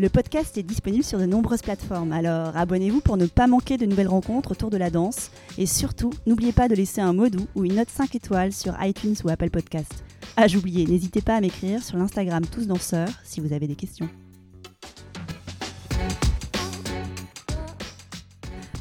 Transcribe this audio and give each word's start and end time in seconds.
Le 0.00 0.08
podcast 0.08 0.58
est 0.58 0.64
disponible 0.64 1.04
sur 1.04 1.20
de 1.20 1.24
nombreuses 1.24 1.62
plateformes, 1.62 2.10
alors 2.10 2.56
abonnez-vous 2.56 3.00
pour 3.00 3.16
ne 3.16 3.26
pas 3.26 3.46
manquer 3.46 3.76
de 3.76 3.86
nouvelles 3.86 4.08
rencontres 4.08 4.50
autour 4.50 4.68
de 4.68 4.76
la 4.76 4.90
danse. 4.90 5.30
Et 5.56 5.66
surtout, 5.66 6.10
n'oubliez 6.26 6.50
pas 6.50 6.66
de 6.66 6.74
laisser 6.74 7.00
un 7.00 7.12
mot 7.12 7.28
doux 7.28 7.46
ou 7.54 7.64
une 7.64 7.76
note 7.76 7.90
5 7.90 8.12
étoiles 8.16 8.52
sur 8.52 8.74
iTunes 8.82 9.14
ou 9.22 9.28
Apple 9.28 9.50
Podcast. 9.50 10.02
Ah, 10.36 10.48
j'oubliais, 10.48 10.84
n'hésitez 10.84 11.20
pas 11.20 11.36
à 11.36 11.40
m'écrire 11.40 11.80
sur 11.80 11.96
l'Instagram 11.96 12.44
Tous 12.44 12.66
Danseurs 12.66 13.08
si 13.22 13.40
vous 13.40 13.52
avez 13.52 13.68
des 13.68 13.76
questions. 13.76 14.08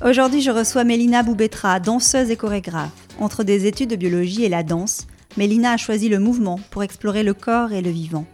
Aujourd'hui, 0.04 0.42
je 0.42 0.50
reçois 0.50 0.84
Mélina 0.84 1.22
Boubetra, 1.22 1.80
danseuse 1.80 2.32
et 2.32 2.38
chorégraphe. 2.38 2.90
Entre 3.20 3.44
des 3.44 3.68
études 3.68 3.92
de 3.92 3.96
biologie 3.96 4.46
et 4.46 4.50
la 4.50 4.64
danse, 4.64 5.06
Mélina 5.38 5.74
a 5.74 5.78
choisi 5.78 6.10
le 6.10 6.18
mouvement 6.18 6.60
pour 6.72 6.82
explorer 6.82 7.22
le 7.22 7.36
corps 7.36 7.72
et 7.72 7.84
le 7.84 7.92
vivant. 7.92 8.26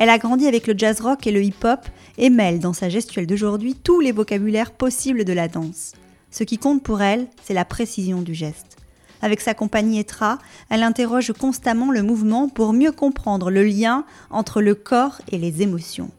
Elle 0.00 0.10
a 0.10 0.18
grandi 0.18 0.46
avec 0.46 0.68
le 0.68 0.74
jazz 0.78 1.00
rock 1.00 1.26
et 1.26 1.32
le 1.32 1.42
hip-hop 1.42 1.80
et 2.18 2.30
mêle 2.30 2.60
dans 2.60 2.72
sa 2.72 2.88
gestuelle 2.88 3.26
d'aujourd'hui 3.26 3.74
tous 3.74 3.98
les 3.98 4.12
vocabulaires 4.12 4.70
possibles 4.70 5.24
de 5.24 5.32
la 5.32 5.48
danse. 5.48 5.92
Ce 6.30 6.44
qui 6.44 6.56
compte 6.56 6.84
pour 6.84 7.02
elle, 7.02 7.26
c'est 7.42 7.52
la 7.52 7.64
précision 7.64 8.22
du 8.22 8.32
geste. 8.32 8.76
Avec 9.22 9.40
sa 9.40 9.54
compagnie 9.54 9.98
Etra, 9.98 10.38
elle 10.70 10.84
interroge 10.84 11.32
constamment 11.32 11.90
le 11.90 12.04
mouvement 12.04 12.48
pour 12.48 12.72
mieux 12.72 12.92
comprendre 12.92 13.50
le 13.50 13.64
lien 13.64 14.04
entre 14.30 14.62
le 14.62 14.76
corps 14.76 15.20
et 15.32 15.36
les 15.36 15.62
émotions. 15.62 16.12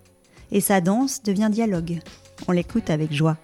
Et 0.52 0.60
sa 0.60 0.82
danse 0.82 1.24
devient 1.24 1.48
dialogue. 1.50 2.00
On 2.50 2.52
l'écoute 2.52 2.90
avec 2.90 3.14
joie. 3.14 3.38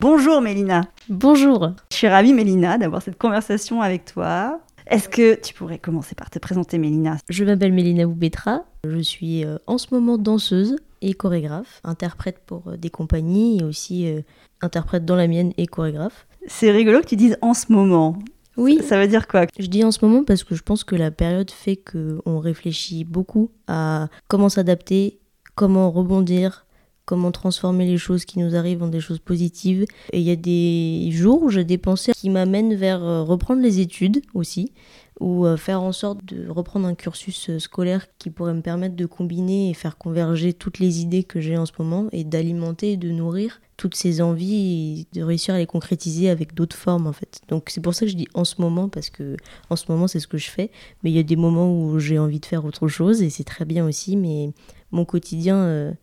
Bonjour 0.00 0.40
Mélina. 0.40 0.86
Bonjour. 1.10 1.72
Je 1.90 1.96
suis 1.98 2.08
ravie 2.08 2.32
Mélina 2.32 2.78
d'avoir 2.78 3.02
cette 3.02 3.18
conversation 3.18 3.82
avec 3.82 4.06
toi. 4.06 4.58
Est-ce 4.86 5.10
que 5.10 5.34
tu 5.34 5.52
pourrais 5.52 5.78
commencer 5.78 6.14
par 6.14 6.30
te 6.30 6.38
présenter, 6.38 6.78
Mélina? 6.78 7.18
Je 7.28 7.44
m'appelle 7.44 7.74
Mélina 7.74 8.06
Oubetra. 8.06 8.64
Je 8.84 8.98
suis 8.98 9.44
euh, 9.44 9.58
en 9.68 9.78
ce 9.78 9.86
moment 9.92 10.18
danseuse 10.18 10.74
et 11.02 11.14
chorégraphe, 11.14 11.80
interprète 11.84 12.40
pour 12.44 12.66
euh, 12.66 12.76
des 12.76 12.90
compagnies 12.90 13.60
et 13.60 13.62
aussi 13.62 14.08
euh, 14.08 14.22
interprète 14.60 15.04
dans 15.04 15.14
la 15.14 15.28
mienne 15.28 15.52
et 15.56 15.68
chorégraphe. 15.68 16.26
C'est 16.48 16.72
rigolo 16.72 17.00
que 17.00 17.06
tu 17.06 17.14
dises 17.14 17.38
en 17.42 17.54
ce 17.54 17.70
moment. 17.70 18.18
Oui. 18.56 18.80
Ça 18.82 19.00
veut 19.00 19.06
dire 19.06 19.28
quoi? 19.28 19.46
Je 19.56 19.66
dis 19.66 19.84
en 19.84 19.92
ce 19.92 20.04
moment 20.04 20.24
parce 20.24 20.42
que 20.42 20.56
je 20.56 20.64
pense 20.64 20.82
que 20.82 20.96
la 20.96 21.12
période 21.12 21.52
fait 21.52 21.76
qu'on 21.76 22.40
réfléchit 22.40 23.04
beaucoup 23.04 23.52
à 23.68 24.08
comment 24.26 24.48
s'adapter, 24.48 25.20
comment 25.54 25.88
rebondir, 25.92 26.66
comment 27.04 27.30
transformer 27.30 27.86
les 27.86 27.98
choses 27.98 28.24
qui 28.24 28.40
nous 28.40 28.56
arrivent 28.56 28.82
en 28.82 28.88
des 28.88 29.00
choses 29.00 29.20
positives. 29.20 29.84
Et 30.12 30.18
il 30.18 30.24
y 30.24 30.32
a 30.32 30.36
des 30.36 31.08
jours 31.12 31.40
où 31.40 31.50
j'ai 31.50 31.62
des 31.62 31.78
pensées 31.78 32.14
qui 32.14 32.30
m'amènent 32.30 32.74
vers 32.74 33.00
reprendre 33.00 33.62
les 33.62 33.78
études 33.78 34.22
aussi, 34.34 34.72
ou 35.20 35.46
euh, 35.46 35.56
faire 35.56 35.82
en 35.82 35.92
sorte 35.92 36.24
de 36.24 36.48
reprendre 36.48 36.86
un 36.86 36.94
cursus 36.94 37.50
euh, 37.50 37.58
scolaire 37.58 38.06
qui 38.18 38.30
pourrait 38.30 38.54
me 38.54 38.62
permettre 38.62 38.96
de 38.96 39.06
combiner 39.06 39.70
et 39.70 39.74
faire 39.74 39.98
converger 39.98 40.52
toutes 40.52 40.78
les 40.78 41.00
idées 41.00 41.24
que 41.24 41.40
j'ai 41.40 41.56
en 41.56 41.66
ce 41.66 41.72
moment 41.78 42.08
et 42.12 42.24
d'alimenter 42.24 42.92
et 42.92 42.96
de 42.96 43.10
nourrir 43.10 43.60
toutes 43.76 43.94
ces 43.94 44.20
envies 44.20 45.06
et 45.12 45.18
de 45.18 45.22
réussir 45.22 45.54
à 45.54 45.58
les 45.58 45.66
concrétiser 45.66 46.30
avec 46.30 46.54
d'autres 46.54 46.76
formes 46.76 47.06
en 47.06 47.12
fait. 47.12 47.40
Donc 47.48 47.68
c'est 47.68 47.80
pour 47.80 47.94
ça 47.94 48.06
que 48.06 48.10
je 48.10 48.16
dis 48.16 48.28
en 48.34 48.44
ce 48.44 48.60
moment 48.60 48.88
parce 48.88 49.10
que 49.10 49.36
en 49.70 49.76
ce 49.76 49.84
moment 49.88 50.06
c'est 50.06 50.20
ce 50.20 50.28
que 50.28 50.38
je 50.38 50.50
fais, 50.50 50.70
mais 51.02 51.10
il 51.10 51.14
y 51.14 51.18
a 51.20 51.24
des 51.24 51.36
moments 51.36 51.72
où 51.72 51.98
j'ai 51.98 52.18
envie 52.18 52.40
de 52.40 52.46
faire 52.46 52.64
autre 52.64 52.88
chose 52.88 53.22
et 53.22 53.30
c'est 53.30 53.44
très 53.44 53.64
bien 53.64 53.86
aussi, 53.86 54.16
mais 54.16 54.50
mon 54.92 55.04
quotidien 55.04 55.94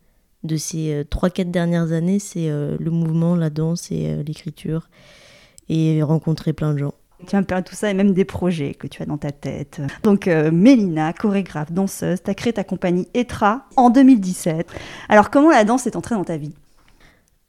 de 0.44 0.56
ces 0.56 1.04
3-4 1.10 1.40
euh, 1.40 1.44
dernières 1.50 1.92
années, 1.92 2.18
c'est 2.18 2.50
euh, 2.50 2.76
le 2.78 2.90
mouvement, 2.90 3.36
la 3.36 3.50
danse 3.50 3.90
et 3.90 4.08
euh, 4.08 4.22
l'écriture, 4.22 4.88
et 5.68 6.02
rencontrer 6.02 6.52
plein 6.52 6.72
de 6.72 6.78
gens. 6.78 6.94
Tu 7.26 7.36
de 7.36 7.60
tout 7.60 7.74
ça 7.74 7.90
et 7.90 7.94
même 7.94 8.12
des 8.12 8.24
projets 8.24 8.74
que 8.74 8.86
tu 8.86 9.02
as 9.02 9.06
dans 9.06 9.18
ta 9.18 9.30
tête. 9.30 9.80
Donc, 10.02 10.26
Mélina, 10.26 11.12
chorégraphe, 11.12 11.72
danseuse, 11.72 12.22
tu 12.22 12.30
as 12.30 12.34
créé 12.34 12.52
ta 12.52 12.64
compagnie 12.64 13.08
Etra 13.14 13.66
en 13.76 13.90
2017. 13.90 14.66
Alors, 15.08 15.30
comment 15.30 15.50
la 15.50 15.64
danse 15.64 15.86
est 15.86 15.96
entrée 15.96 16.14
dans 16.14 16.24
ta 16.24 16.36
vie? 16.36 16.54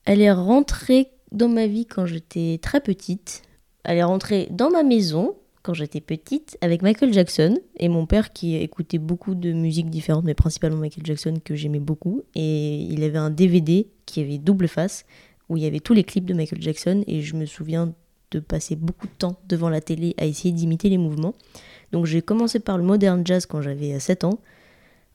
Elle 0.05 0.21
est 0.21 0.31
rentrée 0.31 1.11
dans 1.31 1.49
ma 1.49 1.67
vie 1.67 1.85
quand 1.85 2.05
j'étais 2.05 2.59
très 2.61 2.81
petite. 2.81 3.43
Elle 3.83 3.97
est 3.97 4.03
rentrée 4.03 4.47
dans 4.51 4.69
ma 4.69 4.83
maison 4.83 5.35
quand 5.63 5.73
j'étais 5.73 6.01
petite 6.01 6.57
avec 6.61 6.81
Michael 6.81 7.13
Jackson 7.13 7.57
et 7.77 7.87
mon 7.87 8.05
père 8.05 8.33
qui 8.33 8.55
écoutait 8.55 8.97
beaucoup 8.97 9.35
de 9.35 9.53
musiques 9.53 9.89
différentes, 9.89 10.25
mais 10.25 10.33
principalement 10.33 10.77
Michael 10.77 11.05
Jackson 11.05 11.35
que 11.43 11.55
j'aimais 11.55 11.79
beaucoup. 11.79 12.23
Et 12.35 12.77
il 12.77 13.03
avait 13.03 13.17
un 13.17 13.29
DVD 13.29 13.87
qui 14.05 14.21
avait 14.21 14.37
double 14.37 14.67
face 14.67 15.05
où 15.49 15.57
il 15.57 15.63
y 15.63 15.67
avait 15.67 15.79
tous 15.79 15.93
les 15.93 16.03
clips 16.03 16.25
de 16.25 16.33
Michael 16.33 16.61
Jackson 16.61 17.03
et 17.07 17.21
je 17.21 17.35
me 17.35 17.45
souviens 17.45 17.93
de 18.31 18.39
passer 18.39 18.75
beaucoup 18.75 19.07
de 19.07 19.11
temps 19.11 19.37
devant 19.47 19.69
la 19.69 19.81
télé 19.81 20.15
à 20.17 20.25
essayer 20.25 20.53
d'imiter 20.53 20.89
les 20.89 20.97
mouvements. 20.97 21.35
Donc 21.91 22.05
j'ai 22.05 22.21
commencé 22.21 22.59
par 22.59 22.77
le 22.77 22.83
modern 22.83 23.25
jazz 23.25 23.45
quand 23.45 23.61
j'avais 23.61 23.99
7 23.99 24.23
ans. 24.23 24.39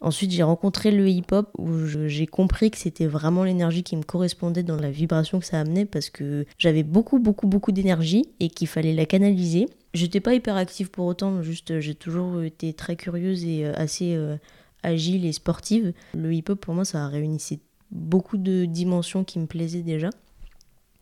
Ensuite, 0.01 0.31
j'ai 0.31 0.43
rencontré 0.43 0.91
le 0.91 1.09
hip-hop 1.09 1.49
où 1.57 1.87
j'ai 1.87 2.27
compris 2.27 2.71
que 2.71 2.77
c'était 2.77 3.07
vraiment 3.07 3.45
l'énergie 3.45 3.83
qui 3.83 3.97
me 3.97 4.03
correspondait 4.03 4.63
dans 4.63 4.77
la 4.77 4.91
vibration 4.91 5.41
que 5.41 5.47
ça 5.47 5.59
amenait 5.59 5.87
parce 5.87 6.11
que 6.11 6.45
j'avais 6.59 6.83
beaucoup, 6.83 7.19
beaucoup, 7.19 7.47
beaucoup 7.47 7.73
d'énergie 7.73 8.27
et 8.39 8.51
qu'il 8.51 8.69
fallait 8.69 8.95
la 8.95 9.07
canaliser. 9.07 9.67
J'étais 9.95 10.21
pas 10.21 10.35
hyper 10.35 10.57
active 10.57 10.91
pour 10.91 11.07
autant, 11.07 11.41
juste 11.43 11.81
j'ai 11.81 11.95
toujours 11.95 12.43
été 12.43 12.75
très 12.75 12.97
curieuse 12.97 13.45
et 13.47 13.65
euh, 13.65 13.73
assez 13.75 14.15
euh, 14.15 14.37
agile 14.83 15.25
et 15.25 15.33
sportive. 15.33 15.95
Le 16.15 16.35
hip-hop 16.35 16.61
pour 16.61 16.75
moi, 16.75 16.85
ça 16.85 17.05
a 17.05 17.09
réunissé 17.09 17.61
beaucoup 17.91 18.37
de 18.37 18.67
dimensions 18.67 19.25
qui 19.25 19.39
me 19.39 19.47
plaisaient 19.47 19.83
déjà. 19.83 20.11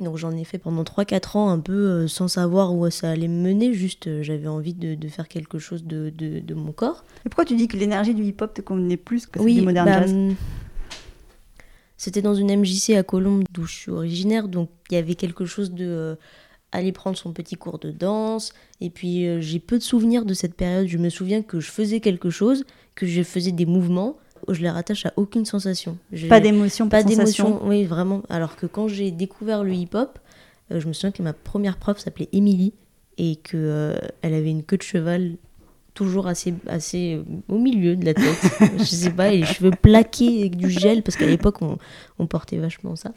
Donc 0.00 0.16
j'en 0.16 0.32
ai 0.32 0.44
fait 0.44 0.58
pendant 0.58 0.82
3-4 0.82 1.38
ans 1.38 1.50
un 1.50 1.60
peu 1.60 1.72
euh, 1.72 2.08
sans 2.08 2.26
savoir 2.26 2.74
où 2.74 2.88
ça 2.90 3.10
allait 3.10 3.28
me 3.28 3.40
mener, 3.40 3.72
juste 3.72 4.08
euh, 4.08 4.22
j'avais 4.22 4.48
envie 4.48 4.74
de, 4.74 5.08
faire 5.08 5.28
quelque 5.28 5.58
chose 5.58 5.84
de, 5.84 6.10
de, 6.10 6.54
mon 6.54 6.72
corps. 6.72 7.04
Et 7.24 7.28
pourquoi 7.28 7.44
tu 7.44 7.54
dis 7.54 7.68
que 7.68 7.76
l'énergie 7.76 8.14
du 8.14 8.24
hip-hop 8.24 8.54
te 8.54 8.60
convenait 8.60 8.96
plus 8.96 9.26
que 9.26 9.40
celle 9.40 9.54
du 9.54 9.62
modern 9.62 9.86
bah, 9.86 10.00
jazz? 10.00 10.12
hum, 10.12 10.34
C'était 11.96 12.22
dans 12.22 12.34
une 12.34 12.54
MJC 12.56 12.90
à 12.90 13.04
Colombes 13.04 13.44
d'où 13.52 13.66
je 13.66 13.74
suis 13.74 13.90
originaire, 13.90 14.48
donc 14.48 14.70
il 14.90 14.94
y 14.94 14.98
avait 14.98 15.14
quelque 15.14 15.44
chose 15.44 15.72
de... 15.72 15.86
Euh, 15.86 16.14
aller 16.72 16.90
prendre 16.90 17.16
son 17.16 17.32
petit 17.32 17.54
cours 17.54 17.78
de 17.78 17.92
danse, 17.92 18.52
et 18.80 18.90
puis 18.90 19.40
j'ai 19.40 19.60
peu 19.60 19.78
de 19.78 19.82
souvenirs 19.84 20.24
de 20.24 20.34
cette 20.34 20.56
période, 20.56 20.88
je 20.88 20.98
me 20.98 21.08
souviens 21.08 21.40
que 21.40 21.60
je 21.60 21.70
faisais 21.70 22.00
quelque 22.00 22.30
chose, 22.30 22.64
que 22.96 23.06
je 23.06 23.22
faisais 23.22 23.52
des 23.52 23.64
mouvements, 23.64 24.16
je 24.48 24.62
les 24.62 24.70
rattache 24.70 25.06
à 25.06 25.12
aucune 25.16 25.44
sensation. 25.44 25.98
Pas 26.28 26.40
d'émotion, 26.40 26.88
pas 26.88 27.02
d'émotion. 27.02 27.60
Oui, 27.66 27.84
vraiment. 27.84 28.22
Alors 28.28 28.56
que 28.56 28.66
quand 28.66 28.88
j'ai 28.88 29.10
découvert 29.10 29.64
le 29.64 29.72
hip-hop, 29.72 30.18
euh, 30.72 30.80
je 30.80 30.88
me 30.88 30.92
souviens 30.92 31.12
que 31.12 31.22
ma 31.22 31.32
première 31.32 31.76
prof 31.76 31.98
s'appelait 31.98 32.28
Émilie 32.32 32.74
et 33.18 33.36
que 33.36 33.56
euh, 33.56 33.96
elle 34.22 34.34
avait 34.34 34.50
une 34.50 34.62
queue 34.62 34.76
de 34.76 34.82
cheval 34.82 35.36
toujours 35.94 36.26
assez, 36.26 36.54
assez 36.66 37.14
euh, 37.14 37.22
au 37.48 37.58
milieu 37.58 37.96
de 37.96 38.04
la 38.04 38.14
tête. 38.14 38.50
je 38.78 38.84
sais 38.84 39.10
pas, 39.10 39.32
et 39.32 39.38
les 39.38 39.46
cheveux 39.46 39.70
plaqués 39.70 40.40
avec 40.40 40.56
du 40.56 40.70
gel, 40.70 41.02
parce 41.02 41.16
qu'à 41.16 41.26
l'époque, 41.26 41.62
on, 41.62 41.78
on, 42.18 42.26
portait 42.26 42.58
vachement 42.58 42.96
ça. 42.96 43.12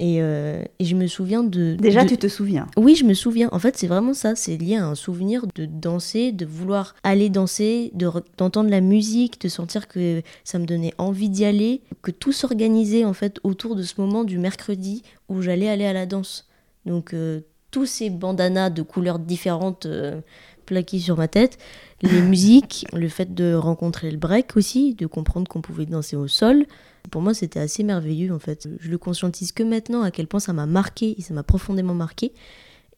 Euh, 0.00 0.64
et, 0.78 0.84
je 0.84 0.96
me 0.96 1.06
souviens 1.06 1.42
de... 1.42 1.74
Déjà, 1.74 2.04
tu 2.04 2.16
te 2.16 2.28
souviens 2.28 2.66
Oui, 2.76 2.94
je 2.94 3.04
me 3.04 3.14
souviens. 3.14 3.48
En 3.52 3.58
fait, 3.58 3.76
c'est 3.76 3.86
vraiment 3.86 4.14
ça. 4.14 4.34
C'est 4.34 4.56
lié 4.56 4.76
à 4.76 4.86
un 4.86 4.94
souvenir 4.94 5.46
de 5.54 5.66
danser, 5.66 6.32
de 6.32 6.46
vouloir 6.46 6.94
aller 7.02 7.28
danser, 7.28 7.92
d'entendre 7.94 8.70
la 8.70 8.80
musique, 8.80 9.40
de 9.40 9.48
sentir 9.48 9.88
que 9.88 10.22
ça 10.44 10.58
me 10.58 10.66
donnait 10.66 10.94
envie 10.98 11.28
d'y 11.28 11.44
aller, 11.44 11.82
que 12.02 12.10
tout 12.10 12.32
s'organisait 12.32 13.04
en 13.04 13.12
fait 13.12 13.38
autour 13.42 13.76
de 13.76 13.82
ce 13.82 14.00
moment 14.00 14.24
du 14.24 14.38
mercredi 14.38 15.02
où 15.28 15.42
j'allais 15.42 15.68
aller 15.68 15.86
à 15.86 15.92
la 15.92 16.06
danse. 16.06 16.48
Donc, 16.86 17.12
euh, 17.12 17.40
tous 17.70 17.86
ces 17.86 18.10
bandanas 18.10 18.70
de 18.70 18.82
couleurs 18.82 19.18
différentes 19.18 19.86
euh, 19.86 20.20
plaqués 20.66 20.98
sur 20.98 21.16
ma 21.16 21.28
tête, 21.28 21.58
les 22.02 22.22
musiques, 22.22 22.86
le 22.92 23.08
fait 23.08 23.34
de 23.34 23.54
rencontrer 23.54 24.10
le 24.10 24.16
break 24.16 24.56
aussi, 24.56 24.94
de 24.94 25.06
comprendre 25.06 25.48
qu'on 25.48 25.60
pouvait 25.60 25.86
danser 25.86 26.16
au 26.16 26.26
sol, 26.26 26.64
pour 27.10 27.22
moi, 27.22 27.34
c'était 27.34 27.60
assez 27.60 27.82
merveilleux 27.82 28.32
en 28.32 28.38
fait. 28.38 28.68
Je 28.78 28.90
le 28.90 28.98
conscientise 28.98 29.52
que 29.52 29.62
maintenant 29.62 30.02
à 30.02 30.10
quel 30.10 30.26
point 30.26 30.40
ça 30.40 30.52
m'a 30.52 30.66
marqué 30.66 31.14
et 31.18 31.22
ça 31.22 31.34
m'a 31.34 31.42
profondément 31.42 31.94
marqué. 31.94 32.32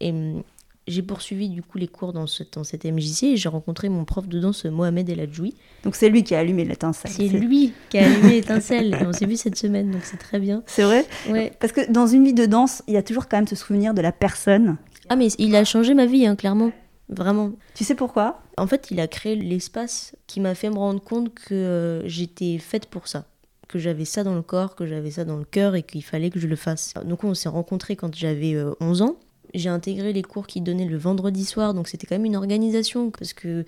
Et 0.01 0.11
hum, 0.11 0.43
j'ai 0.89 1.03
poursuivi 1.03 1.49
du 1.49 1.63
coup 1.63 1.79
les 1.79 1.87
cours 1.87 2.13
dans, 2.13 2.27
ce, 2.27 2.43
dans 2.53 2.65
cette 2.65 2.85
MJC 2.85 3.25
et 3.25 3.37
j'ai 3.37 3.49
rencontré 3.49 3.89
mon 3.89 4.05
prof 4.05 4.27
de 4.27 4.41
danse 4.41 4.65
Mohamed 4.65 5.09
El 5.09 5.21
Adjoui. 5.21 5.55
Donc 5.85 5.95
c'est 5.95 6.09
lui 6.09 6.25
qui 6.25 6.35
a 6.35 6.41
allumé 6.41 6.65
l'étincelle. 6.65 7.13
C'est 7.13 7.29
lui 7.29 7.73
qui 7.89 7.99
a 7.99 8.07
allumé 8.07 8.31
l'étincelle 8.31 8.95
et 9.01 9.07
on 9.07 9.13
s'est 9.13 9.27
vu 9.27 9.37
cette 9.37 9.57
semaine 9.57 9.91
donc 9.91 10.03
c'est 10.05 10.17
très 10.17 10.41
bien. 10.41 10.63
C'est 10.67 10.83
vrai? 10.83 11.07
Ouais. 11.29 11.53
Parce 11.61 11.73
que 11.73 11.91
dans 11.91 12.07
une 12.07 12.25
vie 12.25 12.35
de 12.35 12.47
danse, 12.47 12.83
il 12.89 12.95
y 12.95 12.97
a 12.97 13.03
toujours 13.03 13.29
quand 13.29 13.37
même 13.37 13.47
ce 13.47 13.57
souvenir 13.57 13.95
de 13.95 14.01
la 14.01 14.13
personne. 14.13 14.77
Ah 15.09 15.17
mais 15.17 15.29
il 15.39 15.55
a 15.55 15.65
changé 15.65 15.95
ma 15.95 16.07
vie 16.07 16.27
hein, 16.27 16.35
clairement. 16.35 16.73
vraiment. 17.09 17.53
Tu 17.75 17.85
sais 17.85 17.95
pourquoi? 17.95 18.43
En 18.59 18.67
fait, 18.67 18.89
il 18.91 19.01
a 19.01 19.07
créé 19.07 19.37
l'espace 19.37 20.17
qui 20.27 20.41
m'a 20.41 20.55
fait 20.55 20.69
me 20.69 20.77
rendre 20.77 21.03
compte 21.03 21.33
que 21.33 21.55
euh, 21.55 22.09
j'étais 22.09 22.59
faite 22.59 22.87
pour 22.87 23.09
ça 23.09 23.27
que 23.73 23.79
j'avais 23.79 24.05
ça 24.05 24.23
dans 24.23 24.35
le 24.35 24.43
corps, 24.43 24.77
que 24.77 24.87
j'avais 24.87 25.11
ça 25.11 25.25
dans 25.25 25.39
le 25.39 25.45
cœur 25.45 25.75
et 25.75 25.83
qu'il 25.83 26.05
fallait 26.05 26.31
que 26.31 26.39
je 26.39 26.47
le 26.47 26.57
fasse. 26.57 26.95
Donc 27.05 27.25
on 27.25 27.35
s'est 27.35 27.49
rencontrés 27.49 27.97
quand 27.97 28.15
j'avais 28.15 28.55
11 28.81 29.03
ans. 29.03 29.17
J'ai 29.55 29.69
intégré 29.69 30.13
les 30.13 30.23
cours 30.23 30.47
qu'il 30.47 30.63
donnait 30.63 30.87
le 30.87 30.97
vendredi 30.97 31.45
soir, 31.45 31.75
donc 31.75 31.89
c'était 31.89 32.07
quand 32.07 32.15
même 32.15 32.25
une 32.25 32.37
organisation 32.37 33.11
parce 33.11 33.33
que 33.33 33.65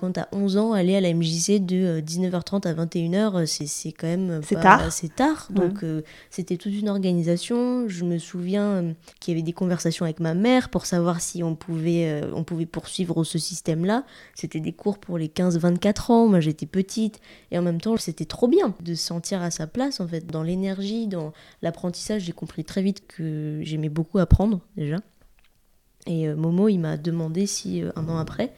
quand 0.00 0.12
t'as 0.12 0.28
11 0.32 0.56
ans, 0.56 0.72
aller 0.72 0.96
à 0.96 1.00
la 1.00 1.12
MJC 1.12 1.64
de 1.64 2.00
19h30 2.00 2.66
euh, 2.66 2.70
à 2.70 2.86
21h, 2.86 3.42
euh, 3.42 3.46
c'est 3.46 3.92
quand 3.92 4.06
même 4.06 4.30
euh, 4.30 4.40
c'est 4.42 4.58
tard. 4.58 4.90
C'est 4.90 5.14
tard. 5.14 5.48
Donc 5.50 5.84
c'était 6.30 6.56
toute 6.56 6.72
une 6.72 6.88
organisation. 6.88 7.86
Je 7.88 8.04
me 8.04 8.18
souviens 8.18 8.94
qu'il 9.20 9.34
y 9.34 9.36
avait 9.36 9.44
des 9.44 9.52
conversations 9.52 10.04
avec 10.04 10.20
ma 10.20 10.34
mère 10.34 10.70
pour 10.70 10.86
savoir 10.86 11.20
si 11.20 11.42
on 11.42 11.54
pouvait, 11.54 12.22
on 12.32 12.44
pouvait 12.44 12.66
poursuivre 12.66 13.24
ce 13.24 13.38
système-là. 13.38 14.04
C'était 14.34 14.60
des 14.60 14.72
cours 14.72 14.98
pour 14.98 15.18
les 15.18 15.28
15-24 15.28 16.12
ans. 16.12 16.28
Moi 16.28 16.40
j'étais 16.40 16.66
petite 16.66 17.20
et 17.50 17.58
en 17.58 17.62
même 17.62 17.80
temps 17.80 17.96
c'était 17.96 18.24
trop 18.24 18.48
bien 18.48 18.74
de 18.80 18.94
se 18.94 19.04
sentir 19.04 19.42
à 19.42 19.50
sa 19.50 19.66
place 19.66 20.00
en 20.00 20.08
fait 20.08 20.26
dans 20.26 20.42
l'énergie, 20.42 21.06
dans 21.06 21.32
l'apprentissage. 21.62 22.22
J'ai 22.22 22.32
compris 22.32 22.64
très 22.64 22.82
vite 22.82 23.06
que 23.06 23.60
j'aimais 23.62 23.90
beaucoup 23.90 24.18
apprendre 24.18 24.60
déjà. 24.76 24.96
Et 26.06 26.28
Momo, 26.28 26.68
il 26.68 26.78
m'a 26.78 26.96
demandé 26.96 27.46
si 27.46 27.82
un 27.94 28.08
an 28.08 28.16
après, 28.16 28.54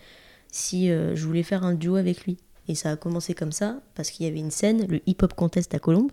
si 0.52 0.90
euh, 0.90 1.16
je 1.16 1.26
voulais 1.26 1.42
faire 1.42 1.64
un 1.64 1.74
duo 1.74 1.96
avec 1.96 2.24
lui. 2.24 2.36
Et 2.68 2.76
ça 2.76 2.92
a 2.92 2.96
commencé 2.96 3.34
comme 3.34 3.50
ça, 3.50 3.80
parce 3.96 4.12
qu'il 4.12 4.24
y 4.24 4.28
avait 4.28 4.38
une 4.38 4.52
scène, 4.52 4.86
le 4.86 5.00
Hip 5.06 5.16
Hop 5.22 5.34
Contest 5.34 5.74
à 5.74 5.80
Colombes, 5.80 6.12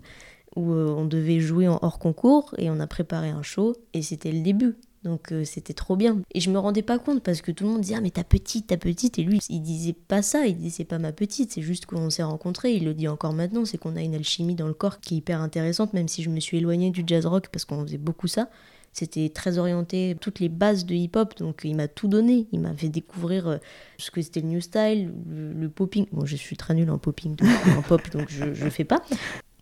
où 0.56 0.72
euh, 0.72 0.88
on 0.88 1.06
devait 1.06 1.40
jouer 1.40 1.68
en 1.68 1.78
hors 1.84 2.00
concours, 2.00 2.56
et 2.58 2.72
on 2.72 2.80
a 2.80 2.88
préparé 2.88 3.30
un 3.30 3.44
show, 3.44 3.76
et 3.94 4.02
c'était 4.02 4.32
le 4.32 4.42
début. 4.42 4.76
Donc 5.04 5.32
euh, 5.32 5.46
c'était 5.46 5.74
trop 5.74 5.96
bien. 5.96 6.22
Et 6.34 6.42
je 6.42 6.50
me 6.50 6.58
rendais 6.58 6.82
pas 6.82 7.00
compte 7.00 7.24
parce 7.24 7.42
que 7.42 7.52
tout 7.52 7.64
le 7.64 7.70
monde 7.70 7.82
disait 7.82 7.96
ah 7.98 8.02
mais 8.02 8.12
ta 8.12 8.26
petite, 8.26 8.68
ta 8.68 8.78
petite 8.78 9.18
et 9.18 9.24
lui 9.24 9.40
il 9.50 9.62
disait 9.62 9.94
pas 9.94 10.22
ça, 10.22 10.46
il 10.46 10.58
disait 10.58 10.70
c'est 10.70 10.84
pas 10.84 11.00
ma 11.00 11.14
petite, 11.14 11.54
c'est 11.54 11.62
juste 11.62 11.86
qu'on 11.86 12.10
s'est 12.10 12.24
rencontrés, 12.24 12.74
il 12.74 12.84
le 12.84 12.94
dit 12.94 13.08
encore 13.08 13.32
maintenant, 13.32 13.64
c'est 13.64 13.78
qu'on 13.78 13.96
a 13.96 14.02
une 14.02 14.14
alchimie 14.14 14.56
dans 14.56 14.68
le 14.68 14.74
corps 14.74 15.00
qui 15.00 15.14
est 15.14 15.18
hyper 15.20 15.40
intéressante 15.40 15.94
même 15.94 16.10
si 16.10 16.22
je 16.22 16.30
me 16.30 16.42
suis 16.42 16.58
éloignée 16.58 16.90
du 16.90 17.04
jazz 17.08 17.26
rock 17.26 17.48
parce 17.50 17.64
qu'on 17.64 17.82
faisait 17.84 17.98
beaucoup 17.98 18.28
ça. 18.28 18.50
C'était 18.94 19.30
très 19.30 19.58
orienté, 19.58 20.16
toutes 20.20 20.40
les 20.40 20.50
bases 20.50 20.86
de 20.86 20.96
hip-hop, 20.96 21.38
donc 21.38 21.62
il 21.64 21.76
m'a 21.76 21.88
tout 21.88 22.08
donné. 22.08 22.48
Il 22.52 22.60
m'a 22.60 22.74
fait 22.74 22.90
découvrir 22.90 23.48
euh, 23.48 23.58
ce 23.98 24.12
que 24.12 24.22
c'était 24.22 24.42
le 24.42 24.48
new 24.48 24.62
style, 24.62 25.12
le, 25.30 25.70
popping. 25.70 26.08
Bon, 26.12 26.26
je 26.26 26.36
suis 26.36 26.58
très 26.58 26.74
nulle 26.74 26.90
en 26.90 26.98
popping, 26.98 27.36
en 27.78 27.82
pop, 27.82 28.02
donc 28.12 28.30
je 28.30 28.46
ne 28.46 28.70
fais 28.70 28.86
pas. 28.86 29.02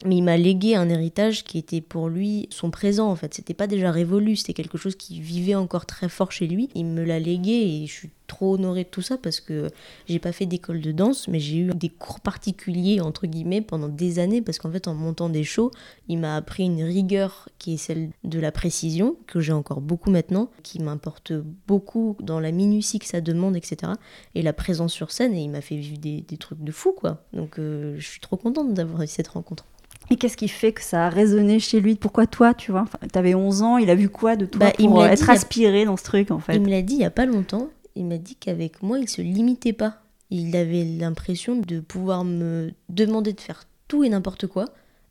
Mais 0.08 0.16
il 0.16 0.24
m'a 0.24 0.38
légué 0.38 0.76
un 0.76 0.88
héritage 0.88 1.44
qui 1.44 1.58
était 1.58 1.82
pour 1.82 2.08
lui 2.08 2.48
son 2.50 2.72
présent 2.72 3.10
en 3.10 3.16
fait. 3.16 3.34
C'était 3.34 3.54
pas 3.54 3.68
déjà 3.68 3.92
révolu, 3.92 4.38
c'était 4.38 4.54
quelque 4.54 4.78
chose 4.78 4.96
qui 4.96 5.20
vivait 5.20 5.56
encore 5.56 5.86
très 5.86 6.08
fort 6.08 6.32
chez 6.32 6.48
lui. 6.48 6.70
Il 6.76 6.86
me 6.86 7.04
l'a 7.04 7.20
légué 7.20 7.52
et 7.52 7.88
je 7.88 7.92
suis 7.92 8.10
trop 8.28 8.54
honorée 8.54 8.84
de 8.84 8.90
tout 8.90 9.02
ça 9.02 9.18
parce 9.18 9.42
que 9.42 9.70
j'ai 10.08 10.20
pas 10.20 10.32
fait 10.32 10.46
d'école 10.46 10.80
de 10.80 10.92
danse, 10.94 11.28
mais 11.28 11.40
j'ai 11.40 11.58
eu 11.58 11.70
des 11.74 11.90
cours 11.90 12.22
particuliers 12.22 13.02
entre 13.02 13.28
guillemets 13.28 13.62
pendant 13.62 13.90
des 13.90 14.20
années 14.20 14.42
parce 14.42 14.60
qu'en 14.60 14.72
fait 14.72 14.88
en 14.88 14.94
montant 14.94 15.28
des 15.28 15.44
shows, 15.44 15.72
il 16.08 16.20
m'a 16.20 16.36
appris 16.38 16.64
une 16.64 16.84
rigueur 16.84 17.50
qui 17.58 17.74
est 17.74 17.78
celle 17.78 18.12
de 18.24 18.40
la 18.40 18.54
précision 18.54 19.18
que 19.28 19.42
j'ai 19.42 19.54
encore 19.54 19.82
beaucoup 19.82 20.10
maintenant, 20.12 20.50
qui 20.64 20.80
m'importe 20.80 21.34
beaucoup 21.68 22.16
dans 22.22 22.40
la 22.40 22.52
minutie 22.52 23.00
que 23.00 23.08
ça 23.08 23.20
demande, 23.20 23.58
etc. 23.58 23.94
Et 24.36 24.42
la 24.42 24.54
présence 24.54 24.94
sur 24.94 25.12
scène 25.12 25.34
et 25.34 25.42
il 25.42 25.50
m'a 25.50 25.62
fait 25.62 25.76
vivre 25.76 25.98
des, 25.98 26.24
trucs 26.38 26.64
de 26.64 26.72
fou 26.72 26.94
quoi. 26.94 27.26
Donc 27.34 27.60
euh, 27.60 27.96
je 27.98 28.08
suis 28.08 28.22
trop 28.22 28.38
contente 28.38 28.74
d'avoir 28.74 29.02
eu 29.02 29.08
cette 29.08 29.28
rencontre. 29.28 29.66
Et 30.10 30.16
qu'est-ce 30.16 30.38
qui 30.38 30.48
fait 30.48 30.72
que 30.72 30.82
ça 30.82 31.08
a 31.08 31.10
résonné 31.10 31.60
chez 31.60 31.82
lui? 31.82 31.96
Pourquoi 31.96 32.28
toi, 32.28 32.54
tu 32.54 32.72
vois? 32.72 32.86
Tu 33.12 33.20
avais 33.20 33.36
11 33.36 33.62
ans, 33.62 33.78
il 33.78 33.90
a 33.90 33.96
vu 33.96 34.10
quoi 34.10 34.36
de 34.36 34.46
toi 34.46 34.60
bah, 34.60 34.72
pour 34.72 35.04
il 35.04 35.12
être 35.12 35.30
aspiré 35.30 35.86
dans 35.86 35.98
ce 35.98 36.04
truc 36.04 36.32
en 36.32 36.40
fait? 36.40 36.56
Il 36.56 36.62
me 36.62 36.70
l'a 36.70 36.82
dit 36.82 36.96
il 36.96 37.02
y 37.02 37.06
a 37.06 37.12
pas 37.12 37.26
longtemps. 37.26 37.70
Il 37.96 38.06
m'a 38.06 38.18
dit 38.18 38.36
qu'avec 38.36 38.82
moi, 38.84 39.00
il 39.00 39.10
se 39.10 39.22
limitait 39.22 39.74
pas. 39.74 39.98
Il 40.30 40.56
avait 40.56 40.84
l'impression 40.84 41.56
de 41.56 41.80
pouvoir 41.80 42.24
me 42.24 42.72
demander 42.90 43.34
de 43.34 43.42
faire 43.42 43.64
tout 43.88 44.04
et 44.04 44.10
n'importe 44.10 44.48
quoi 44.48 44.66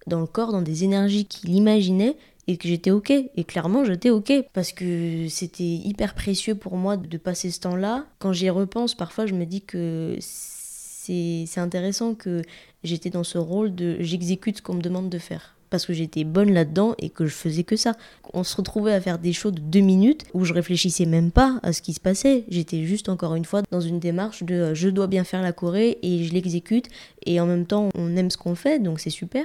dans 0.06 0.20
le 0.20 0.26
corps, 0.26 0.52
dans 0.52 0.62
des 0.62 0.84
énergies 0.84 1.24
qu'il 1.24 1.50
imaginait 1.54 2.16
et 2.46 2.56
que 2.56 2.68
j'étais 2.68 2.90
ok. 2.90 3.10
Et 3.10 3.44
clairement, 3.44 3.84
j'étais 3.84 4.10
ok 4.10 4.32
parce 4.52 4.72
que 4.72 5.26
c'était 5.28 5.64
hyper 5.64 6.14
précieux 6.14 6.54
pour 6.54 6.76
moi 6.76 6.96
de 6.96 7.16
passer 7.18 7.50
ce 7.50 7.60
temps-là. 7.60 8.06
Quand 8.18 8.32
j'y 8.32 8.50
repense, 8.50 8.94
parfois, 8.94 9.26
je 9.26 9.34
me 9.34 9.44
dis 9.44 9.62
que 9.62 10.16
c'est 11.06 11.60
intéressant 11.60 12.14
que 12.14 12.42
j'étais 12.84 13.10
dans 13.10 13.24
ce 13.24 13.38
rôle 13.38 13.74
de 13.74 13.96
j'exécute 14.00 14.58
ce 14.58 14.62
qu'on 14.62 14.74
me 14.74 14.82
demande 14.82 15.08
de 15.08 15.18
faire 15.18 15.56
parce 15.70 15.86
que 15.86 15.92
j'étais 15.92 16.24
bonne 16.24 16.52
là-dedans 16.52 16.94
et 16.98 17.10
que 17.10 17.26
je 17.26 17.34
faisais 17.34 17.64
que 17.64 17.76
ça. 17.76 17.94
On 18.32 18.44
se 18.44 18.56
retrouvait 18.56 18.92
à 18.92 19.00
faire 19.00 19.18
des 19.18 19.32
shows 19.32 19.50
de 19.50 19.60
deux 19.60 19.80
minutes 19.80 20.24
où 20.34 20.44
je 20.44 20.52
réfléchissais 20.52 21.06
même 21.06 21.30
pas 21.30 21.58
à 21.62 21.72
ce 21.72 21.82
qui 21.82 21.92
se 21.92 22.00
passait. 22.00 22.44
J'étais 22.48 22.84
juste 22.84 23.08
encore 23.08 23.34
une 23.34 23.44
fois 23.44 23.62
dans 23.70 23.80
une 23.80 23.98
démarche 23.98 24.42
de 24.42 24.54
euh, 24.54 24.74
je 24.74 24.88
dois 24.88 25.06
bien 25.06 25.24
faire 25.24 25.42
la 25.42 25.52
Corée 25.52 25.98
et 26.02 26.24
je 26.24 26.32
l'exécute 26.32 26.88
et 27.24 27.40
en 27.40 27.46
même 27.46 27.66
temps 27.66 27.88
on 27.94 28.16
aime 28.16 28.30
ce 28.30 28.36
qu'on 28.36 28.54
fait 28.54 28.78
donc 28.78 29.00
c'est 29.00 29.10
super. 29.10 29.44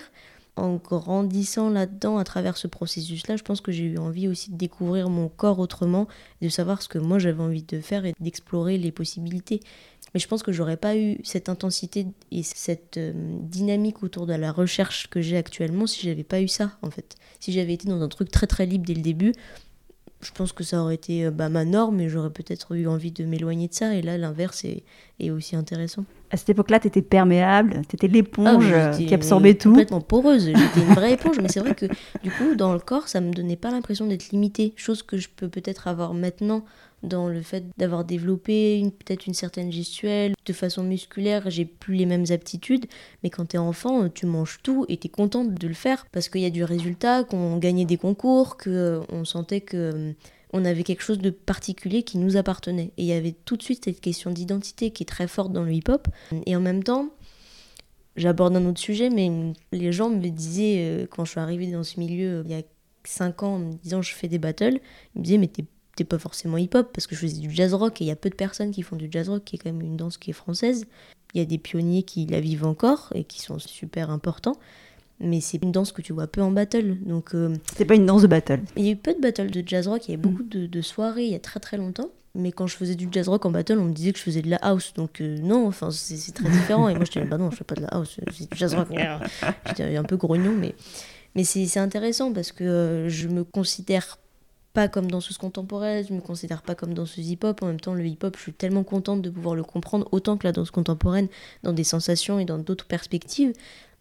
En 0.58 0.76
grandissant 0.76 1.70
là-dedans 1.70 2.18
à 2.18 2.26
travers 2.26 2.58
ce 2.58 2.68
processus-là, 2.68 3.38
je 3.38 3.42
pense 3.42 3.62
que 3.62 3.72
j'ai 3.72 3.86
eu 3.86 3.98
envie 3.98 4.28
aussi 4.28 4.52
de 4.52 4.58
découvrir 4.58 5.10
mon 5.10 5.30
corps 5.30 5.60
autrement, 5.60 6.10
de 6.42 6.50
savoir 6.50 6.82
ce 6.82 6.90
que 6.90 7.00
moi 7.00 7.20
j'avais 7.20 7.42
envie 7.42 7.64
de 7.64 7.80
faire 7.80 8.06
et 8.06 8.14
d'explorer 8.20 8.78
les 8.78 8.92
possibilités. 8.92 9.62
Mais 10.14 10.20
je 10.20 10.28
pense 10.28 10.44
que 10.44 10.52
j'aurais 10.52 10.78
pas 10.78 10.98
eu 10.98 11.18
cette 11.24 11.48
intensité 11.48 12.06
et 12.32 12.44
cette 12.44 12.98
euh, 12.98 13.14
dynamique 13.16 14.04
autour 14.04 14.26
de 14.26 14.34
la 14.34 14.52
recherche 14.52 15.08
que 15.10 15.22
j'ai 15.22 15.38
actuellement 15.38 15.88
si 15.88 16.06
j'avais 16.06 16.24
pas 16.24 16.42
eu 16.42 16.48
ça, 16.48 16.72
en 16.82 16.92
fait. 16.92 17.16
Si 17.40 17.52
j'avais 17.52 17.74
été 17.74 17.88
dans 17.88 18.02
un 18.02 18.10
truc 18.10 18.30
très 18.30 18.48
très 18.48 18.66
libre 18.66 18.86
dès 18.86 18.94
le 18.94 19.02
début, 19.02 19.34
je 20.24 20.32
pense 20.32 20.54
que 20.54 20.64
ça 20.64 20.82
aurait 20.82 20.96
été 20.96 21.26
euh, 21.26 21.32
bah, 21.32 21.50
ma 21.50 21.66
norme 21.66 22.00
et 22.00 22.10
j'aurais 22.10 22.30
peut-être 22.30 22.76
eu 22.76 22.88
envie 22.88 23.12
de 23.12 23.24
m'éloigner 23.26 23.68
de 23.68 23.74
ça. 23.74 23.96
Et 23.96 24.02
là, 24.02 24.18
l'inverse 24.18 24.66
est, 24.66 24.84
est, 25.20 25.32
aussi 25.32 25.56
intéressant. 25.56 26.06
À 26.30 26.38
cette 26.38 26.50
époque-là, 26.50 26.80
tu 26.80 26.88
étais 26.88 27.02
perméable, 27.02 27.82
tu 27.90 27.96
étais 27.96 28.08
l'éponge 28.08 28.72
ah, 28.74 28.92
qui 28.92 29.14
absorbait 29.14 29.56
tout. 29.56 29.70
Complètement 29.70 30.02
poreuse, 30.02 30.46
j'étais 30.46 30.86
une 30.88 30.94
vraie 30.94 31.14
éponge. 31.14 31.38
mais 31.42 31.50
c'est 31.50 31.60
vrai 31.60 31.76
que 31.76 31.88
du 32.24 32.32
coup, 32.32 32.56
dans 32.56 32.74
le 32.74 32.80
corps, 32.80 33.08
ça 33.08 33.22
me 33.22 33.32
donnait 33.32 33.56
pas 33.56 33.72
l'impression 33.72 34.08
d'être 34.08 34.30
limitée. 34.30 34.74
Chose 34.76 35.04
que 35.04 35.18
je 35.18 35.30
peux 35.36 35.50
peut-être 35.50 35.88
avoir 35.88 36.14
maintenant 36.14 36.64
dans 37.04 37.28
le 37.28 37.42
fait 37.42 37.66
d'avoir 37.78 38.06
développé 38.06 38.84
peut-être 39.00 39.28
une 39.28 39.34
certaine 39.34 39.72
gestuelle. 39.72 40.34
De 40.46 40.54
façon 40.54 40.84
musculaire, 40.84 41.50
j'ai 41.50 41.66
plus 41.66 41.96
les 41.96 42.06
mêmes 42.06 42.26
aptitudes, 42.30 42.86
mais 43.24 43.30
quand 43.30 43.46
t'es 43.48 43.58
enfant, 43.58 44.10
tu 44.10 44.26
manges 44.26 44.60
tout 44.64 44.86
et 44.90 44.98
t'es 44.98 45.10
contente 45.10 45.54
de 45.54 45.68
le 45.68 45.74
faire 45.74 46.06
parce 46.12 46.30
qu'il 46.30 46.42
y 46.42 46.46
a 46.46 46.50
du 46.50 46.64
résultat, 46.64 47.24
qu'on 47.24 47.58
gagnait 47.58 47.86
des 47.86 47.98
concours, 47.98 48.58
qu'on 48.58 48.70
euh, 48.70 49.24
sentait 49.24 49.62
que 49.62 49.78
euh, 49.78 50.14
on 50.54 50.66
avait 50.66 50.84
quelque 50.84 51.04
chose 51.04 51.20
de 51.20 51.30
particulier 51.30 52.04
qui 52.04 52.18
nous 52.18 52.36
appartenait. 52.36 52.92
Et 52.98 53.04
il 53.04 53.06
y 53.06 53.14
avait 53.14 53.32
tout 53.46 53.56
de 53.56 53.64
suite 53.64 53.86
cette 53.86 54.02
question 54.02 54.32
d'identité 54.32 54.92
qui 54.92 55.04
est 55.04 55.06
très 55.06 55.28
forte 55.28 55.54
dans 55.54 55.64
le 55.64 55.72
hip-hop. 55.72 56.10
Et 56.46 56.56
en 56.58 56.60
même 56.60 56.84
temps, 56.84 57.10
j'aborde 58.18 58.56
un 58.58 58.66
autre 58.66 58.82
sujet, 58.82 59.10
mais 59.10 59.54
les 59.72 59.92
gens 59.94 60.10
me 60.10 60.28
disaient, 60.28 60.78
euh, 60.80 61.08
quand 61.10 61.26
je 61.26 61.32
suis 61.32 61.40
arrivée 61.40 61.72
dans 61.72 61.84
ce 61.84 62.00
milieu 62.00 62.44
il 62.46 62.52
y 62.52 62.56
a 62.56 62.64
5 63.04 63.44
ans, 63.44 63.56
en 63.56 63.60
me 63.60 63.74
disant 63.74 64.02
je 64.02 64.14
fais 64.14 64.28
des 64.28 64.40
battles, 64.40 64.80
ils 65.16 65.20
me 65.20 65.24
disaient 65.24 65.38
mais 65.38 65.48
t'es 65.48 65.66
pas 66.04 66.18
forcément 66.18 66.58
hip-hop 66.58 66.90
parce 66.94 67.08
que 67.08 67.16
je 67.16 67.22
faisais 67.22 67.40
du 67.40 67.52
jazz 67.52 67.74
rock 67.74 68.02
et 68.02 68.06
il 68.06 68.08
y 68.08 68.12
a 68.12 68.16
peu 68.16 68.30
de 68.30 68.36
personnes 68.36 68.72
qui 68.72 68.82
font 68.82 68.96
du 68.96 69.08
jazz 69.10 69.30
rock 69.30 69.44
qui 69.44 69.56
est 69.56 69.60
quand 69.60 69.72
même 69.72 69.82
une 69.82 69.98
danse 69.98 70.18
qui 70.18 70.32
est 70.32 70.34
française. 70.34 70.86
Il 71.34 71.40
y 71.40 71.42
a 71.42 71.46
des 71.46 71.58
pionniers 71.58 72.04
qui 72.04 72.26
la 72.26 72.40
vivent 72.40 72.66
encore 72.66 73.10
et 73.16 73.24
qui 73.24 73.42
sont 73.42 73.60
super 73.60 74.10
importants. 74.10 74.58
Mais 75.24 75.40
c'est 75.40 75.62
une 75.62 75.72
danse 75.72 75.92
que 75.92 76.02
tu 76.02 76.14
vois 76.14 76.28
peu 76.28 76.42
en 76.42 76.52
battle. 76.52 76.98
Donc, 77.06 77.36
euh, 77.36 77.56
c'est 77.76 77.86
pas 77.86 77.94
une 77.94 78.08
danse 78.08 78.24
de 78.24 78.28
battle. 78.28 78.62
Il 78.76 78.86
y 78.86 78.90
a 78.90 78.92
eu 78.92 78.96
peu 78.96 79.14
de 79.14 79.22
battles 79.22 79.52
de 79.52 79.64
jazz 79.66 79.88
rock, 79.88 80.08
il 80.08 80.12
y 80.12 80.14
avait 80.16 80.22
beaucoup 80.22 80.44
mm. 80.44 80.68
de, 80.68 80.82
soirées 80.82 81.26
il 81.26 81.32
y 81.32 81.36
a 81.36 81.40
très 81.40 81.60
très 81.60 81.78
longtemps. 81.78 82.10
Mais 82.34 82.52
quand 82.52 82.66
je 82.66 82.76
faisais 82.76 82.96
du 82.96 83.08
jazz 83.12 83.28
rock 83.28 83.46
en 83.46 83.52
battle, 83.52 83.78
on 83.78 83.86
me 83.86 83.94
disait 83.94 84.14
que 84.14 84.18
je 84.18 84.24
faisais 84.24 84.42
de 84.42 84.50
la 84.50 84.58
house. 84.58 84.94
Donc 84.96 85.22
euh, 85.22 85.38
non, 85.38 85.68
enfin 85.68 85.92
c'est 85.92 86.34
très 86.34 86.50
différent. 86.50 86.90
Et 86.90 86.96
moi 86.96 87.06
je 87.06 87.12
disais, 87.12 87.26
bah 87.26 87.38
non, 87.38 87.52
je 87.52 87.58
fais 87.58 87.64
pas 87.64 87.76
de 87.76 87.82
la 87.82 87.90
house, 87.90 88.18
c'est 88.32 88.50
du 88.50 88.58
jazz 88.58 88.74
rock. 88.74 88.88
J'étais 89.68 89.96
un 89.96 90.04
peu 90.04 90.18
grognon, 90.18 90.54
mais, 90.58 90.74
mais 91.36 91.44
c'est 91.44 91.80
intéressant 91.80 92.34
parce 92.34 92.52
que 92.52 92.64
euh, 92.64 93.10
je 93.10 93.28
me 93.28 93.44
considère 93.44 94.18
pas 94.74 94.88
comme 94.88 95.10
danseuse 95.10 95.38
contemporaine, 95.38 96.06
je 96.08 96.14
me 96.14 96.22
considère 96.22 96.62
pas 96.62 96.76
comme 96.76 96.94
danseuse 96.94 97.30
hip-hop. 97.30 97.62
En 97.62 97.68
même 97.68 97.80
temps, 97.80 97.94
le 97.94 98.06
hip-hop, 98.06 98.36
je 98.38 98.42
suis 98.42 98.54
tellement 98.54 98.84
contente 98.84 99.22
de 99.22 99.30
pouvoir 99.30 99.56
le 99.56 99.64
comprendre 99.64 100.08
autant 100.12 100.38
que 100.38 100.48
la 100.48 100.52
danse 100.52 100.72
contemporaine 100.72 101.28
dans 101.64 101.74
des 101.74 101.84
sensations 101.84 102.40
et 102.40 102.46
dans 102.46 102.58
d'autres 102.58 102.86
perspectives. 102.86 103.54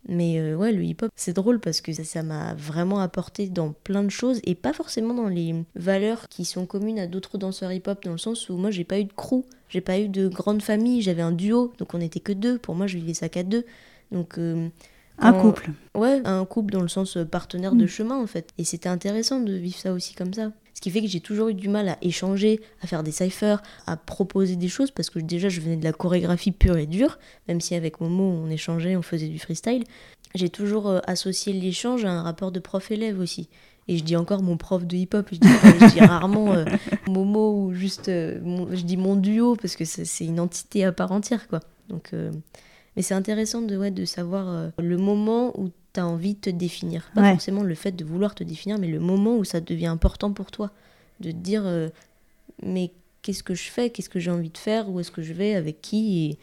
Mais 0.08 0.38
euh, 0.40 0.56
ouais, 0.56 0.72
le 0.72 0.82
hip-hop, 0.82 1.10
c'est 1.14 1.34
drôle 1.34 1.60
parce 1.60 1.80
que 1.80 1.92
ça 1.92 2.22
m'a 2.22 2.54
vraiment 2.54 3.00
apporté 3.00 3.48
dans 3.48 3.72
plein 3.72 4.02
de 4.02 4.08
choses 4.08 4.40
et 4.44 4.54
pas 4.54 4.72
forcément 4.72 5.12
dans 5.12 5.28
les 5.28 5.54
valeurs 5.74 6.28
qui 6.28 6.44
sont 6.44 6.64
communes 6.64 6.98
à 6.98 7.06
d'autres 7.06 7.36
danseurs 7.36 7.72
hip-hop, 7.72 8.02
dans 8.04 8.12
le 8.12 8.18
sens 8.18 8.48
où 8.48 8.56
moi 8.56 8.70
j'ai 8.70 8.84
pas 8.84 8.98
eu 8.98 9.04
de 9.04 9.12
crew, 9.12 9.44
j'ai 9.68 9.82
pas 9.82 9.98
eu 9.98 10.08
de 10.08 10.28
grande 10.28 10.62
famille, 10.62 11.02
j'avais 11.02 11.22
un 11.22 11.32
duo, 11.32 11.72
donc 11.78 11.92
on 11.92 12.00
était 12.00 12.20
que 12.20 12.32
deux. 12.32 12.58
Pour 12.58 12.74
moi, 12.74 12.86
je 12.86 12.96
vivais 12.96 13.14
ça 13.14 13.28
qu'à 13.28 13.42
deux. 13.42 13.64
Donc. 14.10 14.38
Euh, 14.38 14.68
un 15.20 15.32
couple. 15.32 15.70
Ouais, 15.94 16.20
un 16.24 16.44
couple 16.44 16.72
dans 16.72 16.82
le 16.82 16.88
sens 16.88 17.16
euh, 17.16 17.24
partenaire 17.24 17.74
de 17.74 17.84
mm. 17.84 17.88
chemin 17.88 18.16
en 18.22 18.26
fait. 18.26 18.50
Et 18.58 18.64
c'était 18.64 18.88
intéressant 18.88 19.40
de 19.40 19.52
vivre 19.52 19.76
ça 19.76 19.92
aussi 19.92 20.14
comme 20.14 20.32
ça. 20.34 20.50
Ce 20.74 20.80
qui 20.80 20.90
fait 20.90 21.02
que 21.02 21.08
j'ai 21.08 21.20
toujours 21.20 21.48
eu 21.48 21.54
du 21.54 21.68
mal 21.68 21.88
à 21.90 21.98
échanger, 22.00 22.60
à 22.80 22.86
faire 22.86 23.02
des 23.02 23.10
cyphers, 23.12 23.62
à 23.86 23.96
proposer 23.96 24.56
des 24.56 24.68
choses, 24.68 24.90
parce 24.90 25.10
que 25.10 25.18
déjà 25.18 25.48
je 25.50 25.60
venais 25.60 25.76
de 25.76 25.84
la 25.84 25.92
chorégraphie 25.92 26.52
pure 26.52 26.78
et 26.78 26.86
dure, 26.86 27.18
même 27.48 27.60
si 27.60 27.74
avec 27.74 28.00
Momo 28.00 28.24
on 28.24 28.48
échangeait, 28.48 28.96
on 28.96 29.02
faisait 29.02 29.28
du 29.28 29.38
freestyle. 29.38 29.84
J'ai 30.34 30.48
toujours 30.48 30.88
euh, 30.88 31.00
associé 31.06 31.52
l'échange 31.52 32.04
à 32.04 32.10
un 32.10 32.22
rapport 32.22 32.50
de 32.52 32.60
prof-élève 32.60 33.18
aussi. 33.20 33.48
Et 33.88 33.98
je 33.98 34.04
dis 34.04 34.14
encore 34.16 34.42
mon 34.42 34.56
prof 34.56 34.86
de 34.86 34.96
hip-hop. 34.96 35.28
Je 35.32 35.38
dis, 35.38 35.48
je 35.80 35.92
dis 35.94 36.00
rarement 36.00 36.52
euh, 36.52 36.64
Momo 37.08 37.64
ou 37.64 37.74
juste. 37.74 38.08
euh, 38.08 38.38
mon- 38.42 38.68
je 38.74 38.82
dis 38.84 38.96
mon 38.96 39.16
duo 39.16 39.56
parce 39.56 39.74
que 39.74 39.84
c'est 39.84 40.04
c'est 40.04 40.24
une 40.24 40.38
entité 40.38 40.84
à 40.84 40.92
part 40.92 41.10
entière, 41.10 41.48
quoi. 41.48 41.58
Donc, 41.88 42.10
euh, 42.12 42.30
mais 43.00 43.02
c'est 43.02 43.14
intéressant 43.14 43.62
de, 43.62 43.78
ouais, 43.78 43.90
de 43.90 44.04
savoir 44.04 44.46
euh, 44.50 44.68
le 44.78 44.98
moment 44.98 45.58
où 45.58 45.70
tu 45.94 46.00
as 46.00 46.06
envie 46.06 46.34
de 46.34 46.40
te 46.40 46.50
définir. 46.50 47.10
Pas 47.14 47.22
Ouais. 47.22 47.30
forcément 47.32 47.62
le 47.62 47.74
fait 47.74 47.92
de 47.92 48.04
vouloir 48.04 48.34
te 48.34 48.44
définir, 48.44 48.78
mais 48.78 48.88
le 48.88 49.00
moment 49.00 49.38
où 49.38 49.44
ça 49.44 49.62
devient 49.62 49.86
important 49.86 50.32
pour 50.32 50.50
toi. 50.50 50.70
De 51.20 51.30
te 51.30 51.36
dire, 51.36 51.62
euh, 51.64 51.88
mais 52.62 52.90
qu'est-ce 53.22 53.42
que 53.42 53.54
je 53.54 53.70
fais? 53.70 53.88
Qu'est-ce 53.88 54.10
que 54.10 54.18
j'ai 54.20 54.30
envie 54.30 54.50
de 54.50 54.58
faire? 54.58 54.90
Où 54.90 55.00
est-ce 55.00 55.10
que 55.10 55.22
je 55.22 55.32
vais? 55.32 55.54
Avec 55.54 55.80
qui? 55.80 56.38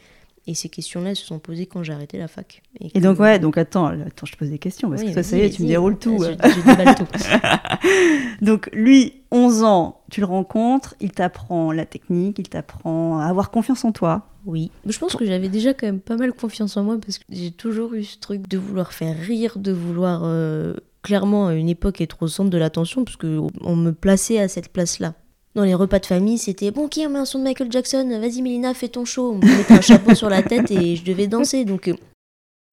Et, 0.46 0.50
et 0.50 0.54
ces 0.54 0.68
questions-là 0.68 1.10
elles 1.10 1.16
se 1.16 1.26
sont 1.26 1.38
posées 1.38 1.66
quand 1.66 1.84
j'ai 1.84 1.92
arrêté 1.92 2.18
la 2.18 2.26
fac. 2.26 2.60
Et 2.80 2.98
donc, 3.00 3.20
ouais, 3.20 3.38
donc 3.38 3.56
attends, 3.56 3.86
attends, 3.86 4.26
je 4.26 4.32
te 4.32 4.36
pose 4.38 4.50
des 4.50 4.58
questions 4.58 4.88
parce 4.90 5.02
Oui, 5.02 5.08
que 5.10 5.12
toi, 5.14 5.22
ça 5.22 5.36
y 5.36 5.42
est, 5.42 5.50
tu 5.50 5.62
me 5.62 5.68
déroules 5.68 5.98
tout. 5.98 6.18
Je, 6.24 6.32
je 6.32 6.60
déballe 6.68 6.94
tout. 6.96 7.06
Donc, 8.44 8.68
lui, 8.72 9.14
11 9.30 9.62
ans, 9.64 10.00
tu 10.10 10.20
le 10.20 10.26
rencontres, 10.26 10.94
il 11.00 11.12
t'apprend 11.12 11.70
la 11.72 11.84
technique, 11.86 12.38
il 12.38 12.48
t'apprend 12.48 13.18
à 13.18 13.26
avoir 13.26 13.50
confiance 13.50 13.84
en 13.84 13.92
toi. 13.92 14.26
Oui. 14.48 14.70
Je 14.86 14.98
pense 14.98 15.14
que 15.14 15.26
j'avais 15.26 15.50
déjà 15.50 15.74
quand 15.74 15.86
même 15.86 16.00
pas 16.00 16.16
mal 16.16 16.32
confiance 16.32 16.78
en 16.78 16.82
moi 16.82 16.98
parce 16.98 17.18
que 17.18 17.24
j'ai 17.28 17.50
toujours 17.50 17.92
eu 17.92 18.02
ce 18.02 18.18
truc 18.18 18.48
de 18.48 18.56
vouloir 18.56 18.94
faire 18.94 19.14
rire, 19.14 19.58
de 19.58 19.72
vouloir 19.72 20.22
euh, 20.24 20.72
clairement 21.02 21.48
à 21.48 21.54
une 21.54 21.68
époque 21.68 22.00
être 22.00 22.22
au 22.22 22.28
centre 22.28 22.48
de 22.48 22.56
l'attention 22.56 23.04
parce 23.04 23.18
que 23.18 23.40
on 23.60 23.76
me 23.76 23.92
plaçait 23.92 24.38
à 24.38 24.48
cette 24.48 24.72
place-là. 24.72 25.14
Dans 25.54 25.64
les 25.64 25.74
repas 25.74 25.98
de 25.98 26.06
famille, 26.06 26.38
c'était 26.38 26.70
bon, 26.70 26.88
qui 26.88 27.06
on 27.06 27.14
un 27.14 27.26
son 27.26 27.40
de 27.40 27.44
Michael 27.44 27.70
Jackson? 27.70 28.08
Vas-y, 28.08 28.40
Mélina, 28.40 28.72
fais 28.72 28.88
ton 28.88 29.04
show. 29.04 29.32
On 29.32 29.38
me 29.38 29.58
mettait 29.58 29.74
un 29.74 29.80
chapeau 29.82 30.14
sur 30.14 30.30
la 30.30 30.42
tête 30.42 30.70
et 30.70 30.96
je 30.96 31.04
devais 31.04 31.26
danser. 31.26 31.66
Donc, 31.66 31.88
euh, 31.88 31.94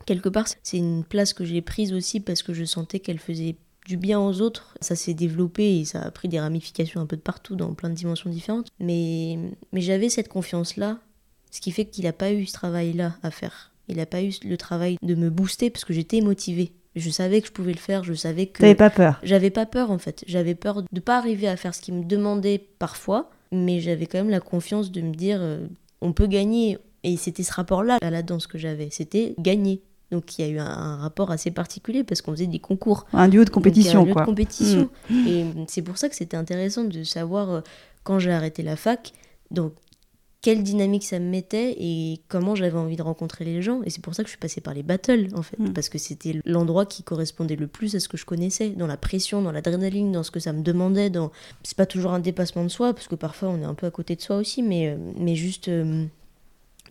quelque 0.06 0.30
part, 0.30 0.46
c'est 0.64 0.78
une 0.78 1.04
place 1.04 1.34
que 1.34 1.44
j'ai 1.44 1.62
prise 1.62 1.92
aussi 1.92 2.22
parce 2.22 2.42
que 2.42 2.54
je 2.54 2.64
sentais 2.64 3.00
qu'elle 3.00 3.20
faisait 3.20 3.58
du 3.86 3.98
bien 3.98 4.22
aux 4.22 4.40
autres. 4.40 4.76
Ça 4.80 4.96
s'est 4.96 5.14
développé 5.14 5.80
et 5.80 5.86
ça 5.86 6.02
a 6.02 6.12
pris 6.12 6.30
des 6.30 6.40
ramifications 6.40 7.02
un 7.02 7.06
peu 7.06 7.18
de 7.18 7.22
partout 7.22 7.56
dans 7.56 7.74
plein 7.74 7.90
de 7.90 7.96
dimensions 7.96 8.30
différentes. 8.30 8.68
Mais, 8.80 9.40
mais 9.74 9.82
j'avais 9.82 10.08
cette 10.08 10.30
confiance-là 10.30 11.00
ce 11.56 11.62
qui 11.62 11.72
fait 11.72 11.86
qu'il 11.86 12.04
n'a 12.04 12.12
pas 12.12 12.34
eu 12.34 12.46
ce 12.46 12.52
travail-là 12.52 13.16
à 13.24 13.32
faire. 13.32 13.72
Il 13.88 13.96
n'a 13.96 14.06
pas 14.06 14.22
eu 14.22 14.34
le 14.44 14.58
travail 14.58 14.98
de 15.02 15.16
me 15.16 15.30
booster 15.30 15.70
parce 15.70 15.86
que 15.86 15.94
j'étais 15.94 16.20
motivée. 16.20 16.74
Je 16.98 17.10
savais 17.10 17.40
que 17.40 17.48
je 17.48 17.54
pouvais 17.54 17.72
le 17.72 17.80
faire, 17.80 18.04
je 18.04 18.14
savais 18.14 18.48
que... 18.48 18.60
T'avais 18.60 18.76
pas 18.76 18.90
peur. 18.90 19.22
J'avais 19.24 19.52
pas 19.52 19.66
peur 19.66 19.90
en 19.90 19.98
fait. 19.98 20.26
J'avais 20.28 20.54
peur 20.54 20.84
de 20.92 21.00
pas 21.00 21.18
arriver 21.18 21.48
à 21.48 21.56
faire 21.56 21.74
ce 21.74 21.82
qu'il 21.82 21.94
me 21.94 22.04
demandait 22.04 22.58
parfois, 22.58 23.30
mais 23.54 23.80
j'avais 23.80 24.06
quand 24.06 24.18
même 24.18 24.30
la 24.30 24.42
confiance 24.42 24.92
de 24.92 25.00
me 25.00 25.14
dire 25.14 25.38
euh, 25.40 25.66
on 26.02 26.12
peut 26.12 26.28
gagner. 26.28 26.78
Et 27.04 27.16
c'était 27.16 27.44
ce 27.44 27.54
rapport-là 27.54 28.00
à 28.02 28.10
la 28.10 28.22
danse 28.22 28.48
que 28.48 28.58
j'avais. 28.58 28.90
C'était 28.92 29.34
gagner. 29.40 29.82
Donc 30.12 30.38
il 30.38 30.46
y 30.46 30.50
a 30.50 30.52
eu 30.52 30.60
un, 30.60 30.66
un 30.66 30.98
rapport 30.98 31.32
assez 31.32 31.52
particulier 31.52 32.04
parce 32.04 32.22
qu'on 32.22 32.32
faisait 32.32 32.48
des 32.48 32.60
concours. 32.60 33.06
Un 33.14 33.30
duo 33.30 33.46
de 33.46 33.50
compétition, 33.50 34.02
un 34.02 34.06
lieu 34.06 34.14
quoi. 34.14 34.24
de 34.24 34.26
compétition. 34.28 34.90
Et 35.10 35.44
euh, 35.44 35.64
c'est 35.68 35.82
pour 35.82 35.98
ça 35.98 36.10
que 36.10 36.16
c'était 36.16 36.38
intéressant 36.38 36.84
de 36.84 37.04
savoir 37.04 37.50
euh, 37.50 37.62
quand 38.04 38.20
j'ai 38.20 38.32
arrêté 38.32 38.62
la 38.62 38.76
fac, 38.76 39.14
donc 39.52 39.74
quelle 40.46 40.62
dynamique 40.62 41.04
ça 41.04 41.18
me 41.18 41.28
mettait 41.28 41.76
et 41.80 42.22
comment 42.28 42.54
j'avais 42.54 42.78
envie 42.78 42.96
de 42.96 43.02
rencontrer 43.02 43.44
les 43.46 43.64
gens. 43.64 43.82
Et 43.82 43.90
c'est 43.90 44.04
pour 44.04 44.14
ça 44.14 44.22
que 44.22 44.28
je 44.28 44.34
suis 44.34 44.40
passée 44.40 44.62
par 44.62 44.76
les 44.76 44.84
battles, 44.84 45.30
en 45.34 45.42
fait, 45.42 45.58
Mm. 45.58 45.74
parce 45.74 45.90
que 45.90 45.98
c'était 45.98 46.40
l'endroit 46.46 46.86
qui 46.86 47.02
correspondait 47.02 47.56
le 47.56 47.66
plus 47.66 47.96
à 47.96 48.00
ce 48.00 48.08
que 48.08 48.16
je 48.16 48.28
connaissais, 48.28 48.70
dans 48.70 48.86
la 48.86 48.96
pression, 48.96 49.42
dans 49.42 49.52
l'adrénaline, 49.52 50.12
dans 50.12 50.22
ce 50.22 50.30
que 50.30 50.40
ça 50.40 50.54
me 50.54 50.62
demandait. 50.62 51.10
Dans... 51.10 51.32
C'est 51.64 51.76
pas 51.76 51.88
toujours 51.88 52.14
un 52.14 52.20
dépassement 52.20 52.64
de 52.64 52.70
soi, 52.70 52.94
parce 52.94 53.08
que 53.08 53.16
parfois 53.16 53.50
on 53.50 53.60
est 53.60 53.66
un 53.66 53.74
peu 53.74 53.88
à 53.88 53.92
côté 53.92 54.16
de 54.16 54.22
soi 54.22 54.36
aussi, 54.36 54.62
mais, 54.62 54.90
euh, 54.90 54.98
mais 55.18 55.34
juste 55.34 55.68
euh, 55.68 56.06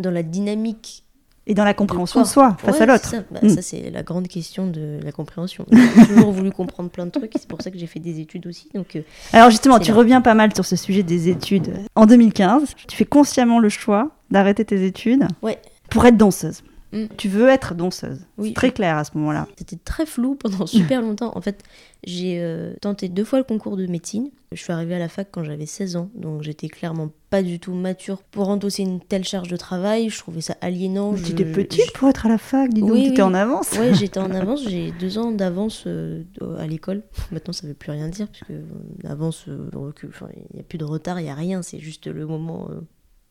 dans 0.00 0.11
la 0.11 0.25
dynamique 0.25 1.03
Et 1.47 1.53
dans 1.55 1.65
la 1.65 1.75
compréhension 1.75 2.23
de 2.23 2.27
soi, 2.27 2.57
face 2.59 2.77
Ouais, 2.77 2.83
à 2.83 2.87
l'autre. 2.87 3.05
Ça, 3.09 3.19
Bah, 3.31 3.41
Mm. 3.43 3.49
ça, 3.51 3.61
c'est 3.63 3.91
la 3.91 4.03
grande 4.03 4.29
question 4.29 4.67
de 4.67 4.99
la 5.05 5.13
compréhension. 5.13 5.67
J'ai 5.71 6.07
toujours 6.07 6.33
voulu 6.33 6.51
comprendre 6.51 6.89
plein 6.91 7.05
de 7.05 7.11
trucs, 7.11 7.33
c'est 7.35 7.47
pour 7.47 7.61
ça 7.61 7.71
que 7.71 7.77
j'ai 7.79 7.87
fait 7.87 8.01
des 8.01 8.19
études 8.21 8.47
aussi. 8.47 8.69
Donc, 8.75 8.97
euh, 8.97 9.03
Alors 9.33 9.51
justement, 9.51 9.79
tu 9.79 9.91
là. 9.91 9.97
reviens 9.99 10.21
pas 10.23 10.33
mal 10.35 10.55
sur 10.55 10.65
ce 10.65 10.77
sujet 10.77 11.03
des 11.03 11.29
études. 11.29 11.71
En 11.97 12.07
2015, 12.07 12.75
tu 12.89 12.97
fais 12.97 13.05
consciemment 13.05 13.59
le 13.59 13.69
choix 13.69 14.11
d'arrêter 14.31 14.65
tes 14.65 14.85
études 14.87 15.27
Ouais. 15.43 15.59
pour 15.91 16.07
être 16.07 16.17
danseuse. 16.17 16.63
Mm. 16.93 17.07
Tu 17.19 17.29
veux 17.29 17.49
être 17.49 17.75
danseuse. 17.75 18.21
oui, 18.39 18.55
Très 18.55 18.71
clair 18.71 18.97
à 18.97 19.05
ce 19.05 19.11
moment-là. 19.17 19.47
C'était 19.59 19.77
très 19.85 20.07
flou 20.07 20.37
pendant 20.37 20.65
super 20.67 21.03
longtemps. 21.03 21.33
En 21.37 21.41
fait, 21.43 21.63
j'ai 22.06 22.40
euh, 22.40 22.75
tenté 22.80 23.08
deux 23.08 23.25
fois 23.25 23.38
le 23.38 23.44
concours 23.44 23.76
de 23.76 23.87
médecine. 23.87 24.30
Je 24.52 24.62
suis 24.62 24.73
arrivée 24.73 24.94
à 24.94 24.99
la 24.99 25.08
fac 25.08 25.28
quand 25.32 25.42
j'avais 25.42 25.66
16 25.66 25.96
ans, 25.96 26.11
donc 26.14 26.42
j'étais 26.42 26.68
clairement 26.68 27.11
pas 27.28 27.42
du 27.42 27.58
tout 27.58 27.75
mature 27.75 28.23
pour 28.23 28.49
endosser 28.49 28.82
une 28.82 29.00
telle 29.00 29.25
charge 29.25 29.49
de 29.49 29.56
travail. 29.56 30.11
Je 30.11 30.18
trouvais 30.18 30.40
ça 30.40 30.56
aliénant. 30.61 31.14
Tu 31.14 31.32
étais 31.32 31.44
petite 31.44 31.92
pour 31.92 32.08
être 32.08 32.26
à 32.26 32.28
la 32.28 32.38
fac, 32.38 32.73
dis 32.73 32.80
donc, 32.80 32.92
Oui, 32.92 33.02
tu 33.04 33.08
étais 33.11 33.23
oui. 33.23 33.28
en 33.28 33.34
avance. 33.34 33.73
Ouais, 33.73 33.94
j'étais 33.94 34.20
en 34.20 34.30
avance, 34.30 34.62
j'ai 34.68 34.92
deux 34.92 35.18
ans 35.18 35.32
d'avance 35.32 35.84
euh, 35.87 36.23
à 36.58 36.66
l'école. 36.66 37.02
Maintenant, 37.32 37.52
ça 37.52 37.66
veut 37.66 37.75
plus 37.75 37.90
rien 37.90 38.08
dire, 38.08 38.28
puisque 38.28 38.50
euh, 38.50 38.62
l'avance, 39.02 39.46
euh, 39.49 39.68
recul, 39.75 40.11
il 40.37 40.54
n'y 40.54 40.61
a 40.61 40.64
plus 40.64 40.78
de 40.78 40.84
retard, 40.84 41.18
il 41.18 41.25
n'y 41.25 41.30
a 41.30 41.34
rien, 41.34 41.62
c'est 41.62 41.80
juste 41.80 42.06
le 42.06 42.26
moment 42.26 42.68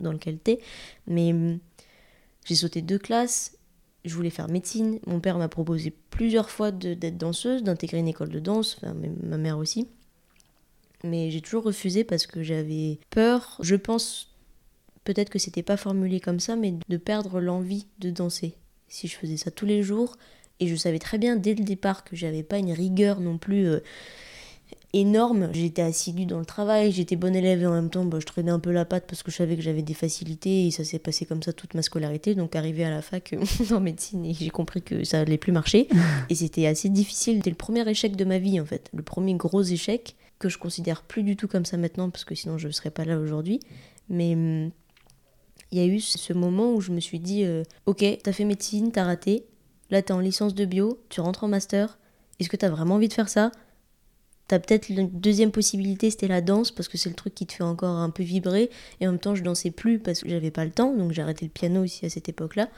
dans 0.01 0.11
lequel 0.11 0.39
t'es. 0.39 0.59
Mais 1.07 1.31
hum, 1.31 1.59
j'ai 2.45 2.55
sauté 2.55 2.81
deux 2.81 2.99
classes, 2.99 3.57
je 4.05 4.15
voulais 4.15 4.29
faire 4.29 4.50
médecine. 4.50 5.00
Mon 5.07 5.19
père 5.19 5.38
m'a 5.38 5.48
proposé 5.48 5.93
plusieurs 6.10 6.50
fois 6.50 6.72
d'être 6.72 7.17
danseuse, 7.17 7.63
d'intégrer 7.63 8.00
une 8.00 8.07
école 8.07 8.29
de 8.29 8.39
danse, 8.39 8.77
enfin, 8.77 8.95
ma 9.24 9.38
mère 9.38 9.57
aussi. 9.57 9.88
Mais 11.03 11.31
j'ai 11.31 11.41
toujours 11.41 11.63
refusé 11.63 12.03
parce 12.03 12.27
que 12.27 12.43
j'avais 12.43 13.00
peur, 13.10 13.57
je 13.62 13.75
pense, 13.75 14.33
peut-être 15.03 15.29
que 15.29 15.39
c'était 15.39 15.63
pas 15.63 15.77
formulé 15.77 16.19
comme 16.19 16.39
ça, 16.39 16.55
mais 16.55 16.74
de 16.88 16.98
perdre 16.98 17.39
l'envie 17.39 17.88
de 18.00 18.10
danser. 18.10 18.55
Si 18.88 19.07
je 19.07 19.17
faisais 19.17 19.38
ça 19.38 19.51
tous 19.51 19.65
les 19.65 19.83
jours, 19.83 20.17
et 20.60 20.67
je 20.67 20.75
savais 20.75 21.00
très 21.00 21.17
bien 21.17 21.36
dès 21.36 21.55
le 21.55 21.63
départ 21.63 22.03
que 22.03 22.15
j'avais 22.15 22.43
pas 22.43 22.57
une 22.57 22.72
rigueur 22.72 23.19
non 23.19 23.38
plus 23.38 23.67
euh, 23.67 23.79
énorme. 24.93 25.50
J'étais 25.53 25.81
assidue 25.81 26.25
dans 26.25 26.39
le 26.39 26.45
travail, 26.45 26.91
j'étais 26.91 27.15
bonne 27.15 27.35
élève 27.35 27.62
et 27.62 27.65
en 27.65 27.73
même 27.73 27.89
temps 27.89 28.05
bah, 28.05 28.19
je 28.19 28.25
traînais 28.25 28.51
un 28.51 28.59
peu 28.59 28.71
la 28.71 28.85
patte 28.85 29.05
parce 29.07 29.23
que 29.23 29.31
je 29.31 29.38
savais 29.38 29.55
que 29.55 29.62
j'avais 29.62 29.81
des 29.81 29.93
facilités 29.93 30.67
et 30.67 30.71
ça 30.71 30.83
s'est 30.83 31.00
passé 31.00 31.25
comme 31.25 31.41
ça 31.41 31.53
toute 31.53 31.73
ma 31.73 31.81
scolarité. 31.81 32.35
Donc 32.35 32.55
arrivé 32.55 32.85
à 32.85 32.89
la 32.89 33.01
fac 33.01 33.33
euh, 33.33 33.43
en 33.75 33.79
médecine 33.79 34.25
et 34.25 34.33
j'ai 34.33 34.50
compris 34.50 34.81
que 34.81 35.03
ça 35.03 35.21
allait 35.21 35.38
plus 35.38 35.51
marcher 35.51 35.88
et 36.29 36.35
c'était 36.35 36.67
assez 36.67 36.89
difficile. 36.89 37.38
C'était 37.38 37.50
le 37.50 37.55
premier 37.55 37.88
échec 37.89 38.15
de 38.15 38.25
ma 38.25 38.38
vie 38.38 38.59
en 38.59 38.65
fait, 38.65 38.89
le 38.93 39.03
premier 39.03 39.33
gros 39.35 39.63
échec 39.63 40.15
que 40.39 40.50
je 40.50 40.57
considère 40.57 41.03
plus 41.03 41.23
du 41.23 41.35
tout 41.35 41.47
comme 41.47 41.65
ça 41.65 41.77
maintenant 41.77 42.09
parce 42.09 42.25
que 42.25 42.35
sinon 42.35 42.57
je 42.57 42.67
ne 42.67 42.73
serais 42.73 42.91
pas 42.91 43.05
là 43.05 43.17
aujourd'hui. 43.19 43.59
Mais 44.09 44.33
hum, 44.33 44.71
il 45.71 45.79
y 45.79 45.81
a 45.81 45.85
eu 45.85 46.00
ce 46.00 46.33
moment 46.33 46.73
où 46.73 46.81
je 46.81 46.91
me 46.91 47.00
suis 47.00 47.19
dit 47.19 47.45
euh, 47.45 47.63
ok 47.88 48.05
t'as 48.21 48.31
fait 48.31 48.45
médecine 48.45 48.91
t'as 48.91 49.05
raté 49.05 49.45
là 49.89 50.03
t'es 50.03 50.12
en 50.12 50.19
licence 50.19 50.53
de 50.53 50.65
bio 50.65 51.00
tu 51.09 51.19
rentres 51.19 51.45
en 51.45 51.47
master 51.47 51.97
est-ce 52.39 52.50
que 52.50 52.57
t'as 52.57 52.69
vraiment 52.69 52.95
envie 52.95 53.07
de 53.07 53.13
faire 53.13 53.29
ça? 53.29 53.51
T'as 54.53 54.60
peut-être 54.60 54.89
une 54.89 55.10
deuxième 55.10 55.50
possibilité, 55.50 56.12
c'était 56.12 56.27
la 56.27 56.39
danse, 56.39 56.69
parce 56.69 56.88
que 56.88 56.95
c'est 56.95 57.10
le 57.10 57.15
truc 57.15 57.33
qui 57.33 57.48
te 57.48 57.53
fait 57.53 57.63
encore 57.63 57.95
un 57.98 58.12
peu 58.12 58.22
vibrer. 58.22 58.69
Et 59.01 59.07
en 59.07 59.13
même 59.13 59.19
temps, 59.19 59.33
je 59.33 59.41
dansais 59.41 59.72
plus 59.72 59.98
parce 59.98 60.22
que 60.22 60.29
j'avais 60.29 60.51
pas 60.51 60.63
le 60.63 60.69
temps, 60.69 60.95
donc 60.95 61.12
j'ai 61.12 61.24
arrêté 61.24 61.43
le 61.43 61.50
piano 61.50 61.81
aussi 61.81 62.05
à 62.05 62.10
cette 62.12 62.29
époque-là. 62.29 62.69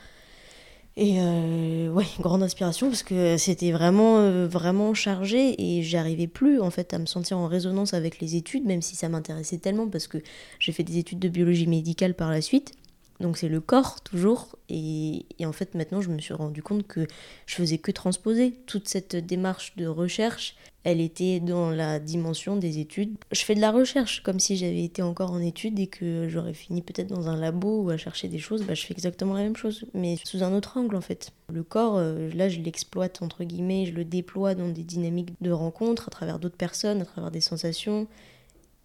Et 0.95 1.19
euh, 1.19 1.89
ouais, 1.89 2.05
grande 2.21 2.43
inspiration 2.43 2.87
parce 2.87 3.03
que 3.03 3.35
c'était 3.35 3.73
vraiment, 3.73 4.19
euh, 4.19 4.47
vraiment 4.47 4.93
chargé 4.93 5.53
et 5.61 5.83
j'arrivais 5.83 6.27
plus 6.27 6.61
en 6.61 6.69
fait 6.69 6.93
à 6.93 6.97
me 6.97 7.07
sentir 7.07 7.39
en 7.39 7.47
résonance 7.47 7.93
avec 7.93 8.21
les 8.21 8.37
études, 8.37 8.63
même 8.63 8.81
si 8.81 8.95
ça 8.95 9.09
m'intéressait 9.09 9.57
tellement 9.57 9.89
parce 9.89 10.07
que 10.07 10.19
j'ai 10.59 10.71
fait 10.71 10.83
des 10.83 10.97
études 10.97 11.19
de 11.19 11.27
biologie 11.27 11.67
médicale 11.67 12.13
par 12.13 12.31
la 12.31 12.39
suite. 12.39 12.71
Donc 13.19 13.37
c'est 13.37 13.49
le 13.49 13.61
corps 13.61 14.01
toujours. 14.01 14.57
Et, 14.69 15.25
en 15.45 15.51
fait 15.51 15.75
maintenant 15.75 16.01
je 16.01 16.09
me 16.09 16.19
suis 16.19 16.33
rendu 16.33 16.61
compte 16.61 16.87
que 16.87 17.07
je 17.45 17.55
faisais 17.55 17.77
que 17.77 17.91
transposer. 17.91 18.53
Toute 18.65 18.87
cette 18.87 19.15
démarche 19.15 19.75
de 19.75 19.85
recherche, 19.87 20.55
elle 20.83 21.01
était 21.01 21.39
dans 21.39 21.69
la 21.71 21.99
dimension 21.99 22.55
des 22.57 22.79
études. 22.79 23.15
Je 23.31 23.41
fais 23.41 23.55
de 23.55 23.61
la 23.61 23.71
recherche 23.71 24.21
comme 24.21 24.39
si 24.39 24.57
j'avais 24.57 24.83
été 24.83 25.01
encore 25.01 25.31
en 25.31 25.39
études 25.39 25.79
et 25.79 25.87
que 25.87 26.27
j'aurais 26.29 26.53
fini 26.53 26.81
peut-être 26.81 27.07
dans 27.07 27.27
un 27.27 27.37
labo 27.37 27.83
ou 27.83 27.89
à 27.89 27.97
chercher 27.97 28.27
des 28.27 28.39
choses. 28.39 28.63
Bah, 28.63 28.73
je 28.73 28.85
fais 28.85 28.93
exactement 28.93 29.33
la 29.33 29.43
même 29.43 29.55
chose, 29.55 29.85
mais 29.93 30.17
sous 30.23 30.43
un 30.43 30.53
autre 30.53 30.77
angle 30.77 30.95
en 30.95 31.01
fait. 31.01 31.31
Le 31.51 31.63
corps, 31.63 31.97
euh, 31.97 32.29
là 32.33 32.49
je 32.49 32.59
l'exploite 32.59 33.21
entre 33.21 33.43
guillemets, 33.43 33.85
je 33.85 33.93
le 33.93 34.03
déploie 34.03 34.55
dans 34.55 34.67
des 34.67 34.83
dynamiques 34.83 35.33
de 35.41 35.51
rencontres 35.51 36.07
à 36.07 36.11
travers 36.11 36.39
d'autres 36.39 36.57
personnes, 36.57 37.01
à 37.01 37.05
travers 37.05 37.31
des 37.31 37.41
sensations. 37.41 38.07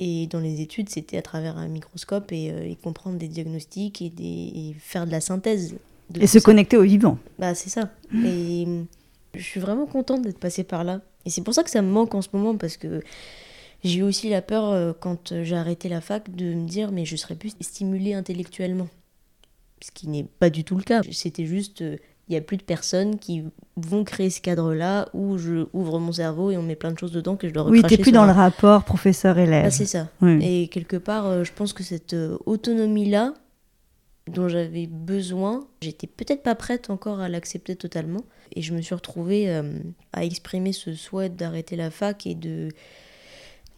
Et 0.03 0.27
dans 0.27 0.41
les 0.41 0.61
études, 0.63 0.89
c'était 0.89 1.19
à 1.19 1.23
travers 1.23 1.57
un 1.59 1.69
microscope 1.69 2.33
et, 2.33 2.51
euh, 2.51 2.65
et 2.69 2.75
comprendre 2.75 3.19
des 3.19 3.29
diagnostics 3.29 4.01
et, 4.03 4.09
des, 4.11 4.25
et 4.25 4.75
faire 4.81 5.07
de 5.07 5.11
la 5.13 5.21
synthèse. 5.21 5.75
de 6.09 6.21
Et 6.23 6.27
se 6.27 6.39
ça. 6.39 6.45
connecter 6.45 6.77
au 6.79 6.83
vivant. 6.83 7.19
Bah, 7.39 7.55
c'est 7.55 7.69
ça. 7.71 7.91
Et 8.25 8.65
euh, 8.67 8.83
je 9.35 9.43
suis 9.43 9.61
vraiment 9.61 9.87
contente 9.87 10.23
d'être 10.23 10.39
passée 10.41 10.65
par 10.65 10.85
là. 10.85 11.03
Et 11.27 11.31
c'est 11.31 11.43
pour 11.43 11.53
ça 11.55 11.63
que 11.63 11.71
ça 11.71 11.83
me 11.83 11.91
manque 11.91 12.15
en 12.15 12.23
ce 12.23 12.29
moment 12.33 12.57
parce 12.57 12.77
que 12.79 13.03
j'ai 13.85 13.99
eu 14.01 14.03
aussi 14.03 14.31
la 14.31 14.41
peur 14.43 14.71
euh, 14.71 14.93
quand 14.99 15.43
j'ai 15.45 15.55
arrêté 15.57 15.89
la 15.91 16.01
fac 16.01 16.35
de 16.35 16.55
me 16.55 16.67
dire 16.67 16.93
mais 16.93 17.05
je 17.05 17.17
serais 17.17 17.35
plus 17.37 17.53
stimulée 17.61 18.15
intellectuellement. 18.15 18.89
Ce 19.83 19.91
qui 19.91 20.09
n'est 20.09 20.25
pas 20.25 20.49
du 20.51 20.65
tout 20.65 20.77
le 20.77 20.83
cas. 20.83 21.03
C'était 21.13 21.47
juste 21.47 21.83
euh, 21.83 21.97
il 22.31 22.35
y 22.35 22.37
a 22.37 22.41
plus 22.41 22.57
de 22.57 22.63
personnes 22.63 23.19
qui 23.19 23.43
vont 23.77 24.05
créer 24.05 24.31
ce 24.31 24.41
cadre-là 24.41 25.09
où 25.15 25.37
je 25.37 25.67
ouvre 25.73 25.99
mon 25.99 26.13
cerveau 26.13 26.53
et 26.53 26.57
on 26.57 26.63
met 26.63 26.77
plein 26.77 26.93
de 26.93 26.99
choses 26.99 27.11
dedans 27.11 27.35
que 27.35 27.49
je 27.49 27.53
dois 27.53 27.65
Oui, 27.65 27.79
recracher 27.79 27.97
t'es 27.97 28.03
plus 28.03 28.13
dans 28.13 28.25
le 28.25 28.31
rapport 28.31 28.85
professeur-élève. 28.85 29.65
Ah, 29.67 29.71
c'est 29.71 29.85
ça. 29.85 30.09
Oui. 30.23 30.39
Et 30.41 30.69
quelque 30.69 30.97
part, 30.97 31.27
euh, 31.27 31.43
je 31.43 31.53
pense 31.53 31.73
que 31.73 31.83
cette 31.83 32.15
euh, 32.15 32.39
autonomie-là, 32.47 33.35
dont 34.29 34.49
j'avais 34.49 34.87
besoin. 34.87 35.67
J'étais 35.83 36.07
peut-être 36.07 36.45
pas 36.45 36.55
prête 36.55 36.89
encore 36.89 37.19
à 37.19 37.29
l'accepter 37.29 37.75
totalement. 37.75 38.23
Et 38.55 38.63
je 38.63 38.75
me 38.75 38.81
suis 38.81 38.95
retrouvée 38.95 39.51
euh, 39.51 39.81
à 40.13 40.25
exprimer 40.25 40.73
ce 40.73 40.95
souhait 40.95 41.31
d'arrêter 41.31 41.75
la 41.75 41.91
fac 41.91 42.29
et 42.29 42.37
de, 42.37 42.69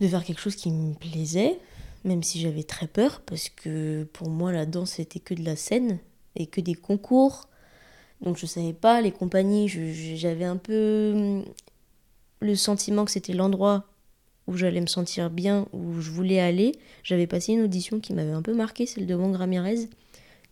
de 0.01 0.09
faire 0.09 0.25
quelque 0.25 0.41
chose 0.41 0.57
qui 0.57 0.71
me 0.71 0.93
plaisait, 0.93 1.59
même 2.05 2.23
si 2.23 2.39
j'avais 2.39 2.65
très 2.65 2.87
peur, 2.87 3.23
parce 3.25 3.49
que 3.49 4.05
pour 4.13 4.29
moi, 4.29 4.53
la 4.53 4.67
danse, 4.67 4.91
c'était 4.93 5.21
que 5.21 5.33
de 5.33 5.43
la 5.43 5.57
scène 5.57 6.01
et 6.37 6.47
que 6.47 6.61
des 6.61 6.75
concours. 6.75 7.49
Donc 8.23 8.39
je 8.39 8.47
savais 8.47 8.73
pas, 8.73 9.01
les 9.01 9.11
compagnies, 9.11 9.69
j'avais 9.69 10.45
un 10.45 10.57
peu 10.57 11.13
hum, 11.15 11.45
le 12.41 12.55
sentiment 12.55 13.05
que 13.05 13.11
c'était 13.11 13.33
l'endroit 13.33 13.85
où 14.47 14.57
j'allais 14.57 14.81
me 14.81 14.87
sentir 14.87 15.31
bien, 15.31 15.67
où 15.73 16.01
je 16.01 16.11
voulais 16.11 16.41
aller. 16.41 16.73
J'avais 17.03 17.27
passé 17.27 17.53
une 17.53 17.63
audition 17.63 18.01
qui 18.01 18.13
m'avait 18.13 18.33
un 18.33 18.43
peu 18.43 18.55
marqué, 18.55 18.87
celle 18.87 19.07
de 19.07 19.15
Wang 19.15 19.37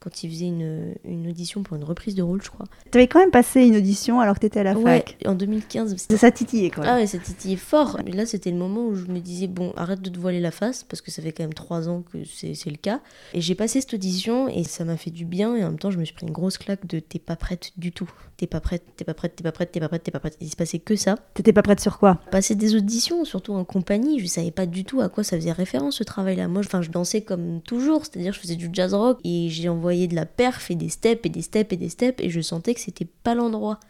quand 0.00 0.22
il 0.22 0.30
faisait 0.30 0.46
une, 0.46 0.94
une, 1.04 1.28
audition 1.28 1.62
pour 1.62 1.76
une 1.76 1.84
reprise 1.84 2.14
de 2.14 2.22
rôle, 2.22 2.40
je 2.42 2.48
crois. 2.48 2.64
Tu 2.90 2.96
avais 2.96 3.06
quand 3.06 3.20
même 3.20 3.30
passé 3.30 3.60
une 3.60 3.76
audition 3.76 4.18
alors 4.20 4.34
que 4.34 4.40
tu 4.40 4.46
étais 4.46 4.60
à 4.60 4.62
la 4.62 4.74
fac 4.74 5.16
en 5.26 5.34
2015. 5.34 5.94
Ça 6.16 6.30
titillait 6.30 6.70
quand 6.70 6.80
même. 6.80 6.90
Ah 6.90 6.96
ouais, 6.96 7.06
ça 7.06 7.18
titillait 7.18 7.56
fort. 7.56 7.98
Mais 8.06 8.12
là, 8.12 8.24
c'était 8.24 8.50
le 8.50 8.56
moment 8.56 8.86
où 8.86 8.94
je 8.94 9.04
me 9.04 9.20
disais, 9.20 9.46
bon, 9.46 9.74
arrête 9.76 10.00
de 10.00 10.08
te 10.08 10.18
voiler 10.18 10.40
la 10.40 10.50
face, 10.50 10.84
parce 10.84 11.02
que 11.02 11.10
ça 11.10 11.20
fait 11.20 11.32
quand 11.32 11.42
même 11.42 11.52
trois 11.52 11.90
ans 11.90 12.02
que 12.10 12.18
c'est 12.24 12.70
le 12.70 12.78
cas. 12.78 13.00
Et 13.34 13.42
j'ai 13.42 13.54
passé 13.54 13.82
cette 13.82 13.92
audition 13.92 14.48
et 14.48 14.64
ça 14.64 14.86
m'a 14.86 14.96
fait 14.96 15.10
du 15.10 15.26
bien. 15.26 15.54
Et 15.54 15.64
en 15.64 15.68
même 15.68 15.78
temps, 15.78 15.90
je 15.90 15.98
me 15.98 16.04
suis 16.06 16.14
pris 16.14 16.26
une 16.26 16.32
grosse 16.32 16.56
claque 16.56 16.86
de 16.86 16.98
t'es 16.98 17.18
pas 17.18 17.36
prête 17.36 17.72
du 17.76 17.92
tout. 17.92 18.10
T'es 18.38 18.46
pas 18.46 18.60
prête, 18.60 18.82
t'es 18.96 19.04
pas 19.04 19.12
prête, 19.12 19.36
t'es 19.36 19.42
pas 19.42 19.52
prête, 19.52 19.70
t'es 19.70 19.80
pas 19.80 19.88
prête, 19.88 20.02
t'es 20.02 20.10
pas 20.10 20.20
prête. 20.20 20.38
Il 20.40 20.48
se 20.48 20.56
passait 20.56 20.78
que 20.78 20.96
ça. 20.96 21.16
T'étais 21.34 21.52
pas 21.52 21.60
prête 21.60 21.80
sur 21.80 21.98
quoi? 21.98 22.20
Passer 22.30 22.54
des 22.54 22.74
auditions, 22.74 23.26
surtout 23.26 23.52
en 23.52 23.64
compagnie. 23.64 24.18
Je 24.18 24.26
savais 24.26 24.50
pas 24.50 24.64
du 24.64 24.84
tout 24.84 25.02
à 25.02 25.10
quoi 25.10 25.24
ça 25.24 25.36
faisait 25.36 25.52
référence 25.52 25.96
ce 25.96 26.04
travail-là. 26.04 26.48
Moi, 26.48 26.62
enfin, 26.64 26.80
je 26.80 26.90
dansais 26.90 27.20
comme 27.20 27.60
toujours, 27.60 28.06
c'est-à-dire 28.06 28.32
je 28.32 28.40
faisais 28.40 28.56
du 28.56 28.70
jazz 28.72 28.94
rock 28.94 29.18
et 29.24 29.48
j'ai 29.50 29.68
envoyé 29.68 29.89
de 29.90 30.14
la 30.14 30.26
perf 30.26 30.70
des 30.72 30.88
steps 30.88 31.26
et 31.26 31.28
des 31.28 31.42
steps 31.42 31.72
et 31.72 31.76
des 31.76 31.88
steps 31.88 32.22
et 32.22 32.30
je 32.30 32.40
sentais 32.40 32.74
que 32.74 32.80
c'était 32.80 33.08
pas 33.22 33.34
l'endroit. 33.34 33.80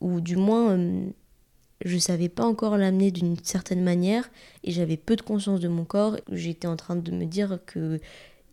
Ou 0.00 0.20
du 0.20 0.36
moins, 0.36 0.70
euh, 0.70 1.06
je 1.84 1.98
savais 1.98 2.28
pas 2.28 2.44
encore 2.44 2.76
l'amener 2.76 3.10
d'une 3.10 3.36
certaine 3.42 3.82
manière 3.82 4.30
et 4.64 4.70
j'avais 4.70 4.96
peu 4.96 5.16
de 5.16 5.22
conscience 5.22 5.60
de 5.60 5.68
mon 5.68 5.84
corps. 5.84 6.16
J'étais 6.30 6.66
en 6.66 6.76
train 6.76 6.96
de 6.96 7.10
me 7.10 7.24
dire 7.24 7.58
que 7.66 8.00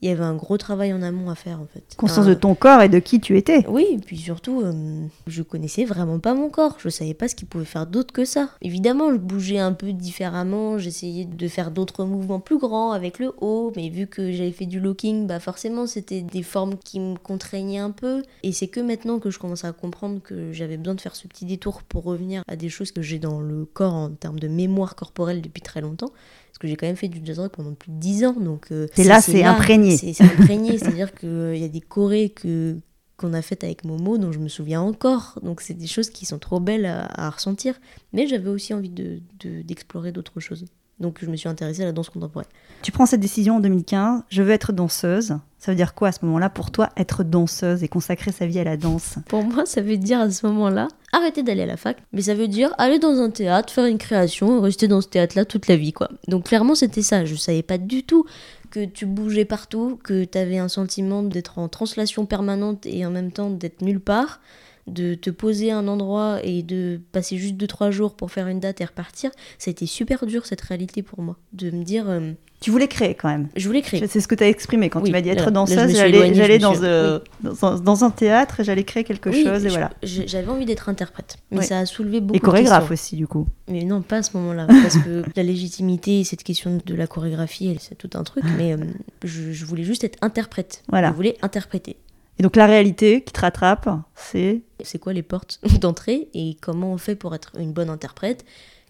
il 0.02 0.10
y 0.10 0.12
avait 0.12 0.24
un 0.24 0.36
gros 0.36 0.58
travail 0.58 0.94
en 0.94 1.02
amont 1.02 1.30
à 1.30 1.36
faire 1.36 1.60
en 1.60 1.66
fait. 1.66 1.96
Conscience 1.98 2.28
de 2.28 2.34
ton 2.34 2.54
corps 2.54 2.82
et 2.82 2.90
de 2.90 3.00
qui 3.00 3.20
tu 3.20 3.38
étais. 3.38 3.66
Oui, 3.68 3.86
et 3.92 3.98
puis 3.98 4.18
surtout, 4.18 4.62
euh, 4.62 5.08
je 5.26 5.42
connaissais 5.42 5.86
vraiment 5.86 6.20
pas 6.20 6.36
mon 6.36 6.50
corps. 6.50 6.78
Je 6.80 6.90
savais 6.90 7.16
pas 7.16 7.28
ce 7.28 7.36
qu'il 7.36 7.48
pouvait 7.48 7.66
faire 7.66 7.88
d'autre 7.88 8.14
que 8.14 8.24
ça. 8.24 8.50
Évidemment, 8.62 9.12
je 9.12 9.18
bougeais 9.18 9.58
un 9.58 9.74
peu 9.74 9.94
différemment. 9.94 10.78
J'essayais 10.78 11.26
de 11.26 11.48
faire 11.48 11.72
d'autres 11.72 12.06
mouvements 12.06 12.40
plus 12.40 12.60
grands 12.60 12.92
avec 12.92 13.18
le 13.18 13.32
haut, 13.42 13.74
mais 13.76 13.90
vu 13.90 14.06
que 14.06 14.32
j'avais 14.32 14.52
fait 14.52 14.68
du 14.68 14.80
locking, 14.80 15.26
bah 15.26 15.40
forcément, 15.40 15.88
c'était 15.88 16.22
des 16.22 16.44
formes 16.44 16.78
qui 16.78 17.00
me 17.00 17.16
contraignaient 17.18 17.80
un 17.80 17.92
peu. 17.92 18.22
Et 18.44 18.52
c'est 18.52 18.68
que 18.68 18.80
maintenant 18.80 19.18
que 19.20 19.32
je 19.32 19.40
commence 19.40 19.66
à 19.66 19.72
comprendre 19.72 20.22
que 20.22 20.54
j'avais 20.54 20.78
besoin 20.78 20.96
de 20.96 21.02
faire 21.02 21.16
ce 21.16 21.28
petit 21.28 21.46
détour 21.46 21.82
pour 21.82 22.04
revenir 22.04 22.44
à 22.48 22.56
des 22.56 22.70
choses 22.70 22.92
que 22.92 23.02
j'ai 23.02 23.20
dans 23.20 23.40
le 23.40 23.66
corps 23.66 23.94
en 23.94 24.10
termes 24.10 24.40
de 24.40 24.48
mémoire 24.48 24.96
corporelle 24.96 25.42
depuis 25.42 25.62
très 25.62 25.82
longtemps 25.82 26.12
parce 26.58 26.64
que 26.64 26.68
j'ai 26.70 26.76
quand 26.76 26.88
même 26.88 26.96
fait 26.96 27.08
du 27.08 27.22
jazz 27.24 27.38
rock 27.38 27.52
pendant 27.52 27.76
plus 27.76 27.92
de 27.92 28.00
10 28.00 28.26
ans. 28.26 28.34
Donc, 28.34 28.72
euh, 28.72 28.88
et 28.98 29.04
là, 29.04 29.22
c'est 29.22 29.44
imprégné. 29.44 29.96
C'est 29.96 30.20
imprégné, 30.24 30.78
c'est-à-dire 30.80 31.14
qu'il 31.14 31.30
euh, 31.30 31.56
y 31.56 31.64
a 31.64 31.68
des 31.68 31.82
chorés 31.82 32.30
que 32.30 32.78
qu'on 33.16 33.34
a 33.34 33.44
faites 33.44 33.64
avec 33.64 33.84
Momo 33.84 34.18
dont 34.18 34.32
je 34.32 34.40
me 34.40 34.48
souviens 34.48 34.82
encore. 34.82 35.40
Donc 35.44 35.62
c'est 35.62 35.74
des 35.74 35.88
choses 35.88 36.10
qui 36.10 36.26
sont 36.26 36.38
trop 36.40 36.60
belles 36.60 36.86
à, 36.86 37.30
ressentir. 37.30 37.80
Mais 38.14 38.28
j'avais 38.28 38.50
aussi 38.50 38.74
envie 38.76 38.90
d'explorer 38.90 40.12
de, 40.12 40.16
d'autres 40.16 40.40
choses. 40.40 40.66
Donc 41.00 41.20
je 41.22 41.28
me 41.28 41.36
suis 41.36 41.48
intéressée 41.48 41.84
à 41.84 41.86
la 41.86 41.92
danse 41.92 42.10
contemporaine. 42.10 42.48
Tu 42.82 42.92
prends 42.92 43.06
cette 43.06 43.20
décision 43.20 43.58
en 43.58 43.60
2015, 43.60 44.24
je 44.30 44.42
veux 44.42 44.52
être 44.52 44.74
danseuse. 44.74 45.38
Ça 45.60 45.72
veut 45.72 45.76
dire 45.76 45.96
quoi 45.96 46.10
à 46.10 46.12
ce 46.12 46.24
moment-là 46.26 46.50
pour 46.50 46.72
toi 46.72 46.90
être 46.98 47.24
danseuse 47.24 47.84
et 47.84 47.88
consacrer 47.88 48.32
sa 48.32 48.46
vie 48.46 48.60
à 48.60 48.64
la 48.64 48.78
danse? 48.78 49.16
Pour 49.28 49.44
moi, 49.44 49.66
ça 49.66 49.82
veut 49.82 49.98
dire 49.98 50.20
à 50.20 50.30
ce 50.30 50.46
moment-là 50.46 50.88
arrêter 51.12 51.42
d'aller 51.42 51.64
à 51.64 51.68
la 51.68 51.78
fac, 51.78 51.98
mais 52.14 52.22
ça 52.22 52.36
veut 52.36 52.48
dire 52.48 52.74
aller 52.78 53.00
dans 53.00 53.20
un 53.20 53.30
théâtre, 53.30 53.74
faire 53.74 53.86
une 53.86 53.98
création 53.98 54.62
rester 54.62 54.88
dans 54.88 55.02
ce 55.02 55.08
théâtre-là 55.08 55.46
toute 55.46 55.68
la 55.68 55.76
vie 55.76 55.94
quoi. 55.94 56.10
Donc 56.28 56.46
clairement, 56.46 56.76
c'était 56.76 57.02
ça, 57.02 57.26
je 57.26 57.36
savais 57.36 57.64
pas 57.64 57.78
du 57.78 58.04
tout 58.04 58.26
que 58.70 58.86
tu 58.86 59.06
bougeais 59.06 59.46
partout, 59.46 60.00
que 60.04 60.26
tu 60.26 60.38
avais 60.38 60.58
un 60.58 60.68
sentiment 60.68 61.24
d'être 61.24 61.60
en 61.60 61.70
translation 61.70 62.26
permanente 62.26 62.86
et 62.86 63.06
en 63.06 63.12
même 63.12 63.32
temps 63.32 63.50
d'être 63.50 63.82
nulle 63.82 64.02
part 64.02 64.40
de 64.88 65.16
te 65.16 65.30
poser 65.30 65.72
à 65.72 65.78
un 65.78 65.88
endroit 65.88 66.40
et 66.44 66.64
de 66.64 67.00
passer 67.12 67.38
juste 67.38 67.56
2-3 67.56 67.92
jours 67.92 68.16
pour 68.16 68.32
faire 68.32 68.48
une 68.48 68.60
date 68.60 68.82
et 68.82 68.86
repartir, 68.86 69.32
ça 69.58 69.70
a 69.70 69.72
été 69.72 69.86
super 69.86 70.26
dur 70.26 70.46
cette 70.46 70.62
réalité 70.62 71.04
pour 71.04 71.22
moi. 71.22 71.38
De 71.54 71.72
me 71.72 71.84
dire. 71.84 72.10
Euh, 72.10 72.32
tu 72.60 72.72
voulais 72.72 72.88
créer 72.88 73.14
quand 73.14 73.30
même. 73.30 73.50
Je 73.56 73.68
voulais 73.68 73.84
créer. 73.84 74.08
C'est 74.08 74.20
ce 74.20 74.28
que 74.28 74.34
tu 74.34 74.44
as 74.44 74.48
exprimé 74.48 74.90
quand 74.90 75.02
tu 75.02 75.12
m'as 75.12 75.22
dit 75.22 75.30
être 75.30 75.52
danseuse. 75.52 75.96
J'allais 75.96 76.58
dans, 76.58 76.74
euh, 76.82 77.20
dans, 77.44 77.80
dans, 77.80 78.04
un 78.04 78.10
théâtre 78.10 78.62
et 78.62 78.64
j'allais 78.64 78.84
créer 78.84 79.04
quelque 79.04 79.32
chose 79.32 79.66
et 79.66 79.70
voilà. 79.70 79.92
J'avais 80.02 80.48
envie 80.48 80.66
d'être 80.66 80.90
interprète, 80.90 81.38
mais 81.52 81.62
ça 81.62 81.80
a 81.80 81.86
soulevé 81.86 82.20
beaucoup. 82.20 82.38
Et 82.38 82.40
chorégraphe 82.40 82.90
aussi 82.90 83.16
du 83.16 83.28
coup. 83.28 83.48
Mais 83.70 83.84
non, 83.84 84.02
pas 84.02 84.18
à 84.18 84.24
ce 84.24 84.36
moment-là, 84.38 84.66
parce 84.66 84.98
que 84.98 85.24
la 85.36 85.44
légitimité, 85.44 86.24
cette 86.24 86.44
question 86.44 86.80
de 86.84 86.96
la 86.96 87.06
chorégraphie, 87.06 87.78
c'est 87.80 87.96
tout 87.96 88.10
un 88.16 88.24
truc. 88.24 88.44
Mais 88.58 88.74
euh, 88.74 88.78
je, 89.24 89.52
je, 89.52 89.66
voulais 89.66 89.84
juste 89.84 90.04
être 90.04 90.18
interprète. 90.22 90.84
Voilà. 90.90 91.10
Je 91.10 91.14
voulais 91.14 91.38
interpréter. 91.42 91.98
Et 92.40 92.44
donc 92.44 92.56
la 92.56 92.68
réalité 92.68 93.24
qui 93.24 93.34
te 93.34 93.42
rattrape, 93.42 93.90
c'est... 94.16 94.62
C'est 94.84 95.00
quoi 95.00 95.14
les 95.14 95.24
portes 95.24 95.60
d'entrée 95.82 96.30
et 96.34 96.56
comment 96.62 96.94
on 96.94 96.98
fait 96.98 97.16
pour 97.16 97.34
être 97.34 97.52
une 97.58 97.74
bonne 97.74 97.90
interprète? 97.90 98.46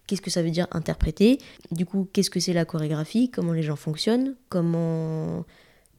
Qu'est-ce 0.06 0.22
que 0.22 0.30
ça 0.30 0.42
veut 0.42 0.50
dire 0.50 0.66
interpréter? 0.72 1.38
Du 1.70 1.86
coup, 1.86 2.08
qu'est-ce 2.12 2.30
que 2.30 2.40
c'est 2.40 2.52
la 2.52 2.64
chorégraphie? 2.64 3.30
Comment 3.30 3.52
les 3.52 3.62
gens 3.62 3.76
fonctionnent? 3.76 4.36
Comment 4.48 5.44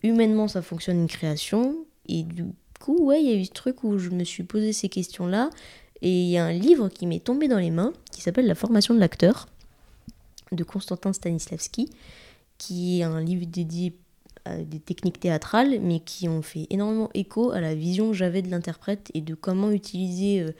humainement 0.03 0.47
ça 0.47 0.61
fonctionne 0.61 0.99
une 1.01 1.07
création? 1.07 1.85
Et 2.07 2.23
du 2.23 2.45
coup, 2.79 2.97
ouais, 3.05 3.21
il 3.21 3.29
y 3.29 3.33
a 3.33 3.35
eu 3.35 3.45
ce 3.45 3.51
truc 3.51 3.83
où 3.83 3.97
je 3.97 4.09
me 4.09 4.23
suis 4.23 4.43
posé 4.43 4.73
ces 4.73 4.89
questions-là. 4.89 5.49
Et 6.01 6.23
il 6.23 6.29
y 6.29 6.37
a 6.37 6.45
un 6.45 6.53
livre 6.53 6.89
qui 6.89 7.05
m'est 7.05 7.23
tombé 7.23 7.47
dans 7.47 7.57
les 7.57 7.71
mains 7.71 7.93
qui 8.11 8.21
s'appelle 8.21 8.47
La 8.47 8.55
formation 8.55 8.93
de 8.93 8.99
l'acteur 8.99 9.47
de 10.51 10.63
Konstantin 10.63 11.13
Stanislavski, 11.13 11.89
qui 12.57 12.99
est 12.99 13.03
un 13.03 13.21
livre 13.21 13.45
dédié 13.45 13.95
des 14.57 14.79
techniques 14.79 15.19
théâtrales, 15.19 15.79
mais 15.81 15.99
qui 15.99 16.27
ont 16.27 16.41
fait 16.41 16.67
énormément 16.69 17.09
écho 17.13 17.51
à 17.51 17.61
la 17.61 17.75
vision 17.75 18.09
que 18.09 18.15
j'avais 18.15 18.41
de 18.41 18.49
l'interprète 18.49 19.09
et 19.13 19.21
de 19.21 19.35
comment 19.35 19.71
utiliser 19.71 20.41
euh, 20.41 20.51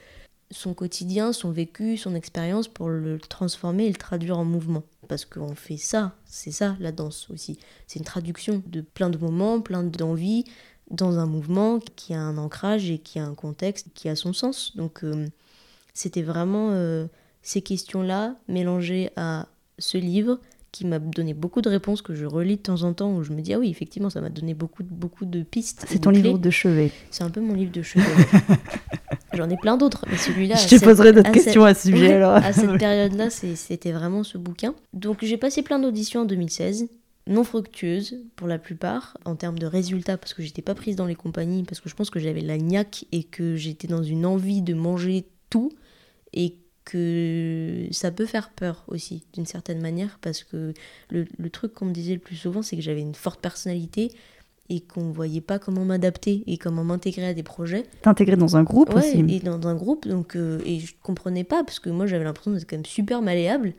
son 0.50 0.74
quotidien, 0.74 1.32
son 1.32 1.50
vécu, 1.50 1.96
son 1.96 2.14
expérience 2.14 2.68
pour 2.68 2.88
le 2.88 3.18
transformer 3.18 3.84
et 3.84 3.88
le 3.88 3.96
traduire 3.96 4.38
en 4.38 4.44
mouvement. 4.44 4.82
Parce 5.08 5.24
qu'on 5.24 5.54
fait 5.54 5.76
ça, 5.76 6.14
c'est 6.24 6.52
ça 6.52 6.76
la 6.80 6.92
danse 6.92 7.28
aussi. 7.30 7.58
C'est 7.86 7.98
une 7.98 8.04
traduction 8.04 8.62
de 8.66 8.80
plein 8.80 9.10
de 9.10 9.18
moments, 9.18 9.60
plein 9.60 9.82
d'envies 9.82 10.44
dans 10.90 11.18
un 11.18 11.26
mouvement 11.26 11.78
qui 11.78 12.14
a 12.14 12.20
un 12.20 12.36
ancrage 12.36 12.90
et 12.90 12.98
qui 12.98 13.18
a 13.18 13.24
un 13.24 13.34
contexte, 13.34 13.88
qui 13.94 14.08
a 14.08 14.16
son 14.16 14.32
sens. 14.32 14.76
Donc 14.76 15.04
euh, 15.04 15.26
c'était 15.94 16.22
vraiment 16.22 16.70
euh, 16.72 17.06
ces 17.42 17.62
questions-là 17.62 18.36
mélangées 18.48 19.10
à 19.16 19.46
ce 19.78 19.98
livre 19.98 20.40
qui 20.72 20.86
m'a 20.86 20.98
donné 20.98 21.34
beaucoup 21.34 21.62
de 21.62 21.68
réponses 21.68 22.02
que 22.02 22.14
je 22.14 22.26
relis 22.26 22.56
de 22.56 22.62
temps 22.62 22.82
en 22.82 22.92
temps 22.92 23.14
où 23.14 23.22
je 23.22 23.32
me 23.32 23.40
dis 23.40 23.54
ah 23.54 23.58
oui 23.58 23.70
effectivement 23.70 24.10
ça 24.10 24.20
m'a 24.20 24.30
donné 24.30 24.54
beaucoup 24.54 24.82
beaucoup 24.84 25.24
de 25.24 25.42
pistes. 25.42 25.84
C'est 25.88 26.00
ton 26.00 26.10
livre 26.10 26.38
de 26.38 26.50
chevet. 26.50 26.92
C'est 27.10 27.24
un 27.24 27.30
peu 27.30 27.40
mon 27.40 27.54
livre 27.54 27.72
de 27.72 27.82
chevet. 27.82 28.04
J'en 29.32 29.48
ai 29.48 29.56
plein 29.56 29.76
d'autres, 29.76 30.04
mais 30.10 30.16
celui-là. 30.16 30.56
Je 30.56 30.76
te 30.76 30.84
poserai 30.84 31.12
d'autres 31.12 31.30
questions 31.30 31.64
à 31.64 31.74
ce 31.74 31.88
sujet 31.88 32.14
alors. 32.14 32.34
à 32.34 32.52
cette 32.52 32.76
période-là, 32.78 33.30
c'était 33.30 33.92
vraiment 33.92 34.24
ce 34.24 34.38
bouquin. 34.38 34.74
Donc 34.92 35.18
j'ai 35.22 35.36
passé 35.36 35.62
plein 35.62 35.78
d'auditions 35.78 36.22
en 36.22 36.24
2016, 36.24 36.88
non 37.26 37.44
fructueuses 37.44 38.18
pour 38.36 38.48
la 38.48 38.58
plupart 38.58 39.16
en 39.24 39.36
termes 39.36 39.58
de 39.58 39.66
résultats 39.66 40.18
parce 40.18 40.34
que 40.34 40.42
j'étais 40.42 40.62
pas 40.62 40.74
prise 40.74 40.96
dans 40.96 41.06
les 41.06 41.14
compagnies 41.14 41.62
parce 41.64 41.80
que 41.80 41.88
je 41.88 41.94
pense 41.94 42.10
que 42.10 42.18
j'avais 42.18 42.40
la 42.40 42.58
niaque 42.58 43.04
et 43.12 43.22
que 43.22 43.56
j'étais 43.56 43.88
dans 43.88 44.02
une 44.02 44.26
envie 44.26 44.62
de 44.62 44.74
manger 44.74 45.26
tout 45.48 45.70
et 46.32 46.56
que 46.84 47.86
ça 47.90 48.10
peut 48.10 48.26
faire 48.26 48.50
peur 48.50 48.84
aussi, 48.88 49.24
d'une 49.32 49.46
certaine 49.46 49.80
manière, 49.80 50.18
parce 50.20 50.44
que 50.44 50.72
le, 51.10 51.26
truc 51.50 51.74
qu'on 51.74 51.86
me 51.86 51.92
disait 51.92 52.14
le 52.14 52.20
plus 52.20 52.36
souvent, 52.36 52.62
c'est 52.62 52.76
que 52.76 52.82
j'avais 52.82 53.00
une 53.00 53.14
forte 53.14 53.40
personnalité 53.40 54.12
et 54.68 54.80
qu'on 54.80 55.10
voyait 55.10 55.40
pas 55.40 55.58
comment 55.58 55.84
m'adapter 55.84 56.44
et 56.46 56.56
comment 56.56 56.84
m'intégrer 56.84 57.26
à 57.26 57.34
des 57.34 57.42
projets. 57.42 57.84
T'intégrer 58.02 58.36
dans 58.36 58.56
un 58.56 58.62
groupe 58.62 58.94
ouais, 58.94 58.98
aussi. 58.98 59.24
et 59.28 59.40
dans 59.40 59.66
un 59.66 59.74
groupe, 59.74 60.06
donc, 60.06 60.36
euh, 60.36 60.60
et 60.64 60.78
je 60.80 60.94
comprenais 61.02 61.44
pas, 61.44 61.64
parce 61.64 61.80
que 61.80 61.90
moi 61.90 62.06
j'avais 62.06 62.24
l'impression 62.24 62.52
d'être 62.52 62.68
quand 62.68 62.76
même 62.76 62.86
super 62.86 63.20
malléable, 63.20 63.74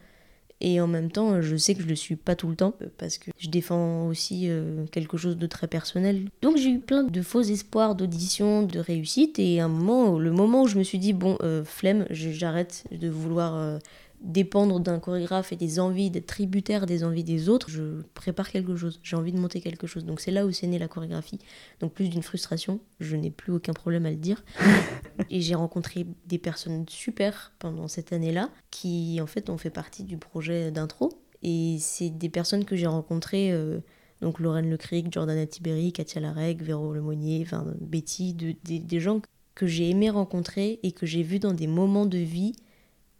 et 0.61 0.79
en 0.79 0.87
même 0.87 1.11
temps, 1.11 1.41
je 1.41 1.55
sais 1.55 1.75
que 1.75 1.81
je 1.81 1.87
le 1.87 1.95
suis 1.95 2.15
pas 2.15 2.35
tout 2.35 2.47
le 2.47 2.55
temps 2.55 2.73
parce 2.97 3.17
que 3.17 3.31
je 3.37 3.49
défends 3.49 4.07
aussi 4.07 4.47
euh, 4.49 4.85
quelque 4.91 5.17
chose 5.17 5.37
de 5.37 5.47
très 5.47 5.67
personnel. 5.67 6.25
Donc 6.41 6.57
j'ai 6.57 6.69
eu 6.69 6.79
plein 6.79 7.03
de 7.03 7.21
faux 7.21 7.41
espoirs 7.41 7.95
d'audition, 7.95 8.63
de 8.63 8.79
réussite. 8.79 9.39
Et 9.39 9.59
à 9.59 9.65
un 9.65 9.67
moment, 9.67 10.19
le 10.19 10.31
moment 10.31 10.63
où 10.63 10.67
je 10.67 10.77
me 10.77 10.83
suis 10.83 10.99
dit, 10.99 11.13
bon, 11.13 11.37
euh, 11.41 11.63
flemme, 11.63 12.05
j'arrête 12.11 12.83
de 12.91 13.09
vouloir 13.09 13.55
euh, 13.55 13.79
dépendre 14.21 14.79
d'un 14.79 14.99
chorégraphe 14.99 15.51
et 15.51 15.55
des 15.55 15.79
envies, 15.79 16.11
d'être 16.11 16.27
tributaire 16.27 16.85
des 16.85 17.03
envies 17.03 17.23
des 17.23 17.49
autres, 17.49 17.69
je 17.69 18.01
prépare 18.13 18.49
quelque 18.49 18.75
chose, 18.75 18.99
j'ai 19.03 19.15
envie 19.15 19.31
de 19.31 19.39
monter 19.39 19.61
quelque 19.61 19.87
chose. 19.87 20.05
Donc 20.05 20.21
c'est 20.21 20.31
là 20.31 20.45
où 20.45 20.51
c'est 20.51 20.67
né 20.67 20.77
la 20.77 20.87
chorégraphie. 20.87 21.39
Donc 21.79 21.93
plus 21.93 22.09
d'une 22.09 22.21
frustration, 22.21 22.79
je 22.99 23.15
n'ai 23.15 23.31
plus 23.31 23.51
aucun 23.51 23.73
problème 23.73 24.05
à 24.05 24.11
le 24.11 24.17
dire. 24.17 24.43
et 25.29 25.41
j'ai 25.41 25.55
rencontré 25.55 26.05
des 26.27 26.37
personnes 26.37 26.85
super 26.87 27.51
pendant 27.59 27.87
cette 27.87 28.13
année-là 28.13 28.49
qui 28.69 29.19
en 29.21 29.27
fait 29.27 29.49
ont 29.49 29.57
fait 29.57 29.71
partie 29.71 30.03
du 30.03 30.17
projet 30.17 30.71
d'intro. 30.71 31.11
Et 31.41 31.77
c'est 31.79 32.11
des 32.11 32.29
personnes 32.29 32.65
que 32.65 32.75
j'ai 32.75 32.87
rencontrées 32.87 33.51
euh, 33.51 33.79
Donc 34.21 34.39
Lorraine 34.39 34.69
Lecric, 34.69 35.11
Jordana 35.11 35.47
Tiberi, 35.47 35.91
Katia 35.91 36.21
Lareg, 36.21 36.61
Véro 36.61 36.93
Lemonnier, 36.93 37.41
enfin 37.43 37.65
Betty, 37.81 38.35
des 38.35 38.99
gens 38.99 39.21
que 39.55 39.65
j'ai 39.65 39.89
aimé 39.89 40.11
rencontrer 40.11 40.79
et 40.83 40.91
que 40.91 41.07
j'ai 41.07 41.23
vu 41.23 41.39
dans 41.39 41.53
des 41.53 41.67
moments 41.67 42.05
de 42.05 42.19
vie 42.19 42.53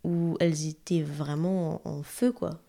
où 0.03 0.37
elles 0.39 0.67
étaient 0.67 1.01
vraiment 1.01 1.81
en, 1.85 2.03
feu, 2.03 2.31
quoi. 2.31 2.59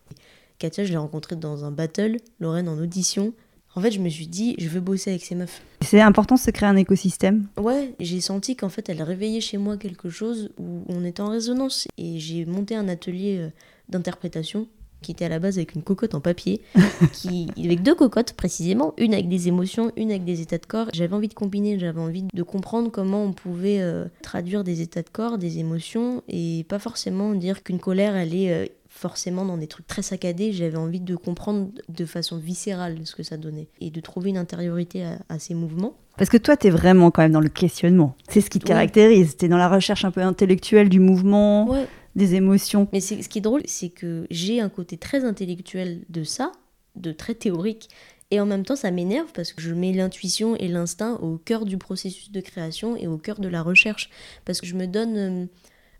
Katia, 0.59 0.85
je 0.85 0.91
l'ai 0.91 0.97
rencontrée 0.97 1.35
dans 1.35 1.65
un 1.65 1.71
battle, 1.71 2.17
Lorraine 2.39 2.69
en 2.69 2.77
audition. 2.77 3.33
En 3.75 3.81
fait, 3.81 3.91
je 3.91 3.99
me 3.99 4.09
suis 4.09 4.27
dit, 4.27 4.55
je 4.59 4.69
veux 4.69 4.79
bosser 4.79 5.09
avec 5.09 5.25
ces 5.25 5.33
meufs. 5.33 5.61
C'est 5.81 5.99
important 5.99 6.35
de 6.35 6.39
se 6.39 6.51
créer 6.51 6.69
un 6.69 6.75
écosystème. 6.75 7.47
Ouais, 7.57 7.95
j'ai 7.99 8.21
senti 8.21 8.55
qu'en 8.55 8.69
fait, 8.69 8.87
elle 8.87 9.01
réveillait 9.01 9.41
chez 9.41 9.57
moi 9.57 9.77
quelque 9.77 10.09
chose 10.09 10.51
où 10.59 10.83
on 10.87 11.03
était 11.03 11.21
en 11.21 11.29
résonance. 11.29 11.87
Et 11.97 12.19
j'ai 12.19 12.45
monté 12.45 12.75
un 12.75 12.87
atelier 12.87 13.39
euh, 13.39 13.49
d'interprétation 13.89 14.67
qui 15.03 15.11
était 15.11 15.25
à 15.25 15.29
la 15.29 15.37
base 15.37 15.57
avec 15.57 15.75
une 15.75 15.83
cocotte 15.83 16.15
en 16.15 16.21
papier, 16.21 16.61
qui, 17.13 17.47
avec 17.63 17.83
deux 17.83 17.93
cocottes 17.93 18.33
précisément, 18.33 18.93
une 18.97 19.13
avec 19.13 19.29
des 19.29 19.47
émotions, 19.47 19.91
une 19.95 20.09
avec 20.09 20.25
des 20.25 20.41
états 20.41 20.57
de 20.57 20.65
corps. 20.65 20.87
J'avais 20.93 21.13
envie 21.13 21.27
de 21.27 21.35
combiner, 21.35 21.77
j'avais 21.77 22.01
envie 22.01 22.23
de 22.33 22.43
comprendre 22.43 22.89
comment 22.89 23.23
on 23.23 23.33
pouvait 23.33 23.81
euh, 23.81 24.05
traduire 24.23 24.63
des 24.63 24.81
états 24.81 25.03
de 25.03 25.09
corps, 25.09 25.37
des 25.37 25.59
émotions, 25.59 26.23
et 26.27 26.65
pas 26.67 26.79
forcément 26.79 27.33
dire 27.33 27.61
qu'une 27.61 27.79
colère, 27.79 28.15
elle 28.15 28.33
est 28.33 28.51
euh, 28.51 28.65
forcément 28.89 29.45
dans 29.45 29.57
des 29.57 29.67
trucs 29.67 29.87
très 29.87 30.01
saccadés. 30.01 30.53
J'avais 30.53 30.77
envie 30.77 30.99
de 30.99 31.15
comprendre 31.15 31.69
de 31.89 32.05
façon 32.05 32.37
viscérale 32.37 32.97
ce 33.03 33.15
que 33.15 33.23
ça 33.23 33.37
donnait, 33.37 33.67
et 33.81 33.91
de 33.91 33.99
trouver 33.99 34.29
une 34.29 34.37
intériorité 34.37 35.05
à, 35.29 35.39
ces 35.39 35.53
mouvements. 35.53 35.93
Parce 36.17 36.29
que 36.29 36.37
toi, 36.37 36.55
tu 36.55 36.67
es 36.67 36.69
vraiment 36.69 37.09
quand 37.09 37.23
même 37.23 37.31
dans 37.31 37.39
le 37.39 37.49
questionnement. 37.49 38.15
C'est 38.29 38.41
ce 38.41 38.49
qui 38.51 38.59
te 38.59 38.65
caractérise. 38.65 39.35
Tu 39.35 39.45
es 39.45 39.47
dans 39.49 39.57
la 39.57 39.67
recherche 39.67 40.05
un 40.05 40.11
peu 40.11 40.21
intellectuelle 40.21 40.87
du 40.87 40.99
mouvement. 40.99 41.67
Ouais 41.67 41.87
des 42.15 42.35
émotions. 42.35 42.87
Mais 42.93 43.01
ce 43.01 43.27
qui 43.27 43.37
est 43.39 43.41
drôle, 43.41 43.63
c'est 43.65 43.89
que 43.89 44.27
j'ai 44.29 44.59
un 44.59 44.69
côté 44.69 44.97
très 44.97 45.25
intellectuel 45.25 46.01
de 46.09 46.23
ça, 46.23 46.51
de 46.95 47.11
très 47.11 47.35
théorique, 47.35 47.89
et 48.31 48.39
en 48.39 48.45
même 48.45 48.65
temps 48.65 48.75
ça 48.75 48.91
m'énerve 48.91 49.31
parce 49.33 49.53
que 49.53 49.61
je 49.61 49.73
mets 49.73 49.93
l'intuition 49.93 50.55
et 50.55 50.67
l'instinct 50.67 51.15
au 51.21 51.37
cœur 51.37 51.65
du 51.65 51.77
processus 51.77 52.31
de 52.31 52.41
création 52.41 52.95
et 52.95 53.07
au 53.07 53.17
cœur 53.17 53.39
de 53.39 53.47
la 53.47 53.61
recherche. 53.61 54.09
Parce 54.45 54.59
que 54.59 54.67
je 54.67 54.75
me 54.75 54.87
donne, 54.87 55.17
euh, 55.17 55.45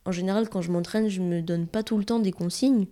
en 0.06 0.12
général 0.12 0.50
quand 0.50 0.62
je 0.62 0.72
m'entraîne, 0.72 1.10
je 1.10 1.22
me 1.22 1.42
donne 1.42 1.68
pas 1.68 1.84
tout 1.84 1.98
le 1.98 2.06
temps 2.06 2.20
des 2.20 2.32
consignes, 2.32 2.88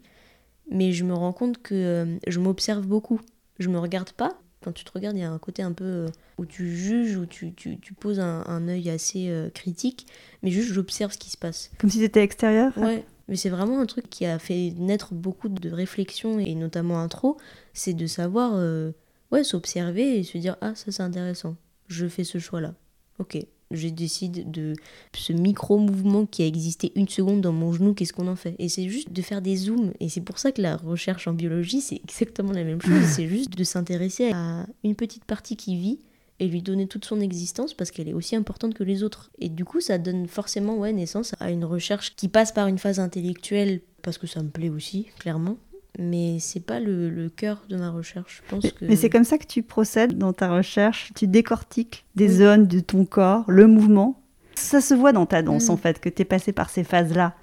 mais 0.69 0.91
je 0.93 1.03
me 1.03 1.13
rends 1.13 1.33
compte 1.33 1.61
que 1.61 1.75
euh, 1.75 2.17
je 2.27 2.39
m'observe 2.39 2.85
beaucoup. 2.85 3.21
Je 3.59 3.69
me 3.69 3.79
regarde 3.79 4.11
pas. 4.11 4.40
Quand 4.63 4.71
tu 4.71 4.83
te 4.83 4.91
regardes, 4.91 5.17
il 5.17 5.21
y 5.21 5.23
a 5.23 5.31
un 5.31 5.39
côté 5.39 5.63
un 5.63 5.71
peu 5.73 5.83
euh, 5.83 6.07
où 6.37 6.45
tu 6.45 6.75
juges, 6.75 7.17
où 7.17 7.25
tu, 7.25 7.53
tu, 7.53 7.79
tu 7.79 7.93
poses 7.93 8.19
un, 8.19 8.43
un 8.47 8.67
œil 8.67 8.89
assez 8.89 9.31
critique, 9.53 10.07
mais 10.43 10.51
juste 10.51 10.71
j'observe 10.71 11.11
ce 11.11 11.17
qui 11.17 11.29
se 11.29 11.37
passe. 11.37 11.71
Comme 11.79 11.89
si 11.89 11.99
c'était 11.99 12.23
extérieur 12.23 12.77
Ouais, 12.77 13.03
mais 13.27 13.35
c'est 13.35 13.49
vraiment 13.49 13.79
un 13.79 13.85
truc 13.85 14.09
qui 14.09 14.25
a 14.25 14.37
fait 14.39 14.73
naître 14.77 15.13
beaucoup 15.13 15.49
de 15.49 15.69
réflexions, 15.71 16.37
et 16.39 16.53
notamment 16.55 16.99
intro, 16.99 17.37
c'est 17.73 17.93
de 17.93 18.05
savoir 18.05 18.51
euh, 18.55 18.91
ouais, 19.31 19.43
s'observer 19.43 20.19
et 20.19 20.23
se 20.23 20.37
dire 20.37 20.57
Ah, 20.61 20.75
ça 20.75 20.91
c'est 20.91 21.03
intéressant, 21.03 21.55
je 21.87 22.07
fais 22.07 22.23
ce 22.23 22.37
choix-là. 22.37 22.75
Ok, 23.19 23.37
je 23.71 23.87
décide 23.87 24.51
de 24.51 24.73
ce 25.13 25.33
micro-mouvement 25.33 26.25
qui 26.25 26.43
a 26.43 26.45
existé 26.45 26.91
une 26.95 27.07
seconde 27.07 27.41
dans 27.41 27.51
mon 27.51 27.73
genou, 27.73 27.93
qu'est-ce 27.93 28.13
qu'on 28.13 28.27
en 28.27 28.35
fait? 28.35 28.55
Et 28.59 28.69
c'est 28.69 28.89
juste 28.89 29.11
de 29.11 29.21
faire 29.21 29.41
des 29.41 29.55
zooms. 29.55 29.93
Et 29.99 30.09
c'est 30.09 30.21
pour 30.21 30.39
ça 30.39 30.51
que 30.51 30.61
la 30.61 30.77
recherche 30.77 31.27
en 31.27 31.33
biologie, 31.33 31.81
c'est 31.81 32.01
exactement 32.03 32.51
la 32.51 32.63
même 32.63 32.81
chose. 32.81 33.03
c'est 33.05 33.27
juste 33.27 33.57
de 33.57 33.63
s'intéresser 33.63 34.31
à 34.33 34.65
une 34.83 34.95
petite 34.95 35.25
partie 35.25 35.55
qui 35.55 35.75
vit 35.75 35.99
et 36.39 36.47
lui 36.47 36.63
donner 36.63 36.87
toute 36.87 37.05
son 37.05 37.21
existence 37.21 37.73
parce 37.73 37.91
qu'elle 37.91 38.09
est 38.09 38.13
aussi 38.13 38.35
importante 38.35 38.73
que 38.73 38.83
les 38.83 39.03
autres. 39.03 39.31
Et 39.39 39.47
du 39.47 39.63
coup, 39.63 39.79
ça 39.79 39.97
donne 39.97 40.27
forcément 40.27 40.77
ouais, 40.77 40.91
naissance 40.91 41.33
à 41.39 41.51
une 41.51 41.65
recherche 41.65 42.15
qui 42.15 42.27
passe 42.27 42.51
par 42.51 42.67
une 42.67 42.79
phase 42.79 42.99
intellectuelle 42.99 43.81
parce 44.01 44.17
que 44.17 44.27
ça 44.27 44.41
me 44.41 44.49
plaît 44.49 44.69
aussi, 44.69 45.07
clairement. 45.19 45.57
Mais 45.99 46.37
c'est 46.39 46.65
pas 46.65 46.79
le, 46.79 47.09
le, 47.09 47.29
cœur 47.29 47.63
de 47.69 47.75
ma 47.75 47.89
recherche. 47.89 48.41
Je 48.43 48.49
pense 48.49 48.71
que... 48.71 48.85
Mais 48.85 48.95
c'est 48.95 49.09
comme 49.09 49.23
ça 49.23 49.37
que 49.37 49.45
tu 49.45 49.61
procèdes 49.61 50.17
dans 50.17 50.33
ta 50.33 50.49
recherche. 50.49 51.11
Tu 51.15 51.27
décortiques 51.27 52.05
des 52.15 52.29
zones 52.29 52.65
de 52.67 52.79
ton 52.79 53.05
corps, 53.05 53.43
le 53.49 53.67
mouvement. 53.67 54.21
Ça 54.55 54.79
se 54.79 54.93
voit 54.93 55.11
dans 55.11 55.25
ta 55.25 55.41
danse 55.41 55.67
mm. 55.67 55.71
en 55.71 55.77
fait, 55.77 55.99
que 55.99 56.09
tu 56.09 56.21
es 56.21 56.25
passé 56.25 56.53
par 56.53 56.69
ces 56.69 56.83
phases-là, 56.83 57.35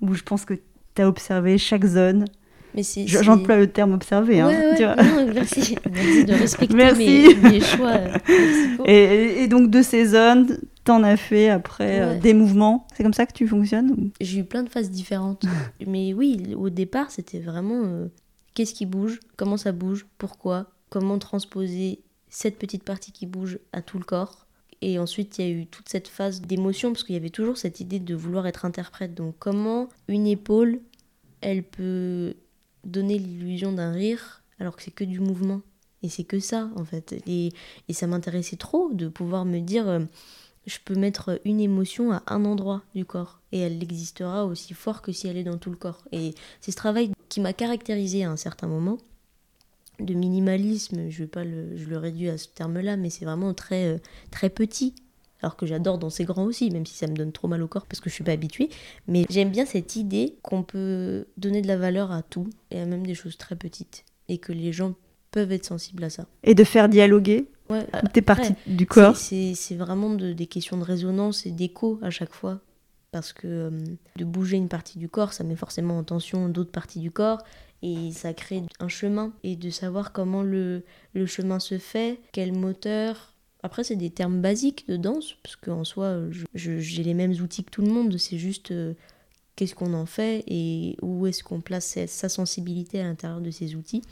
où 0.00 0.14
je 0.14 0.22
pense 0.22 0.44
que 0.44 0.54
tu 0.94 1.02
as 1.02 1.08
observé 1.08 1.58
chaque 1.58 1.84
zone, 1.84 2.26
J'emploie 3.06 3.56
le 3.56 3.66
terme 3.68 3.94
observé. 3.94 4.40
Hein, 4.40 4.50
merci. 5.34 5.76
de 5.86 6.32
respecter 6.38 7.34
Mes, 7.36 7.60
choix. 7.60 8.00
Et, 8.86 9.46
donc 9.48 9.70
de 9.70 9.82
ces 9.82 10.06
zones, 10.06 10.58
t'en 10.86 11.02
as 11.02 11.16
fait 11.16 11.50
après 11.50 12.00
euh, 12.00 12.18
des 12.18 12.32
mouvements. 12.32 12.86
C'est 12.94 13.02
comme 13.02 13.12
ça 13.12 13.26
que 13.26 13.32
tu 13.32 13.46
fonctionnes 13.46 14.10
J'ai 14.20 14.40
eu 14.40 14.44
plein 14.44 14.62
de 14.62 14.68
phases 14.68 14.90
différentes. 14.90 15.44
Mais 15.86 16.14
oui, 16.14 16.54
au 16.56 16.70
départ, 16.70 17.10
c'était 17.10 17.40
vraiment 17.40 17.82
euh, 17.84 18.06
qu'est-ce 18.54 18.72
qui 18.72 18.86
bouge, 18.86 19.20
comment 19.36 19.56
ça 19.56 19.72
bouge, 19.72 20.06
pourquoi, 20.16 20.70
comment 20.88 21.18
transposer 21.18 22.00
cette 22.28 22.58
petite 22.58 22.84
partie 22.84 23.12
qui 23.12 23.26
bouge 23.26 23.58
à 23.72 23.82
tout 23.82 23.98
le 23.98 24.04
corps? 24.04 24.46
Et 24.80 24.98
ensuite, 24.98 25.38
il 25.38 25.44
y 25.44 25.48
a 25.48 25.52
eu 25.52 25.66
toute 25.66 25.88
cette 25.88 26.06
phase 26.06 26.40
d'émotion, 26.40 26.92
parce 26.92 27.02
qu'il 27.02 27.14
y 27.14 27.18
avait 27.18 27.30
toujours 27.30 27.58
cette 27.58 27.80
idée 27.80 27.98
de 27.98 28.14
vouloir 28.14 28.46
être 28.46 28.64
interprète. 28.64 29.14
Donc, 29.14 29.34
comment 29.38 29.88
une 30.06 30.26
épaule, 30.26 30.80
elle 31.40 31.64
peut 31.64 32.34
donner 32.84 33.18
l'illusion 33.18 33.72
d'un 33.72 33.90
rire 33.90 34.42
alors 34.60 34.76
que 34.76 34.82
c'est 34.82 34.94
que 34.94 35.04
du 35.04 35.18
mouvement? 35.18 35.62
Et 36.02 36.08
c'est 36.08 36.24
que 36.24 36.38
ça, 36.38 36.70
en 36.76 36.84
fait. 36.84 37.16
Et, 37.26 37.52
et 37.88 37.92
ça 37.92 38.06
m'intéressait 38.06 38.56
trop 38.56 38.92
de 38.92 39.08
pouvoir 39.08 39.44
me 39.44 39.58
dire, 39.58 39.88
euh, 39.88 40.00
je 40.66 40.78
peux 40.84 40.94
mettre 40.94 41.40
une 41.44 41.60
émotion 41.60 42.12
à 42.12 42.22
un 42.26 42.44
endroit 42.44 42.82
du 42.94 43.04
corps. 43.04 43.40
Et 43.52 43.60
elle 43.60 43.82
existera 43.82 44.44
aussi 44.44 44.74
fort 44.74 45.02
que 45.02 45.12
si 45.12 45.28
elle 45.28 45.36
est 45.36 45.44
dans 45.44 45.58
tout 45.58 45.70
le 45.70 45.76
corps. 45.76 46.02
Et 46.12 46.34
c'est 46.60 46.72
ce 46.72 46.76
travail 46.76 47.12
qui 47.28 47.40
m'a 47.40 47.52
caractérisé 47.52 48.24
à 48.24 48.30
un 48.30 48.36
certain 48.36 48.66
moment. 48.66 48.98
De 50.00 50.12
minimalisme, 50.12 51.08
je, 51.08 51.20
vais 51.20 51.28
pas 51.28 51.44
le, 51.44 51.76
je 51.76 51.86
le 51.86 51.96
réduis 51.96 52.28
à 52.28 52.36
ce 52.36 52.48
terme-là, 52.48 52.96
mais 52.96 53.08
c'est 53.08 53.24
vraiment 53.24 53.54
très, 53.54 53.86
euh, 53.86 53.98
très 54.30 54.50
petit 54.50 54.94
alors 55.42 55.56
que 55.56 55.66
j'adore 55.66 55.98
danser 55.98 56.24
grand 56.24 56.44
aussi, 56.44 56.70
même 56.70 56.86
si 56.86 56.94
ça 56.94 57.06
me 57.06 57.14
donne 57.14 57.32
trop 57.32 57.48
mal 57.48 57.62
au 57.62 57.68
corps 57.68 57.86
parce 57.86 58.00
que 58.00 58.08
je 58.08 58.14
suis 58.14 58.24
pas 58.24 58.32
habituée. 58.32 58.70
Mais 59.06 59.26
j'aime 59.30 59.50
bien 59.50 59.66
cette 59.66 59.96
idée 59.96 60.36
qu'on 60.42 60.62
peut 60.62 61.26
donner 61.36 61.62
de 61.62 61.68
la 61.68 61.76
valeur 61.76 62.10
à 62.10 62.22
tout 62.22 62.48
et 62.70 62.80
à 62.80 62.86
même 62.86 63.06
des 63.06 63.14
choses 63.14 63.36
très 63.36 63.56
petites 63.56 64.04
et 64.28 64.38
que 64.38 64.52
les 64.52 64.72
gens 64.72 64.94
peuvent 65.30 65.52
être 65.52 65.66
sensibles 65.66 66.04
à 66.04 66.10
ça. 66.10 66.26
Et 66.42 66.54
de 66.54 66.64
faire 66.64 66.88
dialoguer 66.88 67.46
ouais, 67.70 67.86
tes 68.12 68.22
parties 68.22 68.54
du 68.66 68.86
corps. 68.86 69.16
C'est 69.16 69.54
vraiment 69.76 70.10
des 70.10 70.46
questions 70.46 70.76
de 70.76 70.84
résonance 70.84 71.46
et 71.46 71.50
d'écho 71.50 71.98
à 72.02 72.10
chaque 72.10 72.32
fois. 72.32 72.60
Parce 73.12 73.32
que 73.32 73.46
euh, 73.46 73.70
de 74.16 74.24
bouger 74.24 74.56
une 74.56 74.68
partie 74.68 74.98
du 74.98 75.08
corps, 75.08 75.32
ça 75.32 75.44
met 75.44 75.56
forcément 75.56 75.96
en 75.96 76.04
tension 76.04 76.48
d'autres 76.48 76.72
parties 76.72 77.00
du 77.00 77.10
corps 77.10 77.38
et 77.82 78.10
ça 78.12 78.34
crée 78.34 78.62
un 78.80 78.88
chemin. 78.88 79.32
Et 79.42 79.56
de 79.56 79.70
savoir 79.70 80.12
comment 80.12 80.42
le, 80.42 80.82
le 81.14 81.26
chemin 81.26 81.60
se 81.60 81.78
fait, 81.78 82.20
quel 82.32 82.52
moteur, 82.52 83.34
après, 83.62 83.84
c'est 83.84 83.96
des 83.96 84.10
termes 84.10 84.40
basiques 84.40 84.86
de 84.88 84.96
danse, 84.96 85.34
parce 85.42 85.56
qu'en 85.56 85.84
soi, 85.84 86.20
j'ai 86.54 87.02
les 87.02 87.14
mêmes 87.14 87.32
outils 87.32 87.64
que 87.64 87.70
tout 87.70 87.82
le 87.82 87.90
monde, 87.90 88.16
c'est 88.16 88.38
juste 88.38 88.70
euh, 88.70 88.94
qu'est-ce 89.56 89.74
qu'on 89.74 89.94
en 89.94 90.06
fait 90.06 90.44
et 90.46 90.96
où 91.02 91.26
est-ce 91.26 91.42
qu'on 91.42 91.60
place 91.60 91.98
sa 92.06 92.28
sensibilité 92.28 93.00
à 93.00 93.04
l'intérieur 93.04 93.40
de 93.40 93.50
ces 93.50 93.74
outils. 93.74 94.02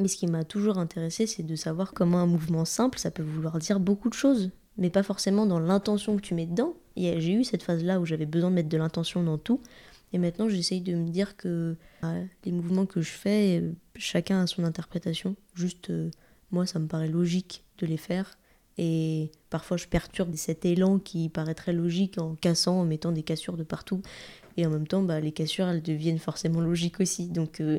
Mais 0.00 0.08
ce 0.08 0.16
qui 0.16 0.26
m'a 0.26 0.44
toujours 0.44 0.78
intéressé, 0.78 1.26
c'est 1.26 1.42
de 1.42 1.54
savoir 1.56 1.92
comment 1.92 2.18
un 2.18 2.26
mouvement 2.26 2.64
simple, 2.64 2.98
ça 2.98 3.10
peut 3.10 3.22
vouloir 3.22 3.58
dire 3.58 3.80
beaucoup 3.80 4.08
de 4.08 4.14
choses, 4.14 4.50
mais 4.78 4.90
pas 4.90 5.02
forcément 5.02 5.46
dans 5.46 5.60
l'intention 5.60 6.16
que 6.16 6.22
tu 6.22 6.34
mets 6.34 6.46
dedans. 6.46 6.74
Et 6.96 7.20
j'ai 7.20 7.32
eu 7.32 7.44
cette 7.44 7.62
phase-là 7.62 8.00
où 8.00 8.06
j'avais 8.06 8.26
besoin 8.26 8.50
de 8.50 8.54
mettre 8.54 8.68
de 8.68 8.76
l'intention 8.78 9.22
dans 9.22 9.38
tout. 9.38 9.60
Et 10.12 10.18
maintenant, 10.18 10.48
j'essaye 10.48 10.80
de 10.80 10.94
me 10.94 11.08
dire 11.08 11.36
que 11.36 11.76
bah, 12.02 12.14
les 12.44 12.52
mouvements 12.52 12.86
que 12.86 13.00
je 13.00 13.10
fais, 13.10 13.62
chacun 13.94 14.42
a 14.42 14.46
son 14.46 14.64
interprétation. 14.64 15.36
Juste, 15.54 15.90
euh, 15.90 16.10
moi, 16.50 16.66
ça 16.66 16.78
me 16.78 16.88
paraît 16.88 17.08
logique 17.08 17.64
de 17.78 17.86
les 17.86 17.96
faire. 17.96 18.38
Et 18.78 19.30
parfois, 19.50 19.76
je 19.76 19.86
perturbe 19.86 20.34
cet 20.36 20.64
élan 20.64 20.98
qui 20.98 21.28
paraît 21.28 21.54
logique 21.68 22.18
en 22.18 22.34
cassant, 22.34 22.80
en 22.80 22.84
mettant 22.84 23.12
des 23.12 23.22
cassures 23.22 23.56
de 23.56 23.62
partout. 23.62 24.00
Et 24.56 24.66
en 24.66 24.70
même 24.70 24.86
temps, 24.86 25.02
bah, 25.02 25.20
les 25.20 25.32
cassures, 25.32 25.68
elles 25.68 25.82
deviennent 25.82 26.18
forcément 26.18 26.60
logiques 26.60 27.00
aussi. 27.00 27.28
Donc, 27.28 27.60
euh, 27.60 27.78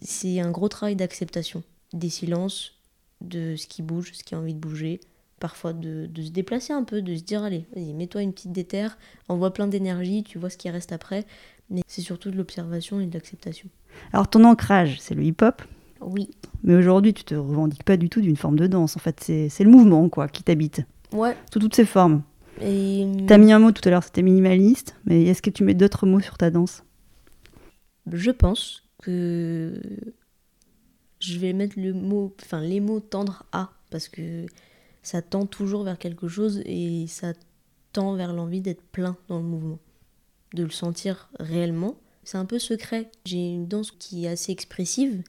c'est 0.00 0.40
un 0.40 0.50
gros 0.50 0.68
travail 0.68 0.96
d'acceptation 0.96 1.62
des 1.92 2.08
silences, 2.08 2.72
de 3.20 3.56
ce 3.56 3.66
qui 3.66 3.82
bouge, 3.82 4.12
ce 4.14 4.24
qui 4.24 4.34
a 4.34 4.38
envie 4.38 4.54
de 4.54 4.60
bouger. 4.60 5.00
Parfois, 5.40 5.72
de, 5.72 6.08
se 6.16 6.30
déplacer 6.30 6.72
un 6.72 6.84
peu, 6.84 7.02
de 7.02 7.16
se 7.16 7.22
dire 7.22 7.42
allez, 7.42 7.66
vas-y, 7.74 7.92
mets-toi 7.92 8.22
une 8.22 8.32
petite 8.32 8.52
déterre, 8.52 8.96
envoie 9.28 9.52
plein 9.52 9.66
d'énergie, 9.66 10.22
tu 10.22 10.38
vois 10.38 10.50
ce 10.50 10.56
qui 10.56 10.70
reste 10.70 10.92
après. 10.92 11.26
Mais 11.68 11.82
c'est 11.86 12.02
surtout 12.02 12.30
de 12.30 12.36
l'observation 12.36 13.00
et 13.00 13.06
de 13.06 13.14
l'acceptation. 13.14 13.68
Alors, 14.12 14.28
ton 14.28 14.44
ancrage, 14.44 15.00
c'est 15.00 15.14
le 15.14 15.24
hip-hop 15.24 15.62
oui. 16.04 16.30
Mais 16.64 16.74
aujourd'hui, 16.74 17.14
tu 17.14 17.24
te 17.24 17.34
revendiques 17.34 17.84
pas 17.84 17.96
du 17.96 18.08
tout 18.08 18.20
d'une 18.20 18.36
forme 18.36 18.58
de 18.58 18.66
danse. 18.66 18.96
En 18.96 19.00
fait, 19.00 19.20
c'est 19.20 19.64
le 19.64 19.70
mouvement 19.70 20.08
quoi 20.08 20.28
qui 20.28 20.42
t'habite. 20.42 20.82
Ouais. 21.12 21.36
Sous 21.52 21.58
toutes 21.58 21.74
ses 21.74 21.84
formes. 21.84 22.22
Et... 22.62 23.06
as 23.28 23.38
mis 23.38 23.52
un 23.52 23.58
mot 23.58 23.72
tout 23.72 23.86
à 23.86 23.90
l'heure, 23.90 24.04
c'était 24.04 24.22
minimaliste. 24.22 24.96
Mais 25.04 25.24
est-ce 25.24 25.42
que 25.42 25.50
tu 25.50 25.64
mets 25.64 25.74
d'autres 25.74 26.06
mots 26.06 26.20
sur 26.20 26.38
ta 26.38 26.50
danse? 26.50 26.84
Je 28.10 28.30
pense 28.30 28.82
que 29.02 29.80
je 31.20 31.38
vais 31.38 31.52
mettre 31.52 31.78
le 31.78 31.92
mot, 31.92 32.34
enfin 32.42 32.60
les 32.60 32.80
mots 32.80 33.00
tendre 33.00 33.44
à 33.52 33.70
parce 33.90 34.08
que 34.08 34.46
ça 35.02 35.22
tend 35.22 35.46
toujours 35.46 35.84
vers 35.84 35.98
quelque 35.98 36.28
chose 36.28 36.62
et 36.64 37.06
ça 37.06 37.32
tend 37.92 38.14
vers 38.14 38.32
l'envie 38.32 38.60
d'être 38.60 38.82
plein 38.82 39.16
dans 39.28 39.38
le 39.38 39.44
mouvement, 39.44 39.78
de 40.54 40.64
le 40.64 40.70
sentir 40.70 41.30
réellement. 41.38 41.96
C'est 42.24 42.38
un 42.38 42.44
peu 42.44 42.58
secret. 42.58 43.10
J'ai 43.24 43.52
une 43.52 43.66
danse 43.66 43.90
qui 43.90 44.24
est 44.24 44.28
assez 44.28 44.52
expressive 44.52 45.22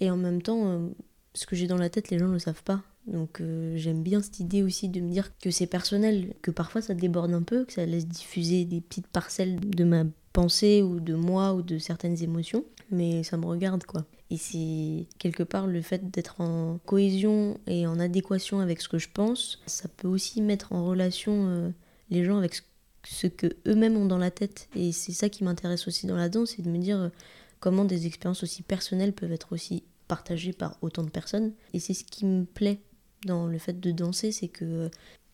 et 0.00 0.10
en 0.10 0.16
même 0.16 0.42
temps, 0.42 0.68
euh, 0.68 0.88
ce 1.34 1.46
que 1.46 1.56
j'ai 1.56 1.66
dans 1.66 1.76
la 1.76 1.90
tête, 1.90 2.10
les 2.10 2.18
gens 2.18 2.28
ne 2.28 2.34
le 2.34 2.38
savent 2.38 2.62
pas. 2.62 2.82
Donc 3.06 3.40
euh, 3.40 3.76
j'aime 3.76 4.02
bien 4.02 4.22
cette 4.22 4.40
idée 4.40 4.62
aussi 4.62 4.88
de 4.88 5.00
me 5.00 5.10
dire 5.10 5.36
que 5.38 5.50
c'est 5.50 5.66
personnel, 5.66 6.34
que 6.42 6.50
parfois 6.50 6.80
ça 6.80 6.94
déborde 6.94 7.32
un 7.32 7.42
peu, 7.42 7.64
que 7.64 7.72
ça 7.72 7.84
laisse 7.84 8.06
diffuser 8.06 8.64
des 8.64 8.80
petites 8.80 9.06
parcelles 9.06 9.60
de 9.60 9.84
ma 9.84 10.04
pensée 10.32 10.82
ou 10.82 11.00
de 11.00 11.14
moi 11.14 11.54
ou 11.54 11.62
de 11.62 11.78
certaines 11.78 12.22
émotions, 12.22 12.64
mais 12.90 13.22
ça 13.22 13.36
me 13.36 13.46
regarde 13.46 13.84
quoi. 13.84 14.04
Et 14.30 14.36
c'est 14.36 15.06
quelque 15.18 15.42
part 15.42 15.66
le 15.66 15.82
fait 15.82 16.10
d'être 16.10 16.40
en 16.40 16.78
cohésion 16.86 17.58
et 17.66 17.86
en 17.86 18.00
adéquation 18.00 18.60
avec 18.60 18.80
ce 18.80 18.88
que 18.88 18.98
je 18.98 19.08
pense, 19.12 19.60
ça 19.66 19.88
peut 19.88 20.08
aussi 20.08 20.40
mettre 20.40 20.72
en 20.72 20.86
relation 20.86 21.46
euh, 21.46 21.70
les 22.10 22.24
gens 22.24 22.38
avec 22.38 22.62
ce 23.04 23.26
que 23.26 23.48
eux-mêmes 23.66 23.96
ont 23.96 24.06
dans 24.06 24.18
la 24.18 24.30
tête. 24.30 24.68
Et 24.74 24.92
c'est 24.92 25.12
ça 25.12 25.28
qui 25.28 25.44
m'intéresse 25.44 25.86
aussi 25.86 26.06
dans 26.06 26.16
la 26.16 26.30
danse, 26.30 26.54
c'est 26.56 26.62
de 26.62 26.70
me 26.70 26.78
dire 26.78 26.98
euh, 26.98 27.08
comment 27.60 27.84
des 27.84 28.06
expériences 28.06 28.42
aussi 28.42 28.62
personnelles 28.62 29.12
peuvent 29.12 29.32
être 29.32 29.52
aussi 29.52 29.84
partagées 30.08 30.52
par 30.52 30.78
autant 30.80 31.02
de 31.02 31.10
personnes. 31.10 31.52
Et 31.74 31.80
c'est 31.80 31.94
ce 31.94 32.04
qui 32.04 32.24
me 32.24 32.44
plaît 32.44 32.80
dans 33.24 33.46
le 33.46 33.58
fait 33.58 33.80
de 33.80 33.90
danser, 33.90 34.32
c'est 34.32 34.48
que 34.48 34.90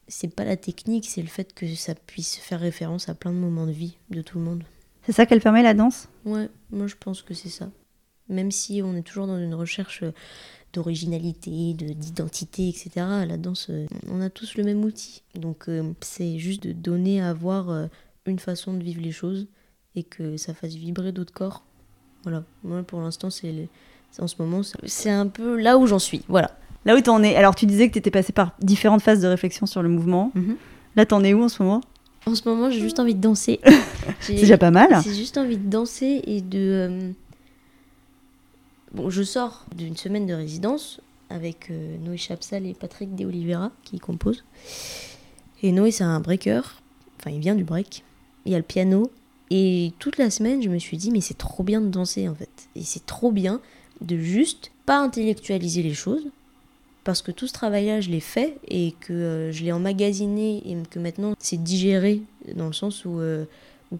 c'est 0.08 0.34
pas 0.34 0.44
la 0.44 0.56
technique, 0.56 1.08
c'est 1.08 1.22
le 1.22 1.28
fait 1.28 1.52
que 1.52 1.72
ça 1.74 1.94
puisse 1.94 2.36
faire 2.36 2.60
référence 2.60 3.08
à 3.08 3.14
plein 3.14 3.32
de 3.32 3.38
moments 3.38 3.66
de 3.66 3.72
vie 3.72 3.96
de 4.10 4.22
tout 4.22 4.38
le 4.38 4.44
monde. 4.44 4.64
C'est 5.02 5.12
ça 5.12 5.26
qu'elle 5.26 5.40
permet 5.40 5.62
la 5.62 5.74
danse? 5.74 6.08
Ouais, 6.24 6.48
moi 6.70 6.86
je 6.86 6.96
pense 6.98 7.22
que 7.22 7.34
c'est 7.34 7.48
ça. 7.48 7.70
Même 8.28 8.50
si 8.50 8.80
on 8.84 8.94
est 8.96 9.02
toujours 9.02 9.26
dans 9.26 9.38
une 9.38 9.54
recherche 9.54 10.04
d'originalité, 10.72 11.74
d'identité, 11.74 12.68
etc., 12.68 12.90
la 13.26 13.36
danse, 13.36 13.70
euh, 13.70 13.86
on 14.08 14.20
a 14.20 14.30
tous 14.30 14.56
le 14.56 14.64
même 14.64 14.84
outil. 14.84 15.22
Donc 15.34 15.68
euh, 15.68 15.92
c'est 16.00 16.38
juste 16.38 16.62
de 16.62 16.72
donner 16.72 17.20
à 17.20 17.32
voir 17.32 17.70
euh, 17.70 17.86
une 18.26 18.38
façon 18.38 18.74
de 18.74 18.82
vivre 18.82 19.00
les 19.00 19.10
choses 19.10 19.48
et 19.96 20.04
que 20.04 20.36
ça 20.36 20.54
fasse 20.54 20.74
vibrer 20.74 21.12
d'autres 21.12 21.32
corps. 21.32 21.64
Voilà, 22.22 22.44
moi 22.62 22.82
pour 22.82 23.00
l'instant, 23.00 23.30
c'est 23.30 23.68
en 24.18 24.26
ce 24.26 24.36
moment, 24.38 24.62
c'est 24.84 25.10
un 25.10 25.26
peu 25.26 25.58
là 25.58 25.78
où 25.78 25.86
j'en 25.86 25.98
suis. 25.98 26.22
Voilà. 26.28 26.56
Là 26.84 26.96
où 26.96 27.00
t'en 27.00 27.22
es. 27.22 27.36
Alors, 27.36 27.54
tu 27.54 27.66
disais 27.66 27.88
que 27.88 27.92
tu 27.92 27.98
étais 27.98 28.10
passé 28.10 28.32
par 28.32 28.52
différentes 28.60 29.02
phases 29.02 29.20
de 29.20 29.28
réflexion 29.28 29.66
sur 29.66 29.82
le 29.82 29.88
mouvement. 29.88 30.32
Là, 30.34 30.40
mhm. 30.40 30.56
Là, 30.96 31.06
t'en 31.06 31.22
es 31.22 31.34
où 31.34 31.42
en 31.42 31.48
ce 31.48 31.62
moment? 31.62 31.82
En 32.26 32.34
ce 32.34 32.48
moment, 32.48 32.70
j'ai 32.70 32.80
juste 32.80 32.98
envie 33.00 33.14
de 33.14 33.20
danser. 33.20 33.60
c'est 34.20 34.34
déjà 34.34 34.58
pas 34.58 34.70
mal. 34.70 35.00
J'ai 35.04 35.14
juste 35.14 35.38
envie 35.38 35.56
de 35.56 35.68
danser 35.68 36.22
et 36.24 36.40
de. 36.40 36.58
Euh, 36.58 37.10
bon, 38.92 39.10
je 39.10 39.22
sors 39.22 39.66
d'une 39.74 39.96
semaine 39.96 40.26
de 40.26 40.34
résidence 40.34 41.00
avec 41.30 41.70
euh, 41.70 41.96
Noé 42.04 42.16
Chapsal 42.16 42.66
et 42.66 42.74
Patrick 42.74 43.14
De 43.14 43.24
Oliveira 43.24 43.70
qui 43.84 43.98
composent. 43.98 44.44
Et 45.62 45.72
Noé, 45.72 45.90
c'est 45.90 46.04
un 46.04 46.20
breaker. 46.20 46.60
Enfin, 47.18 47.30
il 47.30 47.40
vient 47.40 47.54
du 47.54 47.64
break. 47.64 48.04
Il 48.44 48.52
y 48.52 48.54
a 48.54 48.58
le 48.58 48.64
piano. 48.64 49.10
Et 49.50 49.92
toute 49.98 50.18
la 50.18 50.30
semaine, 50.30 50.62
je 50.62 50.68
me 50.68 50.78
suis 50.78 50.96
dit, 50.96 51.10
mais 51.10 51.20
c'est 51.20 51.36
trop 51.36 51.62
bien 51.62 51.80
de 51.80 51.88
danser 51.88 52.28
en 52.28 52.34
fait. 52.34 52.68
Et 52.76 52.82
c'est 52.82 53.04
trop 53.04 53.32
bien 53.32 53.60
de 54.00 54.16
juste 54.16 54.70
pas 54.86 54.98
intellectualiser 54.98 55.82
les 55.82 55.94
choses, 55.94 56.30
parce 57.04 57.22
que 57.22 57.32
tout 57.32 57.46
ce 57.46 57.52
travail-là, 57.52 58.00
je 58.00 58.10
l'ai 58.10 58.20
fait 58.20 58.58
et 58.68 58.94
que 59.00 59.12
euh, 59.12 59.52
je 59.52 59.64
l'ai 59.64 59.72
emmagasiné 59.72 60.62
et 60.66 60.76
que 60.90 60.98
maintenant 60.98 61.34
c'est 61.38 61.62
digéré 61.62 62.22
dans 62.54 62.66
le 62.66 62.72
sens 62.72 63.04
où, 63.04 63.20
euh, 63.20 63.46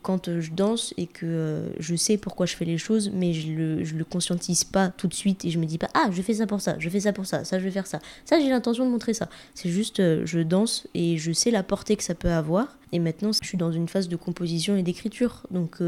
quand 0.03 0.29
euh, 0.29 0.41
je 0.41 0.53
danse 0.53 0.93
et 0.99 1.07
que 1.07 1.73
je 1.79 1.97
sais 1.97 2.19
pourquoi 2.19 2.47
je 2.47 2.55
fais 2.57 2.67
les 2.67 2.79
choses, 2.79 3.11
mais 3.13 3.33
je 3.33 3.53
le, 3.53 3.83
le 3.83 4.05
conscientise 4.05 4.65
pas 4.65 4.89
tout 4.91 5.09
de 5.09 5.15
suite 5.15 5.45
et 5.45 5.51
je 5.51 5.59
me 5.59 5.65
dis 5.65 5.79
pas 5.79 5.89
ah 5.95 6.11
je 6.13 6.21
fais 6.21 6.35
ça 6.35 6.47
pour 6.47 6.61
ça, 6.61 6.77
je 6.79 6.89
fais 6.91 7.01
ça 7.01 7.13
pour 7.13 7.27
ça, 7.27 7.45
ça 7.45 7.59
je 7.59 7.65
vais 7.65 7.71
faire 7.71 7.87
ça, 7.87 8.01
ça 8.25 8.39
j'ai 8.39 8.49
l'intention 8.49 8.85
de 8.85 8.91
montrer 8.91 9.15
ça. 9.15 9.29
C'est 9.55 9.71
juste 9.71 10.01
je 10.27 10.41
danse 10.41 10.87
et 10.95 11.17
je 11.17 11.33
sais 11.33 11.51
la 11.51 11.63
portée 11.63 11.97
que 11.97 12.05
ça 12.05 12.15
peut 12.15 12.31
avoir 12.31 12.77
et 12.93 12.99
maintenant 12.99 13.33
je 13.33 13.47
suis 13.47 13.59
dans 13.59 13.73
une 13.73 13.89
phase 13.89 14.09
de 14.09 14.17
composition 14.17 14.77
et 14.77 14.83
d'écriture 14.83 15.47
donc 15.51 15.81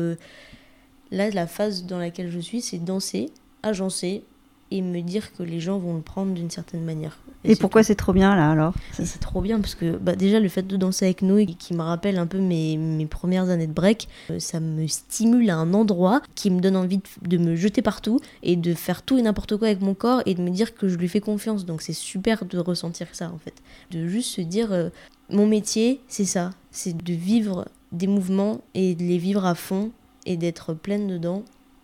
là 1.12 1.30
la 1.30 1.46
phase 1.46 1.84
dans 1.84 1.98
laquelle 1.98 2.30
je 2.30 2.40
suis 2.40 2.62
c'est 2.62 2.78
danser, 2.78 3.30
agencer 3.62 4.24
et 4.72 4.80
me 4.80 5.02
dire 5.02 5.34
que 5.34 5.42
les 5.42 5.60
gens 5.60 5.78
vont 5.78 5.94
le 5.94 6.00
prendre 6.00 6.32
d'une 6.32 6.50
certaine 6.50 6.82
manière. 6.82 7.18
Et, 7.44 7.56
pourquoi 7.56 7.82
c'est 7.82 7.94
trop 7.94 8.12
bien 8.12 8.34
là 8.34 8.50
alors? 8.50 8.72
C'est 8.92 9.20
trop 9.20 9.40
bien 9.40 9.60
parce 9.60 9.74
que 9.74 9.96
bah, 9.96 10.14
déjà 10.14 10.40
le 10.40 10.48
fait 10.48 10.62
de 10.62 10.76
danser 10.76 11.04
avec 11.04 11.22
nous, 11.22 11.44
qui 11.58 11.74
me 11.74 11.82
rappelle 11.82 12.16
un 12.16 12.26
peu 12.26 12.38
mes, 12.38 12.76
mes 12.76 13.06
premières 13.06 13.50
années 13.50 13.66
de 13.66 13.72
break, 13.72 14.08
euh, 14.30 14.38
ça 14.38 14.60
me 14.60 14.86
stimule 14.86 15.50
à 15.50 15.56
un 15.56 15.74
endroit 15.74 16.22
qui 16.34 16.50
me 16.50 16.60
donne 16.60 16.76
envie 16.76 17.00
de, 17.22 17.38
me 17.38 17.54
jeter 17.54 17.82
partout 17.82 18.18
et 18.42 18.56
de 18.56 18.72
faire 18.72 19.02
tout 19.02 19.18
et 19.18 19.22
n'importe 19.22 19.56
quoi 19.56 19.68
avec 19.68 19.82
mon 19.82 19.94
corps 19.94 20.22
et 20.24 20.34
de 20.34 20.40
me 20.40 20.50
dire 20.50 20.74
que 20.74 20.88
je 20.88 20.96
lui 20.96 21.08
fais 21.08 21.20
confiance. 21.20 21.66
Donc 21.66 21.82
c'est 21.82 21.92
super 21.92 22.44
de 22.44 22.58
ressentir 22.58 23.08
ça 23.12 23.30
en 23.30 23.38
fait. 23.38 23.54
De 23.90 24.06
juste 24.06 24.30
se 24.30 24.40
dire 24.40 24.72
euh, 24.72 24.88
mon 25.28 25.46
métier 25.46 26.00
c'est 26.08 26.24
ça, 26.24 26.50
c'est 26.70 26.96
de 26.96 27.12
vivre 27.12 27.66
des 27.90 28.06
mouvements 28.06 28.62
et 28.74 28.94
de 28.94 29.02
les 29.02 29.18
vivre 29.18 29.44
à 29.44 29.54
fond 29.54 29.90
et 30.24 30.36
d'être 30.36 30.72
pleine 30.72 31.08
dedans 31.08 31.42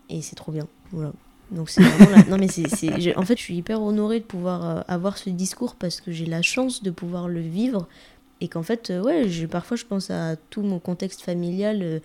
et 0.08 0.22
c'est 0.22 0.36
trop 0.36 0.52
bien. 0.52 0.66
Voilà. 0.92 1.12
Donc 1.50 1.70
c'est 1.70 1.82
vraiment 1.82 2.24
non 2.28 2.36
mais 2.38 2.48
c'est 2.48 3.16
en 3.16 3.22
fait 3.22 3.36
je 3.36 3.42
suis 3.42 3.56
hyper 3.56 3.82
honorée 3.82 4.20
de 4.20 4.24
pouvoir 4.24 4.64
euh, 4.64 4.80
avoir 4.86 5.16
ce 5.16 5.30
discours 5.30 5.74
parce 5.76 6.00
que 6.00 6.12
j'ai 6.12 6.26
la 6.26 6.42
chance 6.42 6.82
de 6.82 6.90
pouvoir 6.90 7.28
le 7.28 7.40
vivre 7.40 7.88
et 8.40 8.48
qu'en 8.48 8.62
fait 8.62 8.90
euh, 8.90 9.02
ouais 9.02 9.26
parfois 9.46 9.76
je 9.76 9.84
pense 9.84 10.10
à 10.10 10.36
tout 10.50 10.62
mon 10.62 10.78
contexte 10.78 11.22
familial 11.22 11.80
euh, 11.82 12.00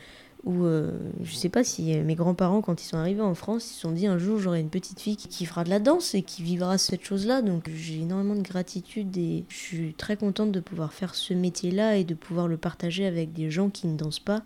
où 0.46 0.66
je 1.24 1.36
sais 1.36 1.48
pas 1.48 1.64
si 1.64 1.96
mes 2.02 2.16
grands-parents 2.16 2.62
quand 2.62 2.82
ils 2.82 2.86
sont 2.86 2.98
arrivés 2.98 3.22
en 3.22 3.34
France 3.34 3.66
ils 3.66 3.76
se 3.76 3.80
sont 3.80 3.94
dit 3.94 4.08
un 4.08 4.18
jour 4.18 4.40
j'aurai 4.40 4.60
une 4.60 4.70
petite 4.70 5.00
fille 5.00 5.16
qui, 5.16 5.46
fera 5.46 5.64
de 5.64 5.70
la 5.70 5.80
danse 5.80 6.16
et 6.16 6.22
qui 6.22 6.44
vivra 6.44 6.78
cette 6.78 7.06
chose 7.06 7.26
là 7.26 7.42
donc 7.42 7.70
j'ai 7.74 8.02
énormément 8.02 8.36
de 8.36 8.42
gratitude 8.42 9.16
et 9.18 9.46
je 9.48 9.56
suis 9.56 9.94
très 9.94 10.18
contente 10.18 10.52
de 10.52 10.60
pouvoir 10.60 10.92
faire 10.92 11.16
ce 11.16 11.34
métier 11.34 11.72
là 11.72 11.96
et 11.96 12.04
de 12.04 12.14
pouvoir 12.14 12.50
le 12.50 12.58
partager 12.58 13.06
avec 13.06 13.32
des 13.32 13.52
gens 13.52 13.70
qui 13.70 13.88
ne 13.88 13.96
dansent 13.96 14.20
pas 14.20 14.44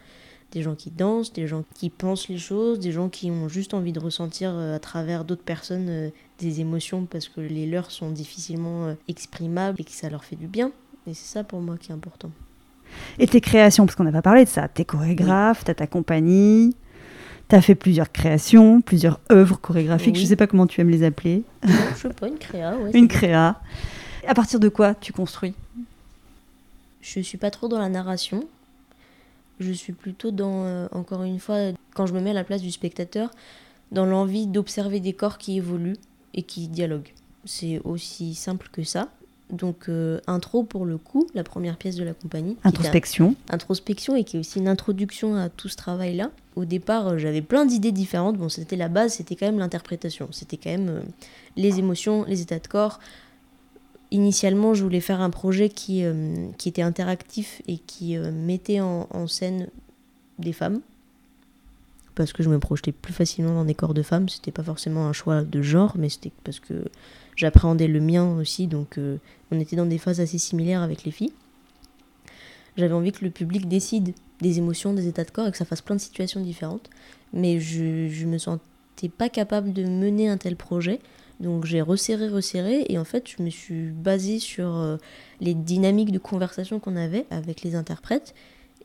des 0.51 0.61
gens 0.61 0.75
qui 0.75 0.91
dansent, 0.91 1.33
des 1.33 1.47
gens 1.47 1.63
qui 1.73 1.89
pensent 1.89 2.29
les 2.29 2.37
choses, 2.37 2.79
des 2.79 2.91
gens 2.91 3.09
qui 3.09 3.29
ont 3.29 3.47
juste 3.49 3.73
envie 3.73 3.91
de 3.91 3.99
ressentir 3.99 4.51
euh, 4.53 4.75
à 4.75 4.79
travers 4.79 5.25
d'autres 5.25 5.43
personnes 5.43 5.87
euh, 5.89 6.09
des 6.39 6.61
émotions 6.61 7.05
parce 7.05 7.27
que 7.27 7.41
les 7.41 7.65
leurs 7.65 7.91
sont 7.91 8.11
difficilement 8.11 8.85
euh, 8.85 8.93
exprimables 9.07 9.81
et 9.81 9.83
que 9.83 9.91
ça 9.91 10.09
leur 10.09 10.23
fait 10.23 10.35
du 10.35 10.47
bien. 10.47 10.71
Et 11.05 11.13
c'est 11.13 11.27
ça 11.33 11.43
pour 11.43 11.59
moi 11.59 11.77
qui 11.77 11.91
est 11.91 11.95
important. 11.95 12.31
Et 13.19 13.27
tes 13.27 13.41
créations, 13.41 13.85
parce 13.85 13.95
qu'on 13.95 14.05
n'a 14.05 14.11
pas 14.11 14.21
parlé 14.21 14.45
de 14.45 14.49
ça, 14.49 14.67
t'es 14.67 14.85
chorégraphe, 14.85 15.65
t'as 15.65 15.73
ta 15.73 15.87
compagnie, 15.87 16.75
t'as 17.49 17.61
fait 17.61 17.75
plusieurs 17.75 18.11
créations, 18.11 18.81
plusieurs 18.81 19.19
œuvres 19.31 19.59
chorégraphiques, 19.59 20.15
je 20.15 20.25
sais 20.25 20.37
pas 20.37 20.47
comment 20.47 20.67
tu 20.67 20.79
aimes 20.79 20.89
les 20.89 21.03
appeler. 21.03 21.43
Non, 21.67 21.73
je 21.95 22.01
sais 22.03 22.09
pas, 22.09 22.27
une 22.29 22.37
créa, 22.37 22.77
ouais. 22.77 22.91
une 22.93 23.09
créa. 23.09 23.61
À 24.25 24.33
partir 24.33 24.59
de 24.61 24.69
quoi 24.69 24.95
tu 24.95 25.11
construis? 25.11 25.53
Je 27.01 27.19
suis 27.21 27.37
pas 27.37 27.51
trop 27.51 27.67
dans 27.67 27.79
la 27.79 27.89
narration, 27.89 28.45
je 29.59 29.71
suis 29.71 29.93
plutôt 29.93 30.31
dans, 30.31 30.65
euh, 30.65 30.87
encore 30.91 31.23
une 31.23 31.39
fois, 31.39 31.57
quand 31.93 32.05
je 32.05 32.13
me 32.13 32.21
mets 32.21 32.31
à 32.31 32.33
la 32.33 32.43
place 32.43 32.61
du 32.61 32.71
spectateur, 32.71 33.31
dans 33.91 34.05
l'envie 34.05 34.47
d'observer 34.47 34.99
des 34.99 35.13
corps 35.13 35.37
qui 35.37 35.57
évoluent 35.57 35.97
et 36.33 36.43
qui 36.43 36.67
dialoguent. 36.67 37.13
C'est 37.45 37.79
aussi 37.83 38.35
simple 38.35 38.69
que 38.71 38.83
ça. 38.83 39.09
Donc, 39.49 39.87
euh, 39.87 40.19
intro 40.27 40.63
pour 40.63 40.85
le 40.85 40.97
coup, 40.97 41.25
la 41.33 41.43
première 41.43 41.77
pièce 41.77 41.95
de 41.95 42.03
la 42.03 42.13
compagnie. 42.13 42.57
Introspection. 42.65 43.35
introspection 43.49 44.15
et 44.17 44.25
qui 44.25 44.35
est 44.35 44.39
aussi 44.41 44.59
une 44.59 44.67
introduction 44.67 45.35
à 45.35 45.47
tout 45.47 45.69
ce 45.69 45.77
travail-là. 45.77 46.31
Au 46.57 46.65
départ, 46.65 47.07
euh, 47.07 47.17
j'avais 47.17 47.41
plein 47.41 47.65
d'idées 47.65 47.93
différentes. 47.93 48.37
Bon, 48.37 48.49
c'était 48.49 48.75
la 48.75 48.89
base, 48.89 49.13
c'était 49.13 49.35
quand 49.37 49.45
même 49.45 49.59
l'interprétation. 49.59 50.27
C'était 50.31 50.57
quand 50.57 50.71
même 50.71 51.01
les 51.55 51.79
émotions, 51.79 52.25
les 52.25 52.41
états 52.41 52.59
de 52.59 52.67
corps, 52.67 52.99
initialement, 54.11 54.73
je 54.73 54.83
voulais 54.83 55.01
faire 55.01 55.21
un 55.21 55.29
projet 55.29 55.69
qui, 55.69 56.03
euh, 56.03 56.47
était 56.65 56.81
interactif 56.81 57.61
et 57.67 57.77
qui 57.77 58.17
euh, 58.17 58.31
mettait 58.31 58.79
en, 58.79 59.27
scène 59.27 59.69
des 60.39 60.53
femmes. 60.53 60.81
Parce 62.15 62.33
que 62.33 62.41
je 62.41 62.49
me 62.49 62.59
projetais 62.59 62.91
plus 62.91 63.13
facilement 63.13 63.53
dans 63.53 63.65
des 63.65 63.75
corps 63.75 63.93
de 63.93 64.01
femmes. 64.01 64.27
C'était 64.27 64.51
pas 64.51 64.63
forcément 64.63 65.07
un 65.07 65.13
choix 65.13 65.43
de 65.43 65.61
genre, 65.61 65.95
mais 65.97 66.09
c'était 66.09 66.31
parce 66.43 66.59
que 66.59 66.85
j'appréhendais 67.35 67.87
le 67.87 67.99
mien 67.99 68.37
aussi. 68.37 68.67
Donc, 68.67 68.97
euh, 68.97 69.17
on 69.51 69.59
était 69.59 69.75
dans 69.75 69.85
des 69.85 69.97
phases 69.97 70.19
assez 70.19 70.37
similaires 70.37 70.81
avec 70.81 71.03
les 71.03 71.11
filles. 71.11 71.33
J'avais 72.75 72.93
envie 72.93 73.11
que 73.11 73.23
le 73.23 73.31
public 73.31 73.67
décide 73.67 74.13
des 74.41 74.57
émotions, 74.57 74.93
des 74.93 75.07
états 75.07 75.23
de 75.23 75.31
corps 75.31 75.47
et 75.47 75.51
que 75.51 75.57
ça 75.57 75.65
fasse 75.65 75.81
plein 75.81 75.95
de 75.95 76.01
situations 76.01 76.41
différentes. 76.41 76.89
Mais 77.33 77.59
je, 77.59 78.07
je 78.07 78.25
me 78.25 78.37
sentais 78.37 79.09
pas 79.09 79.29
capable 79.29 79.73
de 79.73 79.83
mener 79.83 80.29
un 80.29 80.37
tel 80.37 80.55
projet 80.55 80.99
donc 81.39 81.65
j'ai 81.65 81.81
resserré, 81.81 82.27
resserré, 82.27 82.85
et 82.89 82.97
en 82.97 83.03
fait 83.03 83.27
je 83.27 83.43
me 83.43 83.49
suis 83.49 83.91
basée 83.91 84.39
sur 84.39 84.75
euh, 84.75 84.97
les 85.39 85.53
dynamiques 85.53 86.11
de 86.11 86.19
conversation 86.19 86.79
qu'on 86.79 86.95
avait 86.95 87.25
avec 87.29 87.61
les 87.61 87.75
interprètes, 87.75 88.33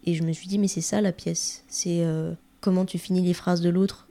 et 0.05 0.15
je 0.15 0.23
me 0.23 0.33
suis 0.33 0.49
dit 0.49 0.59
mais 0.59 0.69
c'est 0.69 0.81
ça 0.81 1.01
la 1.01 1.13
pièce, 1.13 1.65
c'est 1.69 2.05
euh, 2.05 2.33
comment 2.61 2.85
tu 2.85 2.99
finis 2.99 3.23
les 3.23 3.35
phrases 3.35 3.61
de 3.61 3.71
l'autre, 3.71 4.09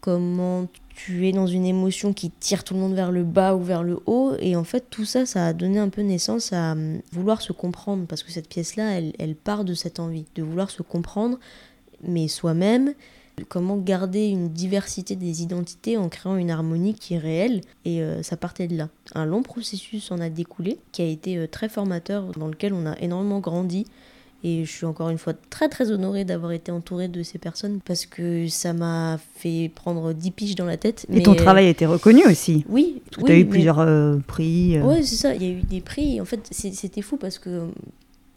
comment 0.00 0.68
tu 0.88 1.26
es 1.26 1.32
dans 1.32 1.46
une 1.46 1.64
émotion 1.64 2.12
qui 2.12 2.30
tire 2.30 2.64
tout 2.64 2.74
le 2.74 2.80
monde 2.80 2.94
vers 2.94 3.12
le 3.12 3.24
bas 3.24 3.54
ou 3.54 3.62
vers 3.62 3.82
le 3.82 4.00
haut, 4.06 4.34
et 4.40 4.56
en 4.56 4.64
fait 4.64 4.84
tout 4.90 5.06
ça, 5.06 5.24
ça 5.24 5.46
a 5.46 5.52
donné 5.54 5.78
un 5.78 5.88
peu 5.88 6.02
naissance 6.02 6.52
à 6.52 6.74
euh, 6.74 6.98
vouloir 7.12 7.40
se 7.40 7.52
comprendre, 7.52 8.06
parce 8.06 8.22
que 8.22 8.30
cette 8.30 8.48
pièce-là, 8.48 8.98
elle, 8.98 9.12
elle 9.18 9.34
part 9.34 9.64
de 9.64 9.72
cette 9.74 10.00
envie, 10.00 10.26
de 10.34 10.42
vouloir 10.42 10.70
se 10.70 10.82
comprendre, 10.82 11.38
mais 12.02 12.28
soi-même, 12.28 12.94
comment 13.48 13.76
garder 13.76 14.28
une 14.28 14.48
diversité 14.48 15.16
des 15.16 15.42
identités 15.42 15.96
en 15.96 16.08
créant 16.08 16.36
une 16.36 16.50
harmonie 16.50 16.94
qui 16.94 17.14
est 17.14 17.18
réelle. 17.18 17.60
Et 17.84 18.02
euh, 18.02 18.22
ça 18.22 18.36
partait 18.36 18.68
de 18.68 18.76
là. 18.76 18.88
Un 19.14 19.26
long 19.26 19.42
processus 19.42 20.10
en 20.10 20.20
a 20.20 20.28
découlé, 20.28 20.78
qui 20.92 21.02
a 21.02 21.06
été 21.06 21.36
euh, 21.36 21.46
très 21.46 21.68
formateur, 21.68 22.26
dans 22.38 22.48
lequel 22.48 22.72
on 22.74 22.86
a 22.86 22.98
énormément 23.00 23.40
grandi 23.40 23.86
Et 24.44 24.64
je 24.64 24.70
suis 24.70 24.86
encore 24.86 25.10
une 25.10 25.18
fois 25.18 25.34
très 25.50 25.68
très 25.68 25.90
honorée 25.90 26.24
d'avoir 26.24 26.52
été 26.52 26.72
entourée 26.72 27.08
de 27.08 27.22
ces 27.22 27.38
personnes 27.38 27.80
parce 27.84 28.06
que 28.06 28.48
ça 28.48 28.72
m'a 28.72 29.18
fait 29.36 29.70
prendre 29.74 30.12
10 30.12 30.30
piges 30.30 30.54
dans 30.54 30.66
la 30.66 30.76
tête. 30.76 31.06
Et 31.12 31.22
ton 31.22 31.34
travail 31.34 31.66
a 31.66 31.70
été 31.70 31.86
reconnu 31.86 32.24
aussi. 32.26 32.64
Oui. 32.68 33.02
Tu 33.10 33.30
as 33.30 33.38
eu 33.38 33.46
plusieurs 33.46 33.80
euh, 33.80 34.16
prix. 34.26 34.76
Euh. 34.76 34.82
Oui, 34.84 35.04
c'est 35.04 35.16
ça. 35.16 35.34
Il 35.34 35.42
y 35.42 35.46
a 35.46 35.50
eu 35.50 35.62
des 35.62 35.80
prix. 35.80 36.20
En 36.20 36.24
fait, 36.24 36.46
c'était 36.50 37.02
fou 37.02 37.16
parce 37.16 37.38
que 37.38 37.68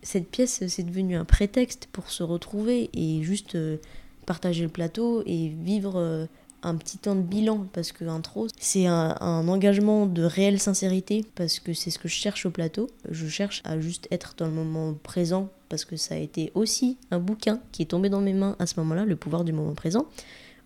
cette 0.03 0.29
pièce, 0.29 0.63
c'est 0.67 0.83
devenu 0.83 1.15
un 1.15 1.25
prétexte 1.25 1.87
pour 1.91 2.09
se 2.09 2.23
retrouver 2.23 2.89
et 2.93 3.23
juste 3.23 3.55
euh, 3.55 3.77
partager 4.23 4.63
le 4.63 4.69
plateau 4.69 5.23
et 5.25 5.49
vivre 5.49 6.27
un 6.63 6.75
petit 6.75 6.97
temps 6.97 7.15
de 7.15 7.21
bilan. 7.21 7.67
Parce 7.73 7.91
que 7.91 8.05
intro 8.05 8.47
c'est 8.59 8.87
un, 8.87 9.47
engagement 9.47 10.05
de 10.05 10.23
réelle 10.23 10.59
sincérité. 10.59 11.25
Parce 11.35 11.59
que 11.59 11.73
c'est 11.73 11.91
ce 11.91 11.99
que 11.99 12.07
je 12.07 12.15
cherche 12.15 12.45
au 12.45 12.51
plateau. 12.51 12.89
Je 13.09 13.27
cherche 13.27 13.61
à 13.65 13.79
juste 13.79 14.07
être 14.11 14.33
dans 14.37 14.47
le 14.47 14.53
moment 14.53 14.93
présent. 14.93 15.49
Parce 15.69 15.85
que 15.85 15.97
ça 15.97 16.15
a 16.15 16.17
été 16.17 16.51
aussi 16.55 16.97
un 17.11 17.19
bouquin 17.19 17.59
qui 17.71 17.81
est 17.83 17.87
tombé 17.87 18.09
dans 18.09 18.21
mes 18.21 18.33
mains 18.33 18.55
à 18.59 18.65
ce 18.65 18.79
moment-là 18.79 19.05
le 19.05 19.15
pouvoir 19.15 19.43
du 19.43 19.53
moment 19.53 19.73
présent. 19.73 20.05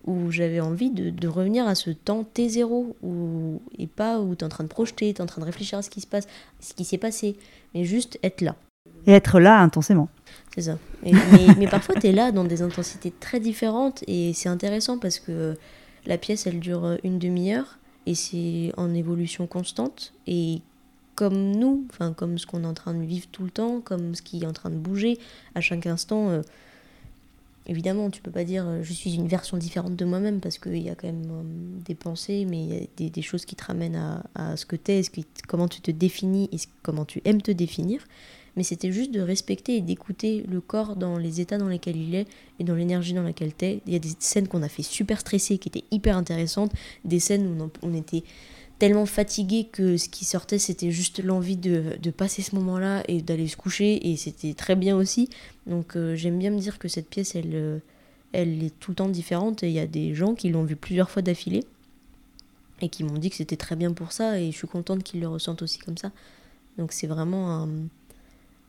Où 0.06 0.30
j'avais 0.30 0.60
envie 0.60 0.90
de, 0.90 1.28
revenir 1.28 1.66
à 1.66 1.74
ce 1.74 1.90
temps 1.90 2.24
T0 2.34 2.94
où, 3.02 3.60
et 3.76 3.86
pas 3.86 4.20
où 4.20 4.34
tu 4.34 4.42
es 4.42 4.44
en 4.44 4.48
train 4.48 4.64
de 4.64 4.68
projeter, 4.68 5.12
tu 5.12 5.18
es 5.18 5.22
en 5.22 5.26
train 5.26 5.40
de 5.40 5.46
réfléchir 5.46 5.78
à 5.78 5.82
ce 5.82 5.90
qui 5.90 6.00
se 6.00 6.06
passe, 6.06 6.26
ce 6.60 6.72
qui 6.72 6.84
s'est 6.84 6.98
passé, 6.98 7.36
mais 7.74 7.84
juste 7.84 8.18
être 8.22 8.40
là. 8.40 8.56
Et 9.06 9.12
être 9.12 9.40
là 9.40 9.60
intensément. 9.60 10.08
C'est 10.54 10.62
ça. 10.62 10.78
mais, 11.02 11.66
parfois, 11.68 11.94
tu 11.94 12.08
es 12.08 12.12
là 12.12 12.32
dans 12.32 12.44
des 12.44 12.62
intensités 12.62 13.12
très 13.12 13.40
différentes 13.40 14.02
et 14.06 14.32
c'est 14.34 14.48
intéressant 14.48 14.98
parce 14.98 15.18
que 15.18 15.56
la 16.06 16.18
pièce, 16.18 16.46
elle 16.46 16.60
dure 16.60 16.84
euh, 16.84 16.96
une 17.04 17.18
demi-heure 17.18 17.78
et 18.06 18.14
c'est 18.14 18.72
en 18.76 18.94
évolution 18.94 19.46
constante. 19.46 20.12
Et 20.26 20.60
comme 21.14 21.52
nous, 21.52 21.84
enfin 21.90 22.12
comme 22.12 22.38
ce 22.38 22.46
qu'on 22.46 22.64
est 22.64 22.66
en 22.66 22.74
train 22.74 22.94
de 22.94 23.04
vivre 23.04 23.26
tout 23.30 23.44
le 23.44 23.50
temps, 23.50 23.80
comme 23.80 24.14
ce 24.14 24.22
qui 24.22 24.42
est 24.42 24.46
en 24.46 24.52
train 24.52 24.70
de 24.70 24.76
bouger 24.76 25.18
à 25.54 25.60
chaque 25.60 25.86
instant, 25.86 26.30
euh, 26.30 26.42
évidemment, 27.66 28.10
tu 28.10 28.22
peux 28.22 28.30
pas 28.30 28.44
dire 28.44 28.64
euh, 28.66 28.82
je 28.82 28.92
suis 28.92 29.14
une 29.14 29.28
version 29.28 29.56
différente 29.56 29.94
de 29.94 30.04
moi-même 30.04 30.40
parce 30.40 30.58
qu'il 30.58 30.78
y 30.78 30.88
a 30.88 30.94
quand 30.94 31.06
même 31.06 31.80
des 31.84 31.94
pensées, 31.94 32.46
mais 32.48 32.88
il 32.98 33.04
y 33.04 33.06
a 33.06 33.10
des, 33.10 33.22
choses 33.22 33.44
qui 33.44 33.54
te 33.54 33.64
ramènent 33.64 34.22
à, 34.34 34.56
ce 34.56 34.64
que 34.64 34.76
tu 34.76 34.92
es, 34.92 35.02
comment 35.46 35.68
tu 35.68 35.80
te 35.80 35.90
définis 35.90 36.48
et 36.52 36.56
comment 36.82 37.04
tu 37.04 37.20
aimes 37.24 37.42
te 37.42 37.52
définir 37.52 38.02
mais 38.58 38.64
c'était 38.64 38.90
juste 38.90 39.12
de 39.12 39.20
respecter 39.20 39.76
et 39.76 39.80
d'écouter 39.80 40.44
le 40.50 40.60
corps 40.60 40.96
dans 40.96 41.16
les 41.16 41.40
états 41.40 41.58
dans 41.58 41.68
lesquels 41.68 41.96
il 41.96 42.16
est 42.16 42.26
et 42.58 42.64
dans 42.64 42.74
l'énergie 42.74 43.14
dans 43.14 43.22
laquelle 43.22 43.54
t'es. 43.54 43.82
Il 43.86 43.92
y 43.92 43.96
a 43.96 44.00
des 44.00 44.10
scènes 44.18 44.48
qu'on 44.48 44.64
a 44.64 44.68
fait 44.68 44.82
super 44.82 45.20
stressées 45.20 45.58
qui 45.58 45.68
étaient 45.68 45.84
hyper 45.92 46.16
intéressantes, 46.16 46.72
des 47.04 47.20
scènes 47.20 47.46
où 47.46 47.70
on, 47.82 47.94
était 47.94 48.24
tellement 48.80 49.06
fatigué 49.06 49.68
que 49.70 49.96
ce 49.96 50.08
qui 50.08 50.24
sortait 50.24 50.58
c'était 50.58 50.90
juste 50.90 51.22
l'envie 51.22 51.56
de, 51.56 52.10
passer 52.10 52.42
ce 52.42 52.56
moment-là 52.56 53.04
et 53.06 53.22
d'aller 53.22 53.46
se 53.46 53.56
coucher 53.56 54.10
et 54.10 54.16
c'était 54.16 54.54
très 54.54 54.74
bien 54.74 54.96
aussi. 54.96 55.30
Donc 55.68 55.94
euh, 55.94 56.16
j'aime 56.16 56.40
bien 56.40 56.50
me 56.50 56.58
dire 56.58 56.80
que 56.80 56.88
cette 56.88 57.08
pièce 57.08 57.36
elle, 57.36 57.54
euh, 57.54 57.78
elle 58.32 58.64
est 58.64 58.76
tout 58.80 58.90
le 58.90 58.96
temps 58.96 59.08
différente 59.08 59.62
et 59.62 59.68
il 59.68 59.74
y 59.74 59.78
a 59.78 59.86
des 59.86 60.16
gens 60.16 60.34
qui 60.34 60.48
l'ont 60.48 60.64
vue 60.64 60.74
plusieurs 60.74 61.10
fois 61.10 61.22
d'affilée 61.22 61.62
et 62.80 62.88
qui 62.88 63.04
m'ont 63.04 63.18
dit 63.18 63.30
que 63.30 63.36
c'était 63.36 63.56
très 63.56 63.76
bien 63.76 63.92
pour 63.92 64.10
ça 64.10 64.40
et 64.40 64.50
je 64.50 64.56
suis 64.56 64.66
contente 64.66 65.04
qu'ils 65.04 65.20
le 65.20 65.28
ressentent 65.28 65.62
aussi 65.62 65.78
comme 65.78 65.96
ça. 65.96 66.10
Donc 66.76 66.90
c'est 66.90 67.06
vraiment 67.06 67.52
un 67.52 67.68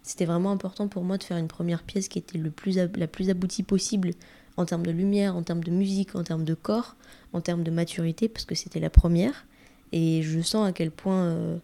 c'était 0.09 0.25
vraiment 0.25 0.49
important 0.49 0.87
pour 0.87 1.03
moi 1.03 1.19
de 1.19 1.23
faire 1.23 1.37
une 1.37 1.47
première 1.47 1.83
pièce 1.83 2.07
qui 2.07 2.17
était 2.17 2.39
le 2.39 2.49
plus 2.49 2.77
la 2.77 3.07
plus 3.07 3.29
aboutie 3.29 3.61
possible 3.61 4.09
en 4.57 4.65
termes 4.65 4.83
de 4.83 4.89
lumière, 4.89 5.35
en 5.35 5.43
termes 5.43 5.63
de 5.63 5.69
musique, 5.69 6.15
en 6.15 6.23
termes 6.23 6.45
de 6.45 6.55
corps, 6.55 6.95
en 7.31 7.41
termes 7.41 7.61
de 7.61 7.69
maturité, 7.69 8.27
parce 8.27 8.43
que 8.43 8.55
c'était 8.55 8.79
la 8.79 8.89
première. 8.89 9.45
Et 9.91 10.23
je 10.23 10.41
sens 10.41 10.67
à 10.67 10.71
quel 10.71 10.89
point 10.89 11.25
euh, 11.25 11.57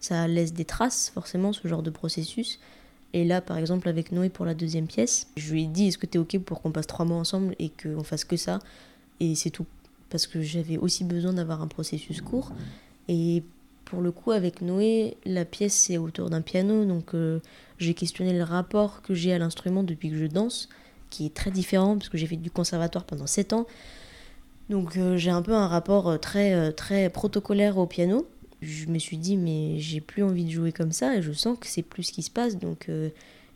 ça 0.00 0.28
laisse 0.28 0.52
des 0.52 0.66
traces, 0.66 1.10
forcément, 1.14 1.54
ce 1.54 1.66
genre 1.66 1.82
de 1.82 1.88
processus. 1.88 2.60
Et 3.14 3.24
là, 3.24 3.40
par 3.40 3.56
exemple, 3.56 3.88
avec 3.88 4.12
Noé 4.12 4.28
pour 4.28 4.44
la 4.44 4.52
deuxième 4.52 4.86
pièce, 4.86 5.28
je 5.38 5.50
lui 5.50 5.64
ai 5.64 5.66
dit 5.66 5.88
est-ce 5.88 5.96
que 5.96 6.04
tu 6.04 6.18
es 6.18 6.20
OK 6.20 6.38
pour 6.40 6.60
qu'on 6.60 6.72
passe 6.72 6.86
trois 6.86 7.06
mois 7.06 7.16
ensemble 7.16 7.56
et 7.58 7.70
qu'on 7.70 8.04
fasse 8.04 8.24
que 8.24 8.36
ça? 8.36 8.58
Et 9.18 9.34
c'est 9.34 9.50
tout. 9.50 9.66
Parce 10.10 10.26
que 10.26 10.42
j'avais 10.42 10.76
aussi 10.76 11.04
besoin 11.04 11.32
d'avoir 11.32 11.62
un 11.62 11.68
processus 11.68 12.20
court. 12.20 12.52
Et 13.08 13.42
pour 13.88 14.02
le 14.02 14.12
coup, 14.12 14.32
avec 14.32 14.60
Noé, 14.60 15.16
la 15.24 15.46
pièce 15.46 15.72
c'est 15.72 15.96
autour 15.96 16.28
d'un 16.28 16.42
piano, 16.42 16.84
donc 16.84 17.14
euh, 17.14 17.40
j'ai 17.78 17.94
questionné 17.94 18.34
le 18.34 18.42
rapport 18.42 19.00
que 19.00 19.14
j'ai 19.14 19.32
à 19.32 19.38
l'instrument 19.38 19.82
depuis 19.82 20.10
que 20.10 20.16
je 20.18 20.26
danse, 20.26 20.68
qui 21.08 21.24
est 21.24 21.32
très 21.32 21.50
différent 21.50 21.96
parce 21.96 22.10
que 22.10 22.18
j'ai 22.18 22.26
fait 22.26 22.36
du 22.36 22.50
conservatoire 22.50 23.04
pendant 23.04 23.26
7 23.26 23.54
ans. 23.54 23.66
Donc 24.68 24.98
euh, 24.98 25.16
j'ai 25.16 25.30
un 25.30 25.40
peu 25.40 25.54
un 25.54 25.68
rapport 25.68 26.10
euh, 26.10 26.18
très, 26.18 26.70
très 26.72 27.08
protocolaire 27.08 27.78
au 27.78 27.86
piano. 27.86 28.28
Je 28.60 28.88
me 28.88 28.98
suis 28.98 29.16
dit, 29.16 29.38
mais 29.38 29.78
j'ai 29.78 30.02
plus 30.02 30.22
envie 30.22 30.44
de 30.44 30.50
jouer 30.50 30.70
comme 30.72 30.92
ça 30.92 31.16
et 31.16 31.22
je 31.22 31.32
sens 31.32 31.56
que 31.58 31.66
c'est 31.66 31.82
plus 31.82 32.02
ce 32.02 32.12
qui 32.12 32.22
se 32.22 32.30
passe, 32.30 32.58
donc 32.58 32.90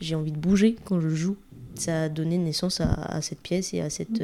j'ai 0.01 0.15
envie 0.15 0.33
de 0.33 0.39
bouger 0.39 0.77
quand 0.87 0.99
je 1.01 1.11
joue. 1.11 1.37
Ça 1.75 2.05
a 2.05 2.09
donné 2.09 2.39
naissance 2.39 2.81
à, 2.81 3.21
cette 3.21 3.41
pièce 3.41 3.75
et 3.75 3.83
à 3.83 3.91
cette, 3.91 4.23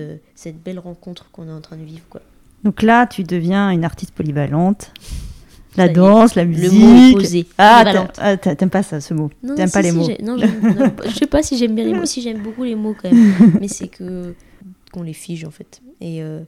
belle 0.64 0.78
rencontre 0.78 1.30
qu'on 1.32 1.48
est 1.48 1.52
en 1.52 1.60
train 1.60 1.76
de 1.76 1.82
vivre. 1.82 2.04
Donc 2.62 2.82
là, 2.82 3.08
tu 3.08 3.24
deviens 3.24 3.70
une 3.70 3.84
artiste 3.84 4.12
polyvalente 4.12 4.92
la 5.76 5.88
danse, 5.88 6.34
la 6.34 6.44
musique. 6.44 6.72
Le 6.72 7.10
mot 7.12 7.12
posé. 7.14 7.46
Ah, 7.58 8.08
ah 8.18 8.36
t'aimes 8.36 8.70
pas 8.70 8.82
ça, 8.82 9.00
ce 9.00 9.14
mot. 9.14 9.30
T'aimes 9.56 9.70
pas 9.70 9.82
les 9.82 9.92
mots. 9.92 10.08
Non, 10.22 10.36
je 11.06 11.14
sais 11.14 11.26
pas 11.26 11.42
si 11.42 11.56
j'aime 11.56 11.74
bien 11.74 11.84
les 11.84 11.94
mots. 11.94 12.06
Si 12.06 12.22
j'aime 12.22 12.42
beaucoup 12.42 12.64
les 12.64 12.74
mots 12.74 12.94
quand 13.00 13.10
même. 13.10 13.52
Mais 13.60 13.68
c'est 13.68 13.88
que 13.88 14.34
qu'on 14.92 15.02
les 15.02 15.12
fige 15.12 15.44
en 15.44 15.50
fait. 15.50 15.82
Et 16.00 16.22
euh, 16.22 16.40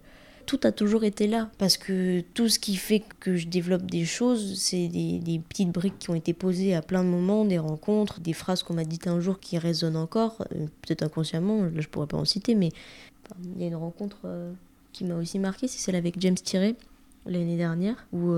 tout 0.46 0.60
a 0.64 0.72
toujours 0.72 1.04
été 1.04 1.26
là. 1.26 1.50
Parce 1.58 1.76
que 1.76 2.22
tout 2.34 2.48
ce 2.48 2.58
qui 2.58 2.76
fait 2.76 3.02
que 3.20 3.36
je 3.36 3.46
développe 3.46 3.90
des 3.90 4.04
choses, 4.04 4.58
c'est 4.58 4.88
des, 4.88 5.18
des, 5.18 5.38
petites 5.38 5.70
briques 5.70 5.98
qui 5.98 6.10
ont 6.10 6.14
été 6.14 6.32
posées 6.32 6.74
à 6.74 6.82
plein 6.82 7.04
de 7.04 7.08
moments, 7.08 7.44
des 7.44 7.58
rencontres, 7.58 8.20
des 8.20 8.32
phrases 8.32 8.62
qu'on 8.62 8.74
m'a 8.74 8.84
dites 8.84 9.06
un 9.06 9.20
jour 9.20 9.38
qui 9.38 9.58
résonnent 9.58 9.96
encore. 9.96 10.44
Euh, 10.54 10.66
peut-être 10.82 11.02
inconsciemment, 11.02 11.62
là 11.62 11.80
je 11.80 11.88
pourrais 11.88 12.06
pas 12.06 12.16
en 12.16 12.24
citer, 12.24 12.54
mais 12.54 12.70
il 13.54 13.60
y 13.60 13.64
a 13.64 13.68
une 13.68 13.76
rencontre 13.76 14.18
euh, 14.24 14.52
qui 14.92 15.04
m'a 15.04 15.14
aussi 15.14 15.38
marqué, 15.38 15.68
c'est 15.68 15.78
celle 15.78 15.94
avec 15.94 16.18
James 16.18 16.34
Tiré 16.34 16.74
l'année 17.26 17.58
dernière, 17.58 18.06
où 18.12 18.32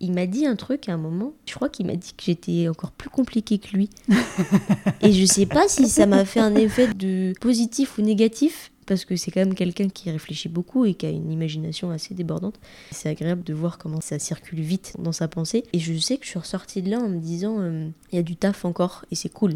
il 0.00 0.12
m'a 0.12 0.26
dit 0.26 0.46
un 0.46 0.56
truc 0.56 0.88
à 0.88 0.94
un 0.94 0.98
moment. 0.98 1.32
Je 1.46 1.54
crois 1.54 1.68
qu'il 1.68 1.86
m'a 1.86 1.96
dit 1.96 2.12
que 2.16 2.24
j'étais 2.24 2.68
encore 2.68 2.92
plus 2.92 3.10
compliquée 3.10 3.58
que 3.58 3.74
lui. 3.76 3.90
et 5.00 5.12
je 5.12 5.24
sais 5.24 5.46
pas 5.46 5.68
si 5.68 5.88
ça 5.88 6.06
m'a 6.06 6.24
fait 6.24 6.40
un 6.40 6.54
effet 6.54 6.92
de 6.94 7.32
positif 7.40 7.98
ou 7.98 8.02
négatif, 8.02 8.72
parce 8.86 9.04
que 9.04 9.16
c'est 9.16 9.30
quand 9.30 9.40
même 9.40 9.54
quelqu'un 9.54 9.88
qui 9.88 10.10
réfléchit 10.10 10.48
beaucoup 10.48 10.84
et 10.84 10.94
qui 10.94 11.06
a 11.06 11.10
une 11.10 11.30
imagination 11.32 11.90
assez 11.90 12.14
débordante. 12.14 12.58
C'est 12.90 13.08
agréable 13.08 13.42
de 13.42 13.54
voir 13.54 13.78
comment 13.78 14.00
ça 14.00 14.18
circule 14.18 14.60
vite 14.60 14.94
dans 14.98 15.12
sa 15.12 15.28
pensée. 15.28 15.64
Et 15.72 15.78
je 15.78 15.94
sais 15.98 16.18
que 16.18 16.24
je 16.24 16.30
suis 16.30 16.38
ressortie 16.38 16.82
de 16.82 16.90
là 16.90 17.00
en 17.00 17.08
me 17.08 17.18
disant, 17.18 17.56
euh, 17.60 17.88
il 18.12 18.16
y 18.16 18.18
a 18.18 18.22
du 18.22 18.36
taf 18.36 18.64
encore 18.64 19.04
et 19.10 19.14
c'est 19.14 19.28
cool 19.28 19.54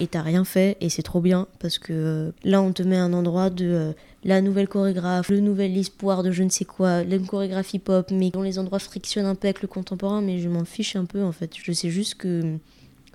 et 0.00 0.06
t'as 0.06 0.22
rien 0.22 0.44
fait 0.44 0.76
et 0.80 0.88
c'est 0.88 1.02
trop 1.02 1.20
bien 1.20 1.46
parce 1.58 1.78
que 1.78 1.92
euh, 1.92 2.30
là 2.42 2.62
on 2.62 2.72
te 2.72 2.82
met 2.82 2.96
un 2.96 3.12
endroit 3.12 3.50
de 3.50 3.66
euh, 3.66 3.92
la 4.24 4.40
nouvelle 4.40 4.68
chorégraphe, 4.68 5.28
le 5.28 5.40
nouvel 5.40 5.76
espoir 5.76 6.22
de 6.22 6.30
je 6.30 6.42
ne 6.42 6.48
sais 6.48 6.64
quoi, 6.64 7.04
la 7.04 7.18
chorégraphie 7.18 7.78
pop, 7.78 8.10
mais 8.10 8.30
dont 8.30 8.42
les 8.42 8.58
endroits 8.58 8.78
frictionnent 8.78 9.26
un 9.26 9.34
peu 9.34 9.48
avec 9.48 9.62
le 9.62 9.68
contemporain, 9.68 10.20
mais 10.20 10.38
je 10.38 10.48
m'en 10.48 10.64
fiche 10.64 10.96
un 10.96 11.04
peu 11.04 11.22
en 11.22 11.32
fait. 11.32 11.52
Je 11.62 11.72
sais 11.72 11.90
juste 11.90 12.16
que 12.16 12.56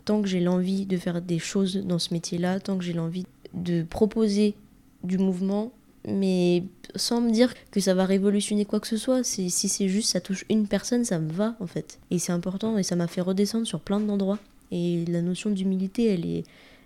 tant 0.05 0.21
que 0.21 0.27
j'ai 0.27 0.39
l'envie 0.39 0.85
de 0.85 0.97
faire 0.97 1.21
des 1.21 1.39
choses 1.39 1.77
dans 1.77 1.99
ce 1.99 2.13
métier-là, 2.13 2.59
tant 2.59 2.77
que 2.77 2.83
j'ai 2.83 2.93
l'envie 2.93 3.25
de 3.53 3.83
proposer 3.83 4.55
du 5.03 5.17
mouvement, 5.17 5.71
mais 6.07 6.63
sans 6.95 7.21
me 7.21 7.31
dire 7.31 7.53
que 7.71 7.79
ça 7.79 7.93
va 7.93 8.05
révolutionner 8.05 8.65
quoi 8.65 8.79
que 8.79 8.87
ce 8.87 8.97
soit. 8.97 9.23
Si 9.23 9.49
c'est 9.49 9.87
juste 9.87 10.11
ça 10.11 10.21
touche 10.21 10.45
une 10.49 10.67
personne, 10.67 11.03
ça 11.03 11.19
me 11.19 11.31
va 11.31 11.55
en 11.59 11.67
fait. 11.67 11.99
Et 12.11 12.19
c'est 12.19 12.31
important 12.31 12.77
et 12.77 12.83
ça 12.83 12.95
m'a 12.95 13.07
fait 13.07 13.21
redescendre 13.21 13.67
sur 13.67 13.79
plein 13.79 13.99
d'endroits. 13.99 14.39
Et 14.71 15.05
la 15.07 15.21
notion 15.21 15.51
d'humilité, 15.51 16.05
elle 16.05 16.25
est, 16.25 16.43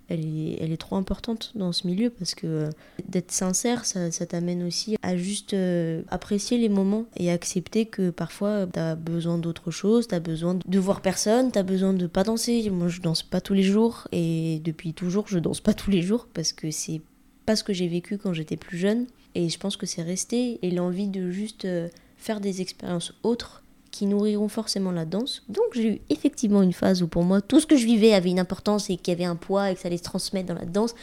elle 0.10 0.72
est, 0.72 0.78
trop 0.78 0.96
importante 0.96 1.52
dans 1.56 1.72
ce 1.72 1.86
milieu 1.86 2.10
parce 2.10 2.36
que 2.36 2.70
d'être 3.08 3.32
sincère, 3.32 3.86
ça, 3.86 4.10
t'amène 4.26 4.64
aussi 4.64 4.96
à 5.02 5.18
juste 5.18 5.54
euh, 5.54 6.04
apprécier 6.10 6.58
les 6.58 6.70
moments 6.70 7.06
et 7.18 7.32
accepter 7.32 7.86
que 7.86 8.10
parfois 8.10 8.68
tu 8.72 8.80
as 8.80 8.96
besoin 8.96 9.38
d'autre 9.38 9.72
chose, 9.72 10.08
tu 10.08 10.16
as 10.16 10.20
besoin 10.20 10.58
de 10.66 10.80
voir 10.80 11.02
personne, 11.02 11.52
tu 11.52 11.60
as 11.60 11.64
besoin 11.64 11.94
de 11.94 12.08
pas 12.08 12.24
danser. 12.24 12.70
Moi, 12.70 12.88
je 12.88 13.02
danse 13.02 13.24
pas 13.24 13.42
tous 13.42 13.54
les 13.54 13.64
jours 13.64 14.08
et 14.12 14.62
depuis 14.64 14.94
toujours, 14.94 15.28
je 15.28 15.40
danse 15.40 15.60
pas 15.62 15.74
tous 15.74 15.92
les 15.92 16.02
jours 16.02 16.28
parce 16.34 16.54
que 16.54 16.72
c'est 16.72 17.02
pas 17.46 17.56
ce 17.56 17.64
que 17.64 17.74
j'ai 17.74 17.88
vécu 17.88 18.18
quand 18.18 18.34
j'étais 18.34 18.58
plus 18.58 18.78
jeune 18.78 19.06
et 19.36 19.50
je 19.50 19.60
pense 19.60 19.78
que 19.78 19.86
c'est 19.86 20.02
resté 20.02 20.60
et 20.62 20.72
l'envie 20.72 21.08
de 21.08 21.30
juste 21.30 21.66
euh, 21.66 21.88
faire 22.18 22.40
des 22.42 22.62
expériences 22.62 23.14
autres 23.24 23.64
qui 23.92 24.06
nourriront 24.06 24.48
forcément 24.48 24.92
la 24.92 25.06
danse. 25.06 25.44
Donc 25.50 25.66
j'ai 25.74 25.96
eu 25.96 26.02
effectivement 26.10 26.62
une 26.62 26.74
phase 26.74 27.02
où 27.02 27.08
pour 27.08 27.24
moi 27.24 27.42
tout 27.42 27.60
ce 27.60 27.68
que 27.68 27.76
je 27.76 27.86
vivais 27.86 28.14
avait 28.14 28.30
une 28.30 28.40
importance 28.40 28.90
et 28.90 28.98
qu'il 28.98 29.12
y 29.12 29.16
avait 29.16 29.26
un 29.26 29.36
poids 29.36 29.72
et 29.72 29.76
que 29.76 29.82
ça 29.82 29.88
allait 29.88 29.98
se 29.98 30.04
transmettre 30.04 30.48
dans 30.48 30.60
la 30.60 30.66
danse. 30.66 30.96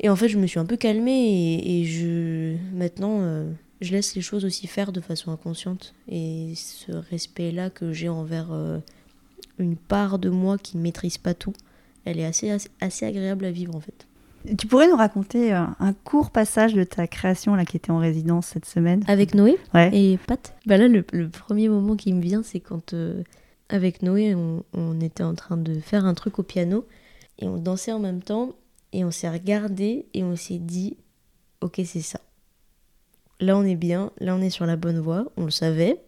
Et 0.00 0.08
en 0.08 0.16
fait 0.16 0.28
je 0.28 0.38
me 0.38 0.46
suis 0.46 0.58
un 0.58 0.64
peu 0.64 0.76
calmée 0.76 1.60
et, 1.64 1.84
je 1.84 2.56
maintenant 2.74 3.18
euh, 3.20 3.50
je 3.80 3.92
laisse 3.92 4.14
les 4.14 4.22
choses 4.22 4.44
aussi 4.44 4.66
faire 4.66 4.92
de 4.92 5.00
façon 5.00 5.30
inconsciente. 5.30 5.94
Et 6.08 6.52
ce 6.56 6.92
respect-là 6.92 7.70
que 7.70 7.92
j'ai 7.92 8.08
envers 8.08 8.52
euh, 8.52 8.78
une 9.58 9.76
part 9.76 10.18
de 10.18 10.30
moi 10.30 10.58
qui 10.58 10.76
ne 10.76 10.82
maîtrise 10.82 11.18
pas 11.18 11.34
tout, 11.34 11.54
elle 12.04 12.18
est 12.18 12.24
assez, 12.24 12.56
assez 12.80 13.06
agréable 13.06 13.44
à 13.44 13.50
vivre 13.50 13.74
en 13.74 13.80
fait. 13.80 14.06
Tu 14.58 14.66
pourrais 14.66 14.88
nous 14.88 14.96
raconter 14.96 15.54
euh, 15.54 15.64
un 15.78 15.92
court 15.92 16.30
passage 16.30 16.74
de 16.74 16.84
ta 16.84 17.06
création 17.06 17.54
là 17.54 17.64
qui 17.64 17.76
était 17.76 17.90
en 17.90 17.98
résidence 17.98 18.48
cette 18.48 18.64
semaine? 18.64 19.04
Avec 19.06 19.34
Noé? 19.34 19.58
Et 19.92 20.18
Pat? 20.26 20.54
Bah 20.66 20.76
là, 20.76 20.88
le, 20.88 21.02
premier 21.28 21.68
moment 21.68 21.96
qui 21.96 22.12
me 22.12 22.20
vient, 22.20 22.42
c'est 22.42 22.60
quand 22.60 22.92
euh, 22.92 23.22
avec 23.68 24.02
Noé, 24.02 24.34
on, 24.34 25.00
était 25.00 25.22
en 25.22 25.34
train 25.34 25.56
de 25.56 25.80
faire 25.80 26.04
un 26.04 26.14
truc 26.14 26.38
au 26.38 26.42
piano 26.42 26.86
et 27.38 27.46
on 27.46 27.56
dansait 27.56 27.92
en 27.92 28.00
même 28.00 28.22
temps. 28.22 28.54
et 28.92 29.04
on 29.04 29.10
s'est 29.10 29.30
regardé 29.30 30.06
et 30.12 30.22
on 30.24 30.36
s'est 30.36 30.58
dit, 30.58 30.96
ok, 31.60 31.80
c'est 31.84 32.02
ça. 32.02 32.20
Là, 33.40 33.56
on 33.56 33.64
est 33.64 33.76
bien, 33.76 34.12
là, 34.18 34.34
on 34.34 34.40
est 34.40 34.50
sur 34.50 34.66
la 34.66 34.76
bonne 34.76 35.00
voie, 35.00 35.26
on 35.36 35.44
le 35.44 35.50
savait, 35.50 36.00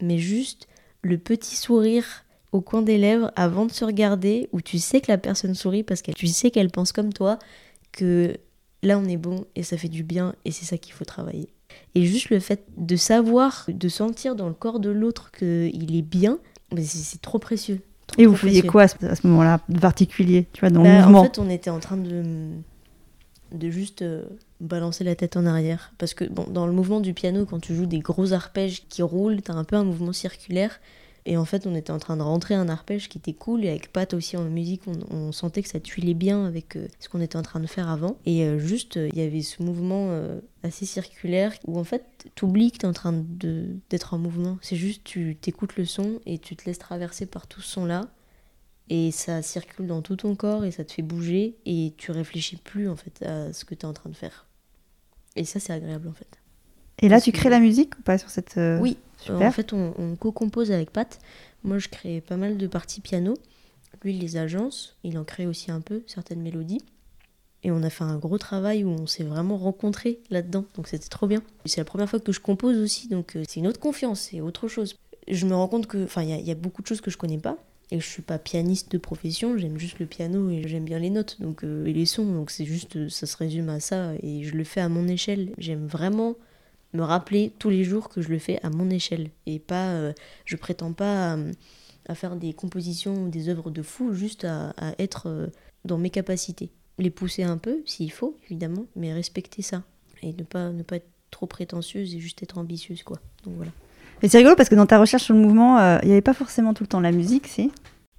mais 0.00 0.18
juste 0.18 0.68
le 1.02 1.18
petit 1.18 1.56
sourire 1.56 2.24
au 2.52 2.60
coin 2.60 2.82
des 2.82 2.98
lèvres 2.98 3.32
avant 3.36 3.66
de 3.66 3.72
se 3.72 3.84
regarder, 3.84 4.48
où 4.52 4.60
tu 4.60 4.78
sais 4.78 5.00
que 5.00 5.10
la 5.10 5.18
personne 5.18 5.54
sourit 5.54 5.82
parce 5.82 6.02
que 6.02 6.12
tu 6.12 6.26
sais 6.26 6.50
qu'elle 6.50 6.70
pense 6.70 6.92
comme 6.92 7.12
toi, 7.12 7.38
que 7.96 8.36
là, 8.82 8.98
on 8.98 9.04
est 9.06 9.16
bon 9.16 9.44
et 9.56 9.62
ça 9.62 9.76
fait 9.76 9.88
du 9.88 10.04
bien 10.04 10.34
et 10.44 10.52
c'est 10.52 10.64
ça 10.64 10.78
qu'il 10.78 10.92
faut 10.92 11.04
travailler. 11.04 11.48
Et 11.94 12.04
juste 12.04 12.30
le 12.30 12.38
fait 12.38 12.64
de 12.76 12.96
savoir, 12.96 13.66
de 13.68 13.88
sentir 13.88 14.36
dans 14.36 14.48
le 14.48 14.54
corps 14.54 14.80
de 14.80 14.90
l'autre 14.90 15.30
qu'il 15.32 15.96
est 15.96 16.02
bien, 16.02 16.38
c'est 16.82 17.20
trop 17.20 17.38
précieux. 17.38 17.80
et 18.18 18.26
vous 18.26 18.36
faisiez 18.36 18.62
quoi 18.62 18.82
à 18.82 18.88
ce, 18.88 19.26
moment-là, 19.26 19.60
de 19.68 19.78
particulier, 19.78 20.46
tu 20.52 20.60
vois, 20.60 20.70
dans 20.70 20.82
le 20.82 20.88
bah, 20.88 21.02
mouvement 21.02 21.20
En 21.20 21.24
fait, 21.24 21.38
on 21.38 21.50
était 21.50 21.70
en 21.70 21.80
train 21.80 21.96
de, 21.96 22.50
de 23.52 23.70
juste 23.70 24.02
euh, 24.02 24.24
balancer 24.60 25.04
la 25.04 25.14
tête 25.14 25.36
en 25.36 25.46
arrière. 25.46 25.92
Parce 25.98 26.14
que 26.14 26.24
bon, 26.24 26.46
dans 26.50 26.66
le 26.66 26.72
mouvement 26.72 27.00
du 27.00 27.14
piano, 27.14 27.46
quand 27.46 27.60
tu 27.60 27.74
joues 27.74 27.86
des 27.86 28.00
gros 28.00 28.32
arpèges 28.32 28.86
qui 28.88 29.02
roulent, 29.02 29.42
t'as 29.42 29.54
un 29.54 29.64
peu 29.64 29.76
un 29.76 29.84
mouvement 29.84 30.12
circulaire. 30.12 30.80
Et 31.26 31.36
en 31.36 31.44
fait, 31.44 31.66
on 31.66 31.74
était 31.74 31.90
en 31.90 31.98
train 31.98 32.16
de 32.16 32.22
rentrer 32.22 32.54
un 32.54 32.68
arpège 32.68 33.08
qui 33.08 33.18
était 33.18 33.32
cool. 33.32 33.64
Et 33.64 33.68
avec 33.68 33.92
Pat 33.92 34.14
aussi 34.14 34.36
en 34.36 34.44
musique, 34.44 34.82
on, 35.10 35.32
sentait 35.32 35.62
que 35.62 35.68
ça 35.68 35.80
tuilait 35.80 36.14
bien 36.14 36.46
avec 36.46 36.76
euh, 36.76 36.88
ce 37.00 37.08
qu'on 37.08 37.20
était 37.20 37.36
en 37.36 37.42
train 37.42 37.60
de 37.60 37.66
faire 37.66 37.90
avant. 37.90 38.16
Et 38.24 38.44
euh, 38.44 38.58
juste, 38.58 38.96
il 38.96 39.18
y 39.18 39.22
avait 39.22 39.42
ce 39.42 39.62
mouvement 39.62 40.16
assez 40.62 40.86
circulaire 40.86 41.52
où 41.66 41.78
en 41.78 41.84
fait, 41.84 42.04
tu 42.34 42.44
oublies 42.44 42.70
que 42.70 42.78
tu 42.78 42.86
es 42.86 42.88
en 42.88 42.92
train 42.92 43.12
d'être 43.12 44.14
en 44.14 44.18
mouvement. 44.18 44.56
C'est 44.62 44.76
juste, 44.76 45.02
tu 45.04 45.36
t'écoutes 45.36 45.76
le 45.76 45.84
son 45.84 46.20
et 46.24 46.38
tu 46.38 46.56
te 46.56 46.64
laisses 46.64 46.78
traverser 46.78 47.26
par 47.26 47.46
tout 47.46 47.60
ce 47.60 47.72
son-là 47.72 48.08
et 48.88 49.10
ça 49.10 49.42
circule 49.42 49.86
dans 49.86 50.02
tout 50.02 50.16
ton 50.16 50.34
corps 50.36 50.64
et 50.64 50.70
ça 50.70 50.84
te 50.84 50.92
fait 50.92 51.02
bouger 51.02 51.56
et 51.66 51.94
tu 51.96 52.12
réfléchis 52.12 52.56
plus 52.56 52.88
en 52.88 52.96
fait 52.96 53.22
à 53.24 53.52
ce 53.52 53.64
que 53.64 53.74
tu 53.74 53.82
es 53.82 53.84
en 53.84 53.92
train 53.92 54.10
de 54.10 54.16
faire. 54.16 54.46
Et 55.34 55.44
ça 55.44 55.60
c'est 55.60 55.72
agréable 55.72 56.08
en 56.08 56.12
fait. 56.12 56.38
Et 57.00 57.08
là 57.08 57.20
tu 57.20 57.32
crées 57.32 57.50
la 57.50 57.60
musique 57.60 57.98
ou 57.98 58.02
pas 58.02 58.18
sur 58.18 58.30
cette 58.30 58.58
euh, 58.58 58.80
En 59.28 59.50
fait 59.50 59.72
on, 59.72 60.16
co-compose 60.16 60.72
avec 60.72 60.90
Pat. 60.90 61.18
Moi 61.64 61.78
je 61.78 61.88
crée 61.88 62.20
pas 62.20 62.36
mal 62.36 62.56
de 62.56 62.66
parties 62.66 63.00
piano. 63.00 63.34
Lui 64.02 64.14
il 64.14 64.20
les 64.20 64.36
agences, 64.36 64.96
il 65.04 65.18
en 65.18 65.24
crée 65.24 65.46
aussi 65.46 65.70
un 65.70 65.80
peu 65.80 66.02
certaines 66.06 66.42
mélodies. 66.42 66.82
Et 67.62 67.70
on 67.70 67.82
a 67.82 67.90
fait 67.90 68.04
un 68.04 68.18
gros 68.18 68.38
travail 68.38 68.84
où 68.84 68.90
on 68.90 69.06
s'est 69.06 69.24
vraiment 69.24 69.56
rencontrés 69.56 70.20
là-dedans. 70.30 70.64
Donc 70.76 70.86
c'était 70.86 71.08
trop 71.08 71.26
bien. 71.26 71.42
C'est 71.64 71.80
la 71.80 71.84
première 71.84 72.08
fois 72.08 72.20
que 72.20 72.30
je 72.30 72.38
compose 72.38 72.78
aussi, 72.78 73.08
donc 73.08 73.34
euh, 73.34 73.42
c'est 73.48 73.58
une 73.58 73.66
autre 73.66 73.80
confiance, 73.80 74.28
c'est 74.30 74.40
autre 74.40 74.68
chose. 74.68 74.94
Je 75.26 75.46
me 75.46 75.54
rends 75.54 75.66
compte 75.66 75.88
que, 75.88 76.04
enfin, 76.04 76.22
il 76.22 76.30
y, 76.30 76.42
y, 76.42 76.50
a 76.52 76.54
beaucoup 76.54 76.82
de 76.82 76.86
choses 76.86 77.00
que 77.00 77.10
je 77.10 77.16
connais 77.16 77.38
pas. 77.38 77.58
Et 77.90 78.00
je 78.00 78.06
suis 78.06 78.22
pas 78.22 78.38
pianiste 78.38 78.90
de 78.90 78.98
profession, 78.98 79.56
j'aime 79.56 79.78
juste 79.78 80.00
le 80.00 80.06
piano 80.06 80.50
et 80.50 80.66
j'aime 80.66 80.84
bien 80.84 80.98
les 80.98 81.10
notes 81.10 81.40
donc, 81.40 81.62
euh, 81.62 81.86
et 81.86 81.92
les 81.92 82.06
sons. 82.06 82.32
Donc 82.32 82.50
c'est 82.50 82.64
juste, 82.64 83.08
ça 83.08 83.26
se 83.26 83.36
résume 83.36 83.68
à 83.68 83.78
ça 83.78 84.12
et 84.22 84.42
je 84.42 84.56
le 84.56 84.64
fais 84.64 84.80
à 84.80 84.88
mon 84.88 85.06
échelle. 85.06 85.52
J'aime 85.58 85.86
vraiment 85.86 86.34
me 86.96 87.02
rappeler 87.02 87.52
tous 87.58 87.70
les 87.70 87.84
jours 87.84 88.08
que 88.08 88.20
je 88.20 88.28
le 88.28 88.38
fais 88.38 88.58
à 88.62 88.70
mon 88.70 88.90
échelle 88.90 89.30
et 89.46 89.58
pas, 89.58 89.88
euh, 89.90 90.12
je 90.44 90.56
prétends 90.56 90.92
pas 90.92 91.36
à, 92.08 92.14
faire 92.14 92.36
des 92.36 92.52
compositions 92.52 93.24
ou 93.24 93.28
des 93.28 93.48
œuvres 93.48 93.70
de 93.70 93.82
fou, 93.82 94.14
juste 94.14 94.44
à, 94.44 94.72
être 94.98 95.28
euh, 95.28 95.46
dans 95.84 95.98
mes 95.98 96.10
capacités. 96.10 96.70
Les 96.98 97.10
pousser 97.10 97.42
un 97.42 97.58
peu 97.58 97.82
s'il 97.84 98.10
faut 98.10 98.36
évidemment, 98.46 98.86
mais 98.96 99.12
respecter 99.12 99.62
ça 99.62 99.82
et 100.22 100.32
ne 100.32 100.44
pas, 100.44 100.70
ne 100.70 100.82
pas 100.82 100.96
être 100.96 101.08
trop 101.30 101.46
prétentieuse 101.46 102.14
et 102.14 102.20
juste 102.20 102.42
être 102.42 102.58
ambitieuse 102.58 103.02
quoi. 103.02 103.18
Donc 103.44 103.54
voilà. 103.56 103.72
Et 104.22 104.28
c'est 104.28 104.38
rigolo 104.38 104.56
parce 104.56 104.68
que 104.68 104.74
dans 104.74 104.86
ta 104.86 104.98
recherche 104.98 105.24
sur 105.24 105.34
le 105.34 105.40
mouvement, 105.40 105.78
euh, 105.78 105.98
il 106.02 106.06
n'y 106.06 106.12
avait 106.12 106.22
pas 106.22 106.32
forcément 106.32 106.72
tout 106.72 106.84
le 106.84 106.88
temps 106.88 107.00
la 107.00 107.12
musique, 107.12 107.46
si? 107.46 107.70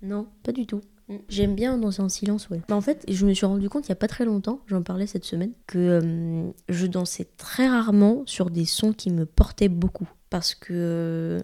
Non, 0.03 0.27
pas 0.43 0.51
du 0.51 0.67
tout. 0.67 0.81
Mm. 1.09 1.15
J'aime 1.29 1.55
bien 1.55 1.77
danser 1.77 2.01
en 2.01 2.09
silence, 2.09 2.49
ouais. 2.49 2.61
Bah, 2.67 2.75
en 2.75 2.81
fait, 2.81 3.03
je 3.07 3.25
me 3.25 3.33
suis 3.33 3.45
rendu 3.45 3.69
compte 3.69 3.87
il 3.87 3.91
n'y 3.91 3.93
a 3.93 3.97
pas 3.97 4.07
très 4.07 4.25
longtemps, 4.25 4.61
j'en 4.67 4.81
parlais 4.81 5.07
cette 5.07 5.25
semaine, 5.25 5.51
que 5.65 5.77
euh, 5.77 6.51
je 6.69 6.85
dansais 6.85 7.27
très 7.37 7.67
rarement 7.67 8.23
sur 8.25 8.49
des 8.49 8.65
sons 8.65 8.93
qui 8.93 9.11
me 9.11 9.25
portaient 9.25 9.69
beaucoup. 9.69 10.09
Parce 10.29 10.55
que 10.55 10.73
euh, 10.73 11.39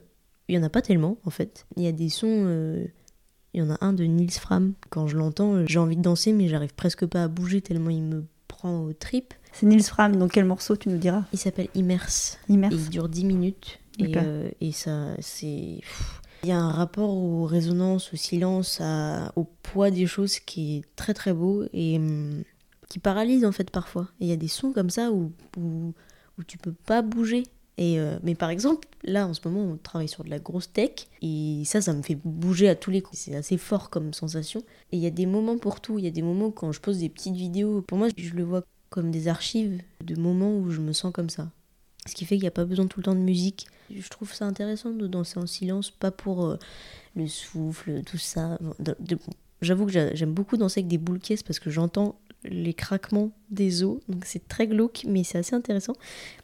il 0.49 0.55
y 0.55 0.57
en 0.57 0.63
a 0.63 0.69
pas 0.69 0.81
tellement, 0.81 1.17
en 1.25 1.29
fait. 1.29 1.65
Il 1.77 1.83
y 1.83 1.87
a 1.87 1.93
des 1.93 2.09
sons. 2.09 2.85
Il 3.53 3.59
y 3.59 3.63
en 3.63 3.69
a 3.69 3.77
un 3.81 3.93
de 3.93 4.03
Nils 4.03 4.31
Fram. 4.31 4.73
Quand 4.89 5.07
je 5.07 5.15
l'entends, 5.15 5.65
j'ai 5.65 5.79
envie 5.79 5.95
de 5.95 6.01
danser, 6.01 6.33
mais 6.33 6.47
j'arrive 6.47 6.73
presque 6.73 7.05
pas 7.05 7.23
à 7.23 7.27
bouger 7.27 7.61
tellement 7.61 7.91
il 7.91 8.01
me 8.01 8.25
prend 8.47 8.81
aux 8.81 8.93
tripes. 8.93 9.33
C'est 9.53 9.67
Nils 9.67 9.83
Fram, 9.83 10.15
donc 10.15 10.31
quel 10.31 10.45
morceau 10.45 10.75
tu 10.75 10.89
nous 10.89 10.97
diras? 10.97 11.23
Il 11.31 11.39
s'appelle 11.39 11.67
Immerse. 11.75 12.39
Immerse. 12.49 12.73
il 12.75 12.89
dure 12.89 13.07
10 13.07 13.25
minutes. 13.25 13.79
Et, 13.99 14.13
euh, 14.17 14.49
et, 14.59 14.71
ça, 14.71 15.09
c'est. 15.19 15.81
Il 16.43 16.49
y 16.49 16.51
a 16.51 16.59
un 16.59 16.71
rapport 16.71 17.09
aux 17.09 17.45
résonances, 17.45 18.13
au 18.13 18.17
silence, 18.17 18.81
au 19.35 19.45
poids 19.63 19.91
des 19.91 20.05
choses 20.05 20.39
qui 20.39 20.77
est 20.77 20.83
très 20.97 21.13
très 21.13 21.33
beau 21.33 21.63
et 21.71 21.97
hum, 21.97 22.43
qui 22.89 22.99
paralyse 22.99 23.45
en 23.45 23.51
fait 23.51 23.71
parfois. 23.71 24.09
Il 24.19 24.27
y 24.27 24.33
a 24.33 24.35
des 24.35 24.49
sons 24.49 24.73
comme 24.73 24.89
ça 24.89 25.11
où, 25.11 25.31
où, 25.57 25.93
où 26.37 26.43
tu 26.43 26.57
peux 26.57 26.73
pas 26.73 27.01
bouger. 27.01 27.43
Et 27.77 27.99
euh, 27.99 28.19
mais 28.21 28.35
par 28.35 28.49
exemple, 28.49 28.87
là 29.03 29.25
en 29.25 29.33
ce 29.33 29.39
moment, 29.47 29.61
on 29.61 29.77
travaille 29.77 30.07
sur 30.07 30.23
de 30.23 30.29
la 30.29 30.37
grosse 30.37 30.71
tech 30.71 31.07
et 31.21 31.63
ça, 31.65 31.81
ça 31.81 31.93
me 31.93 32.01
fait 32.03 32.19
bouger 32.23 32.69
à 32.69 32.75
tous 32.75 32.91
les 32.91 33.01
coups. 33.01 33.19
C'est 33.19 33.35
assez 33.35 33.57
fort 33.57 33.89
comme 33.89 34.13
sensation. 34.13 34.61
Et 34.91 34.97
il 34.97 34.99
y 34.99 35.07
a 35.07 35.11
des 35.11 35.25
moments 35.25 35.57
pour 35.57 35.79
tout. 35.79 35.97
Il 35.97 36.05
y 36.05 36.07
a 36.07 36.11
des 36.11 36.21
moments 36.21 36.51
quand 36.51 36.71
je 36.71 36.81
pose 36.81 36.99
des 36.99 37.09
petites 37.09 37.35
vidéos. 37.35 37.81
Pour 37.81 37.97
moi, 37.97 38.09
je 38.15 38.33
le 38.33 38.43
vois 38.43 38.63
comme 38.89 39.09
des 39.09 39.27
archives 39.27 39.81
de 40.03 40.19
moments 40.19 40.55
où 40.55 40.69
je 40.69 40.81
me 40.81 40.93
sens 40.93 41.11
comme 41.11 41.29
ça. 41.29 41.49
Ce 42.05 42.13
qui 42.13 42.25
fait 42.25 42.35
qu'il 42.35 42.43
n'y 42.43 42.47
a 42.47 42.51
pas 42.51 42.65
besoin 42.65 42.87
tout 42.87 42.99
le 42.99 43.03
temps 43.05 43.15
de 43.15 43.19
musique. 43.19 43.67
Je 43.93 44.07
trouve 44.09 44.33
ça 44.33 44.45
intéressant 44.45 44.91
de 44.91 45.07
danser 45.07 45.39
en 45.39 45.47
silence, 45.47 45.91
pas 45.91 46.11
pour 46.11 46.45
euh, 46.45 46.57
le 47.15 47.27
souffle, 47.27 48.01
tout 48.03 48.17
ça. 48.17 48.59
J'avoue 49.61 49.85
que 49.85 49.91
j'aime 49.91 50.33
beaucoup 50.33 50.57
danser 50.57 50.81
avec 50.81 50.89
des 50.89 50.97
boules 50.97 51.19
caisses 51.19 51.43
parce 51.43 51.59
que 51.59 51.69
j'entends 51.69 52.19
les 52.43 52.73
craquements 52.73 53.31
des 53.51 53.83
os, 53.83 53.99
donc 54.09 54.25
c'est 54.25 54.49
très 54.49 54.67
glauque, 54.67 55.03
mais 55.07 55.23
c'est 55.23 55.37
assez 55.37 55.55
intéressant. 55.55 55.93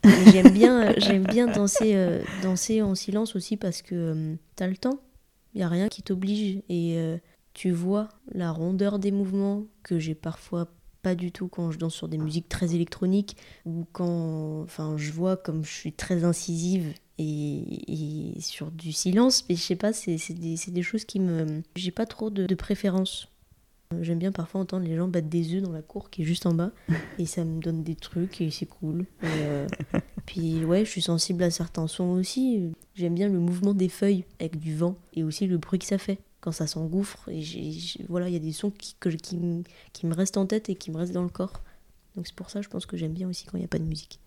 J'aime 0.32 0.51
bien, 0.51 0.93
bien 1.20 1.47
danser, 1.47 1.95
euh, 1.95 2.22
danser 2.41 2.82
en 2.82 2.95
silence 2.95 3.36
aussi 3.36 3.57
parce 3.57 3.82
que 3.82 3.95
euh, 3.95 4.36
tu 4.55 4.64
as 4.64 4.68
le 4.68 4.78
temps, 4.78 5.01
il 5.53 5.57
n'y 5.57 5.64
a 5.64 5.68
rien 5.68 5.89
qui 5.89 6.01
t'oblige 6.01 6.62
et 6.70 7.20
tu 7.53 7.72
vois 7.72 8.07
la 8.32 8.51
rondeur 8.51 8.99
des 8.99 9.12
mouvements 9.12 9.66
que 9.84 9.99
j'ai 9.99 10.16
parfois 10.16 10.70
pas 11.02 11.16
du 11.16 11.32
tout 11.32 11.47
quand 11.47 11.72
je 11.72 11.78
danse 11.78 11.95
sur 11.95 12.08
des 12.08 12.18
musiques 12.18 12.50
très 12.50 12.76
électroniques 12.76 13.38
ou 13.66 13.86
quand 13.91 14.62
enfin 14.64 14.97
je 14.97 15.12
vois 15.12 15.38
comme 15.38 15.64
je 15.64 15.72
suis 15.72 15.93
très 15.93 16.24
incisive 16.24 16.93
et, 17.18 18.34
sur 18.39 18.72
du 18.72 18.91
silence 18.91 19.45
mais 19.50 19.56
je 19.56 19.62
sais 19.62 19.76
pas 19.76 19.93
c'est 19.93 20.18
des, 20.34 20.56
des, 20.68 20.82
choses 20.82 21.06
qui 21.06 21.20
me 21.20 21.62
j'ai 21.76 21.91
pas 21.91 22.06
trop 22.06 22.30
de, 22.30 22.54
préférence. 22.56 23.28
J'aime 24.02 24.20
bien 24.20 24.32
parfois 24.32 24.62
entendre 24.62 24.86
les 24.86 24.95
gens 24.95 25.08
battre 25.08 25.30
des 25.30 25.56
œufs 25.56 25.64
dans 25.64 25.72
la 25.72 25.82
cour 25.82 26.12
qui 26.12 26.22
est 26.22 26.26
juste 26.26 26.45
en 26.45 26.54
bas 26.54 26.72
et 27.18 27.26
ça 27.26 27.43
me 27.43 27.60
donne 27.60 27.84
des 27.84 27.95
trucs 27.95 28.39
et 28.39 28.52
c'est 28.52 28.68
cool. 28.68 29.06
Euh, 29.24 29.68
puis 30.26 30.64
ouais 30.64 30.86
je 30.86 30.89
suis 30.89 31.02
sensible 31.02 31.43
à 31.43 31.50
certains 31.50 31.88
sons 31.88 32.12
aussi. 32.12 32.72
J'aime 32.93 33.16
bien 33.16 33.30
le 33.30 33.39
mouvement 33.39 33.74
des 33.74 33.89
feuilles 33.89 34.26
avec 34.39 34.60
du 34.60 34.76
vent 34.76 34.95
et 35.14 35.24
aussi 35.24 35.47
le 35.47 35.58
bruit 35.58 35.80
que 35.80 35.86
ça 35.86 35.97
fait 35.97 36.20
quand 36.42 36.52
ça 36.52 36.68
s'engouffre. 36.68 37.28
Et 37.30 37.44
voilà, 38.08 38.28
il 38.30 38.34
y 38.34 38.38
a 38.38 38.40
des 38.40 38.52
sons 38.52 38.72
qui, 38.72 38.96
que, 39.00 39.10
qui, 39.10 39.38
qui, 39.94 40.06
me 40.06 40.14
restent 40.14 40.38
en 40.38 40.46
tête 40.46 40.70
et 40.70 40.76
qui 40.76 40.92
me 40.92 40.98
restent 40.98 41.14
dans 41.14 41.24
le 41.24 41.30
corps. 41.30 41.62
Donc 42.16 42.28
c'est 42.28 42.36
pour 42.36 42.50
ça, 42.50 42.62
je 42.62 42.70
pense 42.70 42.86
que 42.86 42.98
j'aime 42.98 43.14
bien 43.14 43.28
aussi 43.30 43.46
quand 43.46 43.58
il 43.58 43.62
n'y 43.62 43.66
a 43.66 43.70
pas 43.70 43.80
de 43.80 43.84
musique. 43.84 44.20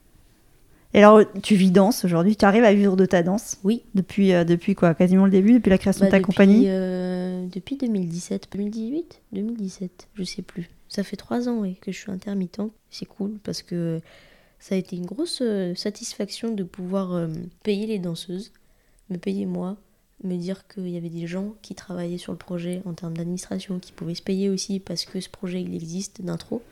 Et 0.94 0.98
alors, 0.98 1.22
tu 1.42 1.54
vis 1.54 1.70
danse 1.70 2.04
aujourd'hui 2.04 2.36
Tu 2.36 2.44
arrives 2.44 2.64
à 2.64 2.74
vivre 2.74 2.96
de 2.96 3.06
ta 3.06 3.22
danse 3.22 3.56
Oui. 3.64 3.82
Depuis, 3.94 4.34
euh, 4.34 4.44
depuis 4.44 4.74
quoi? 4.74 4.94
Quasiment 4.94 5.24
le 5.24 5.30
début 5.30 5.54
Depuis 5.54 5.70
la 5.70 5.78
création 5.78 6.04
de 6.04 6.10
ta 6.10 6.20
compagnie? 6.20 6.64
euh, 6.68 7.46
Depuis 7.46 7.76
2017, 7.78 8.48
2018 8.52 9.22
2017, 9.32 10.08
je 10.14 10.22
sais 10.24 10.42
plus. 10.42 10.68
Ça 10.88 11.02
fait 11.02 11.16
trois 11.16 11.48
ans 11.48 11.62
que 11.80 11.92
je 11.92 11.96
suis 11.98 12.12
intermittente. 12.12 12.72
C'est 12.90 13.06
cool 13.06 13.38
parce 13.42 13.62
que 13.62 14.02
ça 14.58 14.74
a 14.74 14.78
été 14.78 14.96
une 14.96 15.06
grosse 15.06 15.38
euh, 15.40 15.74
satisfaction 15.74 16.54
de 16.54 16.62
pouvoir 16.62 17.26
payer 17.62 17.86
les 17.86 17.98
danseuses, 17.98 18.52
me 19.08 19.16
payer 19.16 19.46
moi, 19.46 19.78
me 20.24 20.36
dire 20.36 20.66
qu'il 20.68 20.88
y 20.88 20.96
avait 20.96 21.08
des 21.08 21.26
gens 21.26 21.54
qui 21.62 21.74
travaillaient 21.74 22.18
sur 22.18 22.32
le 22.32 22.38
projet 22.38 22.82
en 22.84 22.92
termes 22.92 23.16
d'administration, 23.16 23.78
qui 23.78 23.92
pouvaient 23.92 24.14
se 24.14 24.22
payer 24.22 24.48
aussi 24.48 24.80
parce 24.80 25.04
que 25.04 25.20
ce 25.20 25.28
projet 25.28 25.62
il 25.62 25.74
existe 25.74 26.22
d'intro 26.22 26.62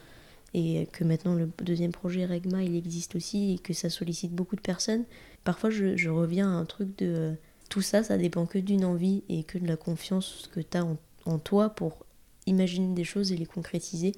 et 0.55 0.89
que 0.93 1.05
maintenant 1.05 1.35
le 1.35 1.49
deuxième 1.63 1.93
projet 1.93 2.27
Regma 2.27 2.63
il 2.63 2.77
existe 2.77 3.15
aussi 3.15 3.55
et 3.55 3.59
que 3.59 3.73
ça 3.73 3.91
sollicite 3.91 4.33
beaucoup 4.33 4.57
de 4.57 4.61
personnes. 4.61 5.05
Parfois 5.45 5.71
je, 5.71 6.09
reviens 6.09 6.49
à 6.49 6.55
un 6.55 6.65
truc 6.65 6.97
de 6.99 7.35
tout 7.69 7.83
ça, 7.83 8.03
ça 8.03 8.19
dépend 8.19 8.47
que 8.47 8.59
d'une 8.59 8.85
envie 8.85 9.23
et 9.29 9.45
que 9.45 9.59
de 9.59 9.67
la 9.67 9.77
confiance 9.77 10.49
que 10.53 10.61
tu 10.61 10.77
as 10.77 10.87
en, 11.27 11.39
toi 11.39 11.71
pour 11.71 12.05
imaginer 12.47 12.95
des 12.95 13.05
choses 13.05 13.31
et 13.31 13.37
les 13.37 13.47
concrétiser, 13.47 14.13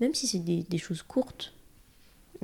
même 0.00 0.14
si 0.14 0.26
c'est 0.26 0.40
des 0.40 0.78
choses 0.78 1.02
courtes 1.02 1.55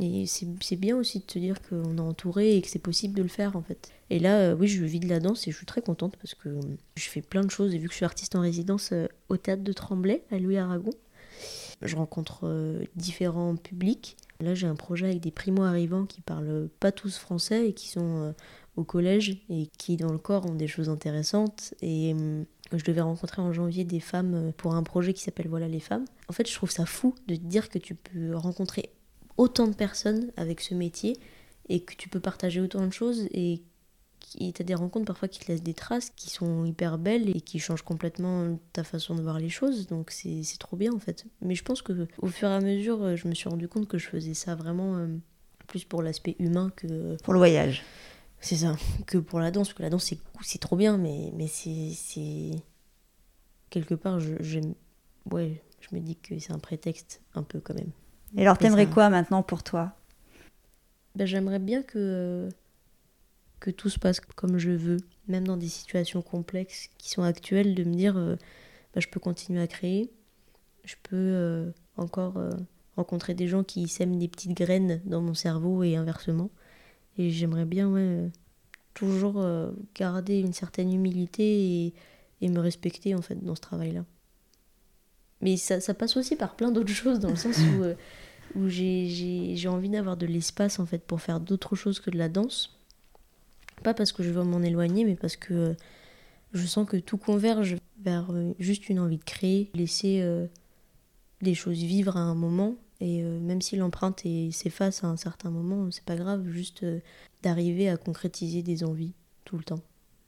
et 0.01 0.26
c'est 0.26 0.76
bien 0.76 0.97
aussi 0.97 1.20
de 1.20 1.30
se 1.30 1.38
dire 1.38 1.57
qu'on 1.62 1.97
est 1.97 2.01
entouré 2.01 2.57
et 2.57 2.62
que 2.62 2.68
c'est 2.68 2.78
possible 2.78 3.14
de 3.14 3.22
le 3.22 3.28
faire 3.28 3.57
en 3.57 3.62
fait. 3.62 3.90
Et 4.11 4.18
là, 4.18 4.38
euh, 4.38 4.57
oui, 4.59 4.68
je 4.68 4.84
vis 4.84 5.01
de 5.01 5.09
la 5.09 5.20
danse 5.20 5.47
et 5.49 5.51
je 5.51 5.57
suis 5.57 5.66
très 5.66 5.82
contente 5.82 6.16
parce 6.16 6.34
que 6.34 6.51
je 6.97 7.09
fais 7.09 7.22
plein 7.22 7.43
de 7.43 7.51
choses. 7.51 7.74
Et 7.74 7.78
vu 7.78 7.86
que 7.86 7.93
je 7.93 7.97
suis 7.97 8.05
artiste 8.05 8.36
en 8.36 8.40
résidence 8.40 8.90
euh, 8.93 9.07
au 9.28 9.36
théâtre 9.36 9.62
de 9.62 9.72
Tremblay, 9.72 10.22
à 10.30 10.38
Louis 10.38 10.59
Aragon, 10.59 10.93
je 11.80 11.97
rencontre 11.97 12.40
euh, 12.45 12.84
différents 12.95 13.57
publics. 13.57 14.16
Là, 14.40 14.55
j'ai 14.55 14.66
un 14.66 14.74
projet 14.74 15.07
avec 15.07 15.20
des 15.20 15.30
primo-arrivants 15.30 16.05
qui 16.05 16.20
parlent 16.20 16.68
pas 16.80 16.93
tous 16.93 17.16
français 17.16 17.68
et 17.68 17.72
qui 17.72 17.88
sont 17.88 18.34
au 18.76 18.82
collège 18.82 19.40
et 19.49 19.68
qui, 19.78 19.97
dans 19.97 20.11
le 20.11 20.18
corps, 20.18 20.45
ont 20.51 20.57
des 20.57 20.66
choses 20.66 20.88
intéressantes. 20.88 21.74
Et 21.80 22.12
Je 22.72 22.84
devais 22.84 23.03
rencontrer 23.03 23.40
en 23.40 23.53
janvier 23.53 23.84
des 23.84 24.01
femmes 24.01 24.53
pour 24.57 24.74
un 24.74 24.82
projet 24.82 25.12
qui 25.12 25.22
s'appelle 25.22 25.47
Voilà 25.47 25.68
les 25.68 25.78
femmes. 25.78 26.07
En 26.28 26.32
fait, 26.32 26.49
je 26.51 26.55
trouve 26.57 26.72
ça 26.72 26.86
fou 26.86 27.14
de 27.28 27.36
te 27.36 27.40
dire 27.40 27.68
que 27.68 27.78
tu 27.78 27.95
peux 27.95 28.34
rencontrer 28.34 28.90
autant 29.43 29.66
de 29.66 29.74
personnes 29.74 30.30
avec 30.36 30.61
ce 30.61 30.72
métier 30.72 31.18
et 31.68 31.80
que 31.80 31.95
tu 31.97 32.09
peux 32.09 32.20
partager 32.20 32.61
autant 32.61 32.86
de 32.86 32.93
choses 32.93 33.26
et 33.32 33.62
tu 34.38 34.62
as 34.62 34.64
des 34.64 34.74
rencontres 34.74 35.07
parfois 35.07 35.26
qui 35.26 35.40
te 35.40 35.51
laissent 35.51 35.64
des 35.64 35.74
traces 35.74 36.11
qui 36.11 36.30
sont 36.30 36.64
hyper 36.64 36.97
belles 36.97 37.28
et 37.36 37.40
qui 37.40 37.59
changent 37.59 37.82
complètement 37.82 38.57
ta 38.72 38.84
façon 38.84 39.16
de 39.16 39.22
voir 39.22 39.40
les 39.40 39.49
choses. 39.49 39.88
Donc 39.88 40.12
c'est 40.12 40.59
trop 40.61 40.76
bien 40.76 40.93
en 40.93 41.01
fait. 41.01 41.26
Mais 41.40 41.57
je 41.57 41.64
pense 41.64 41.82
que 41.82 42.07
au 42.18 42.28
fur 42.28 42.49
et 42.49 42.55
à 42.55 42.61
mesure, 42.61 43.03
euh, 43.03 43.16
je 43.16 43.26
me 43.26 43.34
suis 43.34 43.49
rendu 43.49 43.66
compte 43.66 43.88
que 43.88 43.99
je 43.99 44.09
faisais 44.09 44.34
ça 44.34 44.55
vraiment 44.55 44.97
euh, 44.97 45.09
plus 45.66 45.84
pour 45.84 46.03
l'aspect 46.03 46.36
humain 46.38 46.72
que. 46.76 47.16
Pour 47.24 47.32
le 47.32 47.40
voyage. 47.40 47.82
C'est 48.40 48.57
ça, 48.57 48.76
que 49.07 49.18
pour 49.18 49.40
la 49.40 49.51
danse. 49.51 49.68
Parce 49.68 49.78
que 49.78 49.82
la 49.82 49.90
danse 49.90 50.14
c'est 50.43 50.61
trop 50.61 50.76
bien, 50.76 50.99
mais, 50.99 51.32
mais 51.34 51.49
c'est. 51.49 52.51
Quelque 53.70 53.95
part, 53.95 54.20
je, 54.20 54.34
je, 54.40 54.61
ouais, 55.30 55.62
je 55.80 55.97
me 55.97 56.01
dis 56.01 56.16
que 56.16 56.38
c'est 56.38 56.53
un 56.53 56.59
prétexte 56.59 57.22
un 57.34 57.43
peu 57.43 57.59
quand 57.59 57.74
même. 57.74 57.90
Et 58.37 58.43
alors, 58.43 58.59
t'aimerais 58.59 58.89
quoi 58.89 59.11
maintenant 59.11 59.43
pour 59.43 59.62
toi? 59.62 59.93
Ben, 61.14 61.26
J'aimerais 61.26 61.59
bien 61.59 61.83
que 61.83 62.49
que 63.62 63.70
tout 63.70 63.89
se 63.89 63.99
passe 64.01 64.20
comme 64.20 64.59
je 64.59 64.72
veux, 64.72 64.97
même 65.28 65.47
dans 65.47 65.57
des 65.57 65.68
situations 65.68 66.20
complexes 66.20 66.91
qui 66.99 67.11
sont 67.11 67.22
actuelles, 67.22 67.76
de 67.76 67.85
me 67.85 67.95
dire 67.95 68.16
euh, 68.16 68.35
bah, 68.93 69.01
je 69.01 69.07
peux 69.07 69.20
continuer 69.20 69.61
à 69.61 69.68
créer, 69.68 70.11
je 70.85 70.97
peux 71.05 71.16
euh, 71.16 71.70
encore 71.97 72.39
euh, 72.39 72.51
rencontrer 72.97 73.35
des 73.35 73.47
gens 73.47 73.62
qui 73.62 73.87
sèment 73.87 74.18
des 74.18 74.26
petites 74.26 74.57
graines 74.57 75.01
dans 75.05 75.20
mon 75.20 75.35
cerveau 75.35 75.85
et 75.85 75.95
inversement. 75.95 76.51
Et 77.18 77.30
j'aimerais 77.30 77.64
bien 77.64 77.89
ouais, 77.89 78.30
toujours 78.95 79.45
garder 79.95 80.41
une 80.41 80.55
certaine 80.55 80.93
humilité 80.93 81.45
et, 81.45 81.95
et, 82.41 82.49
me 82.49 82.59
respecter 82.59 83.14
en 83.14 83.20
fait 83.20 83.37
dans 83.45 83.55
ce 83.55 83.61
travail-là. 83.61 84.05
Mais 85.43 85.57
ça, 85.57 85.80
ça, 85.80 85.93
passe 85.93 86.16
aussi 86.16 86.36
par 86.36 86.55
plein 86.55 86.70
d'autres 86.70 86.93
choses, 86.93 87.18
dans 87.18 87.30
le 87.30 87.36
sens 87.36 87.59
où, 87.59 88.59
où 88.59 88.68
j'ai 88.68 89.68
envie 89.68 89.90
d'avoir 89.90 90.16
de 90.16 90.26
l'espace 90.26 90.78
en 90.78 90.86
fait 90.86 91.03
pour 91.03 91.20
faire 91.20 91.40
d'autres 91.40 91.76
choses 91.76 92.01
que 92.01 92.11
de 92.11 92.18
la 92.18 92.28
danse 92.28 92.78
pas 93.82 93.95
parce 93.95 94.12
que 94.12 94.22
je 94.22 94.30
veux 94.30 94.45
m'en 94.45 94.62
éloigner, 94.62 95.05
mais 95.05 95.16
parce 95.16 95.36
que 95.36 95.53
euh, 95.53 95.74
je 96.53 96.64
sens 96.66 96.88
que 96.88 96.97
tout 96.97 97.18
converge 97.18 97.76
vers 98.01 98.30
euh, 98.30 98.55
juste 98.59 98.88
une 98.88 99.01
envie 99.01 99.18
de 99.18 99.24
créer, 99.24 99.70
laisser 99.74 100.20
euh, 100.22 100.47
des 101.43 101.55
choses 101.55 101.78
vivre 101.78 102.16
à 102.16 102.20
un 102.20 102.34
moment. 102.34 102.76
Et 103.01 103.20
même 103.20 103.61
si 103.61 103.74
l'empreinte 103.74 104.22
s'efface 104.53 105.03
à 105.03 105.09
un 105.09 105.16
certain 105.16 105.51
moment, 105.51 105.90
c'est 105.90 106.05
pas 106.05 106.14
grave, 106.14 106.49
juste 106.51 106.86
d'arriver 107.43 107.88
à 107.88 107.97
concrétiser 107.97 108.62
des 108.62 108.84
envies 108.84 109.12
tout 109.45 109.59
le 109.59 109.64
temps. 109.64 109.80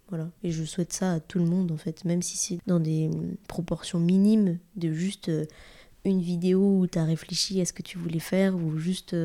Voilà. 0.08 0.30
Et 0.42 0.50
je 0.50 0.64
souhaite 0.64 0.92
ça 0.92 1.12
à 1.12 1.20
tout 1.20 1.38
le 1.38 1.46
monde 1.46 1.72
en 1.72 1.76
fait, 1.76 2.04
même 2.04 2.22
si 2.22 2.36
c'est 2.36 2.58
dans 2.66 2.80
des 2.80 3.10
proportions 3.48 3.98
minimes 3.98 4.58
de 4.76 4.92
juste 4.92 5.30
une 6.04 6.20
vidéo 6.20 6.80
où 6.80 6.86
tu 6.86 6.98
as 6.98 7.04
réfléchi 7.04 7.60
à 7.60 7.64
ce 7.64 7.72
que 7.72 7.82
tu 7.82 7.98
voulais 7.98 8.18
faire 8.18 8.54
ou 8.54 8.78
juste 8.78 9.16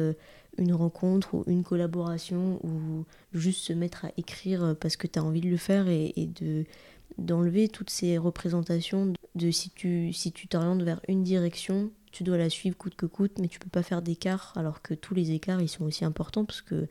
une 0.57 0.73
rencontre 0.73 1.33
ou 1.33 1.43
une 1.47 1.63
collaboration 1.63 2.59
ou 2.63 3.05
juste 3.33 3.61
se 3.61 3.73
mettre 3.73 4.05
à 4.05 4.11
écrire 4.17 4.75
parce 4.79 4.95
que 4.95 5.07
tu 5.07 5.19
as 5.19 5.23
envie 5.23 5.41
de 5.41 5.49
le 5.49 5.57
faire 5.57 5.87
et, 5.87 6.13
de 6.39 6.65
d'enlever 7.17 7.67
toutes 7.67 7.89
ces 7.89 8.17
représentations 8.17 9.13
de 9.35 9.51
si 9.51 9.71
tu 9.71 10.13
si 10.13 10.31
tu 10.31 10.47
t'orientes 10.47 10.83
vers 10.83 11.01
une 11.07 11.23
direction 11.23 11.91
tu 12.11 12.23
dois 12.23 12.37
la 12.37 12.49
suivre 12.49 12.77
coûte 12.77 12.95
que 12.95 13.07
coûte 13.07 13.39
mais 13.39 13.47
tu 13.47 13.59
peux 13.59 13.69
pas 13.69 13.83
faire 13.83 14.01
d'écart 14.01 14.53
alors 14.55 14.81
que 14.81 14.93
tous 14.93 15.15
les 15.15 15.31
écarts 15.31 15.59
ils 15.59 15.67
sont 15.67 15.83
aussi 15.83 16.05
importants 16.05 16.45
parce 16.45 16.61
que 16.61 16.87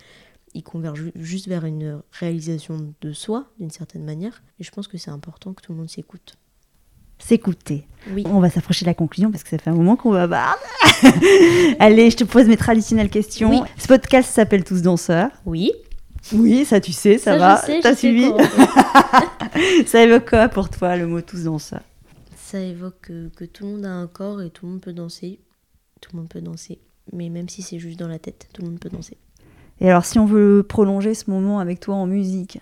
ils 0.54 0.62
convergent 0.62 1.10
juste 1.14 1.48
vers 1.48 1.64
une 1.64 2.02
réalisation 2.12 2.94
de 3.00 3.12
soi 3.12 3.50
d'une 3.58 3.70
certaine 3.70 4.04
manière 4.04 4.42
et 4.58 4.64
je 4.64 4.70
pense 4.70 4.88
que 4.88 4.98
c'est 4.98 5.10
important 5.10 5.52
que 5.52 5.62
tout 5.62 5.72
le 5.72 5.78
monde 5.78 5.90
s'écoute 5.90 6.36
s'écouter. 7.18 7.86
Oui. 8.12 8.24
On 8.26 8.40
va 8.40 8.50
s'approcher 8.50 8.84
de 8.84 8.90
la 8.90 8.94
conclusion 8.94 9.30
parce 9.30 9.42
que 9.42 9.50
ça 9.50 9.58
fait 9.58 9.70
un 9.70 9.74
moment 9.74 9.96
qu'on 9.96 10.10
va. 10.10 10.56
Allez, 11.78 12.10
je 12.10 12.16
te 12.16 12.24
pose 12.24 12.46
mes 12.46 12.56
traditionnelles 12.56 13.10
questions. 13.10 13.64
Ce 13.76 13.86
podcast 13.86 14.30
s'appelle 14.30 14.64
Tous 14.64 14.82
danseurs. 14.82 15.30
Oui. 15.44 15.72
Oui, 16.32 16.64
ça 16.64 16.80
tu 16.80 16.92
sais, 16.92 17.18
ça, 17.18 17.36
va. 17.36 17.62
T'as 17.82 17.94
suivi 17.94 18.26
Ça 19.86 20.02
évoque 20.02 20.30
quoi 20.30 20.48
pour 20.48 20.68
toi 20.68 20.96
le 20.96 21.06
mot 21.06 21.20
tous 21.20 21.44
danseurs? 21.44 21.82
Ça 22.36 22.60
évoque 22.60 23.00
que, 23.02 23.28
que, 23.28 23.44
tout 23.44 23.64
le 23.64 23.72
monde 23.72 23.84
a 23.84 23.92
un 23.92 24.06
corps 24.06 24.42
et 24.42 24.50
tout 24.50 24.66
le 24.66 24.72
monde 24.72 24.80
peut 24.80 24.92
danser. 24.92 25.40
Tout 26.00 26.10
le 26.12 26.20
monde 26.20 26.28
peut 26.28 26.40
danser. 26.40 26.80
Mais 27.12 27.28
même 27.28 27.48
si 27.48 27.62
c'est 27.62 27.78
juste 27.78 27.98
dans 27.98 28.08
la 28.08 28.18
tête, 28.18 28.48
tout 28.52 28.62
le 28.62 28.68
monde 28.68 28.80
peut 28.80 28.90
danser. 28.90 29.16
Et 29.80 29.88
alors, 29.90 30.04
si 30.04 30.18
on 30.18 30.26
veut 30.26 30.64
prolonger 30.68 31.14
ce 31.14 31.30
moment 31.30 31.60
avec 31.60 31.80
toi 31.80 31.94
en 31.94 32.06
musique 32.06 32.60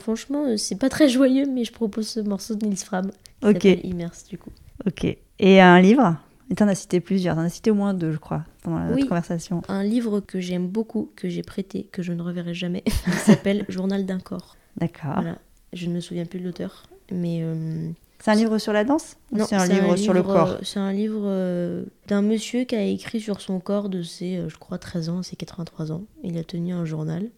Franchement, 0.00 0.44
euh, 0.46 0.56
c'est 0.56 0.78
pas 0.78 0.88
très 0.88 1.08
joyeux, 1.08 1.46
mais 1.46 1.64
je 1.64 1.72
propose 1.72 2.08
ce 2.08 2.20
morceau 2.20 2.54
de 2.54 2.66
Nils 2.66 2.76
Fram 2.76 3.10
Ok. 3.42 3.64
Immerse, 3.64 4.24
du 4.24 4.38
coup. 4.38 4.50
Ok. 4.86 5.06
Et 5.38 5.60
un 5.60 5.80
livre? 5.80 6.16
Et 6.50 6.54
t'en 6.54 6.68
as 6.68 6.74
cité 6.74 7.00
plusieurs, 7.00 7.36
t'en 7.36 7.42
as 7.42 7.48
cité 7.48 7.70
au 7.70 7.74
moins 7.74 7.94
deux, 7.94 8.12
je 8.12 8.18
crois, 8.18 8.44
pendant 8.62 8.78
la 8.78 8.92
oui, 8.92 9.06
conversation. 9.06 9.62
Un 9.68 9.82
livre 9.82 10.20
que 10.20 10.40
j'aime 10.40 10.68
beaucoup, 10.68 11.10
que 11.16 11.28
j'ai 11.28 11.42
prêté, 11.42 11.88
que 11.90 12.02
je 12.02 12.12
ne 12.12 12.22
reverrai 12.22 12.52
jamais, 12.52 12.82
qui 12.82 13.10
s'appelle 13.12 13.64
Journal 13.68 14.04
d'un 14.04 14.20
corps. 14.20 14.56
D'accord. 14.76 15.14
Voilà. 15.14 15.38
Je 15.72 15.86
ne 15.86 15.94
me 15.94 16.00
souviens 16.00 16.26
plus 16.26 16.40
de 16.40 16.44
l'auteur, 16.44 16.84
mais. 17.10 17.40
Euh, 17.42 17.88
c'est 18.24 18.30
un 18.30 18.34
livre 18.34 18.56
sur 18.56 18.72
la 18.72 18.84
danse 18.84 19.16
Non, 19.32 19.44
c'est 19.44 19.54
un, 19.54 19.66
livre 19.66 19.96
sur 19.96 20.14
le 20.14 20.22
corps. 20.22 20.56
C'est 20.62 20.80
un 20.80 20.92
livre 20.92 21.24
euh, 21.24 21.84
d'un 22.08 22.22
monsieur 22.22 22.64
qui 22.64 22.74
a 22.74 22.82
écrit 22.82 23.20
sur 23.20 23.42
son 23.42 23.60
corps 23.60 23.90
de 23.90 24.02
ses, 24.02 24.38
euh, 24.38 24.48
je 24.48 24.56
crois, 24.56 24.78
13 24.78 25.08
ans 25.10 25.22
ses 25.22 25.36
83 25.36 25.92
ans. 25.92 26.04
Il 26.22 26.38
a 26.38 26.44
tenu 26.44 26.72
un 26.72 26.86
journal. 26.86 27.28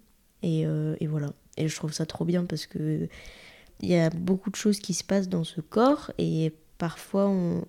Et, 0.43 0.61
et 0.61 1.07
voilà. 1.09 1.30
Et 1.57 1.66
je 1.66 1.74
trouve 1.74 1.93
ça 1.93 2.07
trop 2.07 2.24
bien 2.24 2.45
parce 2.45 2.66
que 2.66 3.09
il 3.80 3.89
y 3.89 3.97
a 3.97 4.11
beaucoup 4.11 4.51
de 4.51 4.57
choses 4.57 4.78
qui 4.78 4.95
se 4.95 5.03
passent 5.03 5.28
dans 5.28 5.43
ce 5.43 5.61
corps 5.61 6.12
et 6.18 6.53
parfois 6.78 7.28
on, 7.28 7.64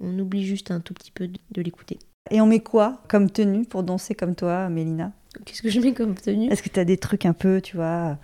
oublie 0.00 0.44
juste 0.44 0.70
un 0.70 0.80
tout 0.80 0.94
petit 0.94 1.10
peu 1.10 1.28
de, 1.28 1.62
l'écouter. 1.62 1.98
Et 2.30 2.40
on 2.40 2.46
met 2.46 2.60
quoi 2.60 3.02
comme 3.08 3.30
tenue 3.30 3.64
pour 3.64 3.82
danser 3.82 4.14
comme 4.14 4.34
toi, 4.34 4.68
Mélina? 4.68 5.12
Qu'est-ce 5.44 5.62
que 5.62 5.68
je 5.68 5.80
mets 5.80 5.92
comme 5.92 6.14
tenue? 6.14 6.50
Est-ce 6.50 6.62
que 6.62 6.70
tu 6.70 6.80
as 6.80 6.84
des 6.84 6.96
trucs 6.96 7.26
un 7.26 7.34
peu, 7.34 7.60
tu 7.60 7.76
vois, 7.76 8.18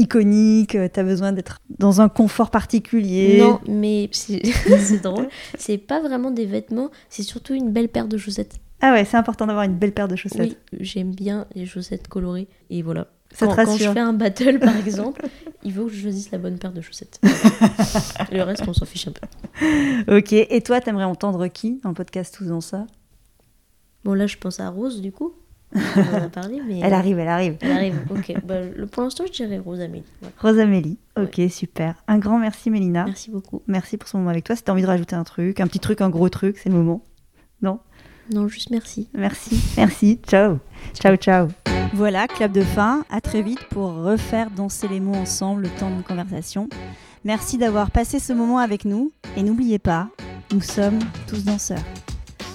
iconiques 0.00 0.76
Tu 0.92 1.00
as 1.00 1.04
besoin 1.04 1.32
d'être 1.32 1.58
dans 1.78 2.00
un 2.00 2.08
confort 2.08 2.50
particulier 2.50 3.38
Non, 3.40 3.60
mais 3.68 4.08
c'est 4.12 5.02
drôle. 5.02 5.28
C'est 5.58 5.78
pas 5.78 6.00
vraiment 6.00 6.30
des 6.30 6.46
vêtements, 6.46 6.90
c'est 7.08 7.22
surtout 7.22 7.54
une 7.54 7.70
belle 7.70 7.88
paire 7.88 8.08
de 8.08 8.16
chaussettes. 8.16 8.58
Ah 8.80 8.92
ouais, 8.92 9.04
c'est 9.04 9.16
important 9.16 9.46
d'avoir 9.46 9.64
une 9.64 9.76
belle 9.76 9.92
paire 9.92 10.08
de 10.08 10.16
chaussettes. 10.16 10.58
Oui, 10.72 10.78
j'aime 10.80 11.14
bien 11.14 11.46
les 11.54 11.66
chaussettes 11.66 12.08
colorées 12.08 12.48
et 12.70 12.82
voilà. 12.82 13.08
Ça 13.32 13.46
quand, 13.46 13.64
quand, 13.64 13.76
je 13.76 13.90
fais 13.90 14.00
un 14.00 14.12
battle, 14.12 14.58
par 14.58 14.76
exemple, 14.86 15.24
il 15.62 15.72
faut 15.72 15.86
que 15.86 15.92
je 15.92 16.00
choisisse 16.00 16.30
la 16.32 16.38
bonne 16.38 16.58
paire 16.58 16.72
de 16.72 16.80
chaussettes. 16.80 17.20
le 18.32 18.42
reste, 18.42 18.64
on 18.66 18.72
s'en 18.72 18.86
fiche 18.86 19.06
un 19.06 19.12
peu. 19.12 20.16
Ok, 20.16 20.32
et 20.32 20.60
toi, 20.62 20.80
t'aimerais 20.80 21.04
entendre 21.04 21.46
qui 21.46 21.80
dans 21.84 21.90
le 21.90 21.94
podcast 21.94 22.34
Tous 22.36 22.46
dans 22.46 22.60
ça? 22.60 22.86
Bon, 24.04 24.14
là, 24.14 24.26
je 24.26 24.36
pense 24.36 24.58
à 24.58 24.68
Rose, 24.68 25.00
du 25.00 25.12
coup. 25.12 25.34
On 25.74 26.16
en 26.16 26.22
a 26.24 26.28
parlé, 26.28 26.60
mais... 26.66 26.80
Elle 26.82 26.94
arrive, 26.94 27.18
elle 27.18 27.28
arrive. 27.28 27.56
Elle 27.60 27.72
arrive, 27.72 28.00
ok. 28.10 28.34
Bah, 28.44 28.56
pour 28.90 29.02
l'instant, 29.02 29.24
je 29.26 29.32
dirais 29.32 29.58
Rose 29.58 29.80
Amélie. 29.80 30.04
Rose 30.38 30.58
Amélie, 30.58 30.98
ok, 31.16 31.40
super. 31.50 31.94
Un 32.08 32.18
grand 32.18 32.38
merci, 32.38 32.70
Mélina. 32.70 33.04
Merci 33.04 33.30
beaucoup. 33.30 33.62
Merci 33.66 33.96
pour 33.96 34.08
ce 34.08 34.16
moment 34.16 34.30
avec 34.30 34.44
toi. 34.44 34.56
Si 34.56 34.62
t'as 34.62 34.72
envie 34.72 34.82
de 34.82 34.86
rajouter 34.86 35.16
un 35.16 35.24
truc, 35.24 35.60
un 35.60 35.66
petit 35.66 35.80
truc, 35.80 36.00
un 36.00 36.10
gros 36.10 36.28
truc, 36.28 36.58
c'est 36.58 36.68
le 36.68 36.74
moment. 36.74 37.04
Non? 37.62 37.80
Non, 38.32 38.48
juste 38.48 38.70
merci. 38.70 39.08
Merci, 39.14 39.60
merci. 39.76 40.20
Ciao. 40.26 40.58
Ciao, 40.94 41.16
ciao. 41.16 41.48
Voilà, 41.92 42.28
clap 42.28 42.52
de 42.52 42.62
fin. 42.62 43.04
À 43.10 43.20
très 43.20 43.42
vite 43.42 43.64
pour 43.70 43.92
refaire 43.92 44.50
danser 44.50 44.86
les 44.88 45.00
mots 45.00 45.16
ensemble 45.16 45.62
le 45.62 45.68
temps 45.68 45.90
d'une 45.90 46.04
conversation. 46.04 46.68
Merci 47.24 47.58
d'avoir 47.58 47.90
passé 47.90 48.18
ce 48.18 48.32
moment 48.32 48.58
avec 48.58 48.84
nous. 48.84 49.12
Et 49.36 49.42
n'oubliez 49.42 49.78
pas, 49.78 50.08
nous 50.52 50.62
sommes 50.62 51.00
tous 51.26 51.44
danseurs. 51.44 51.82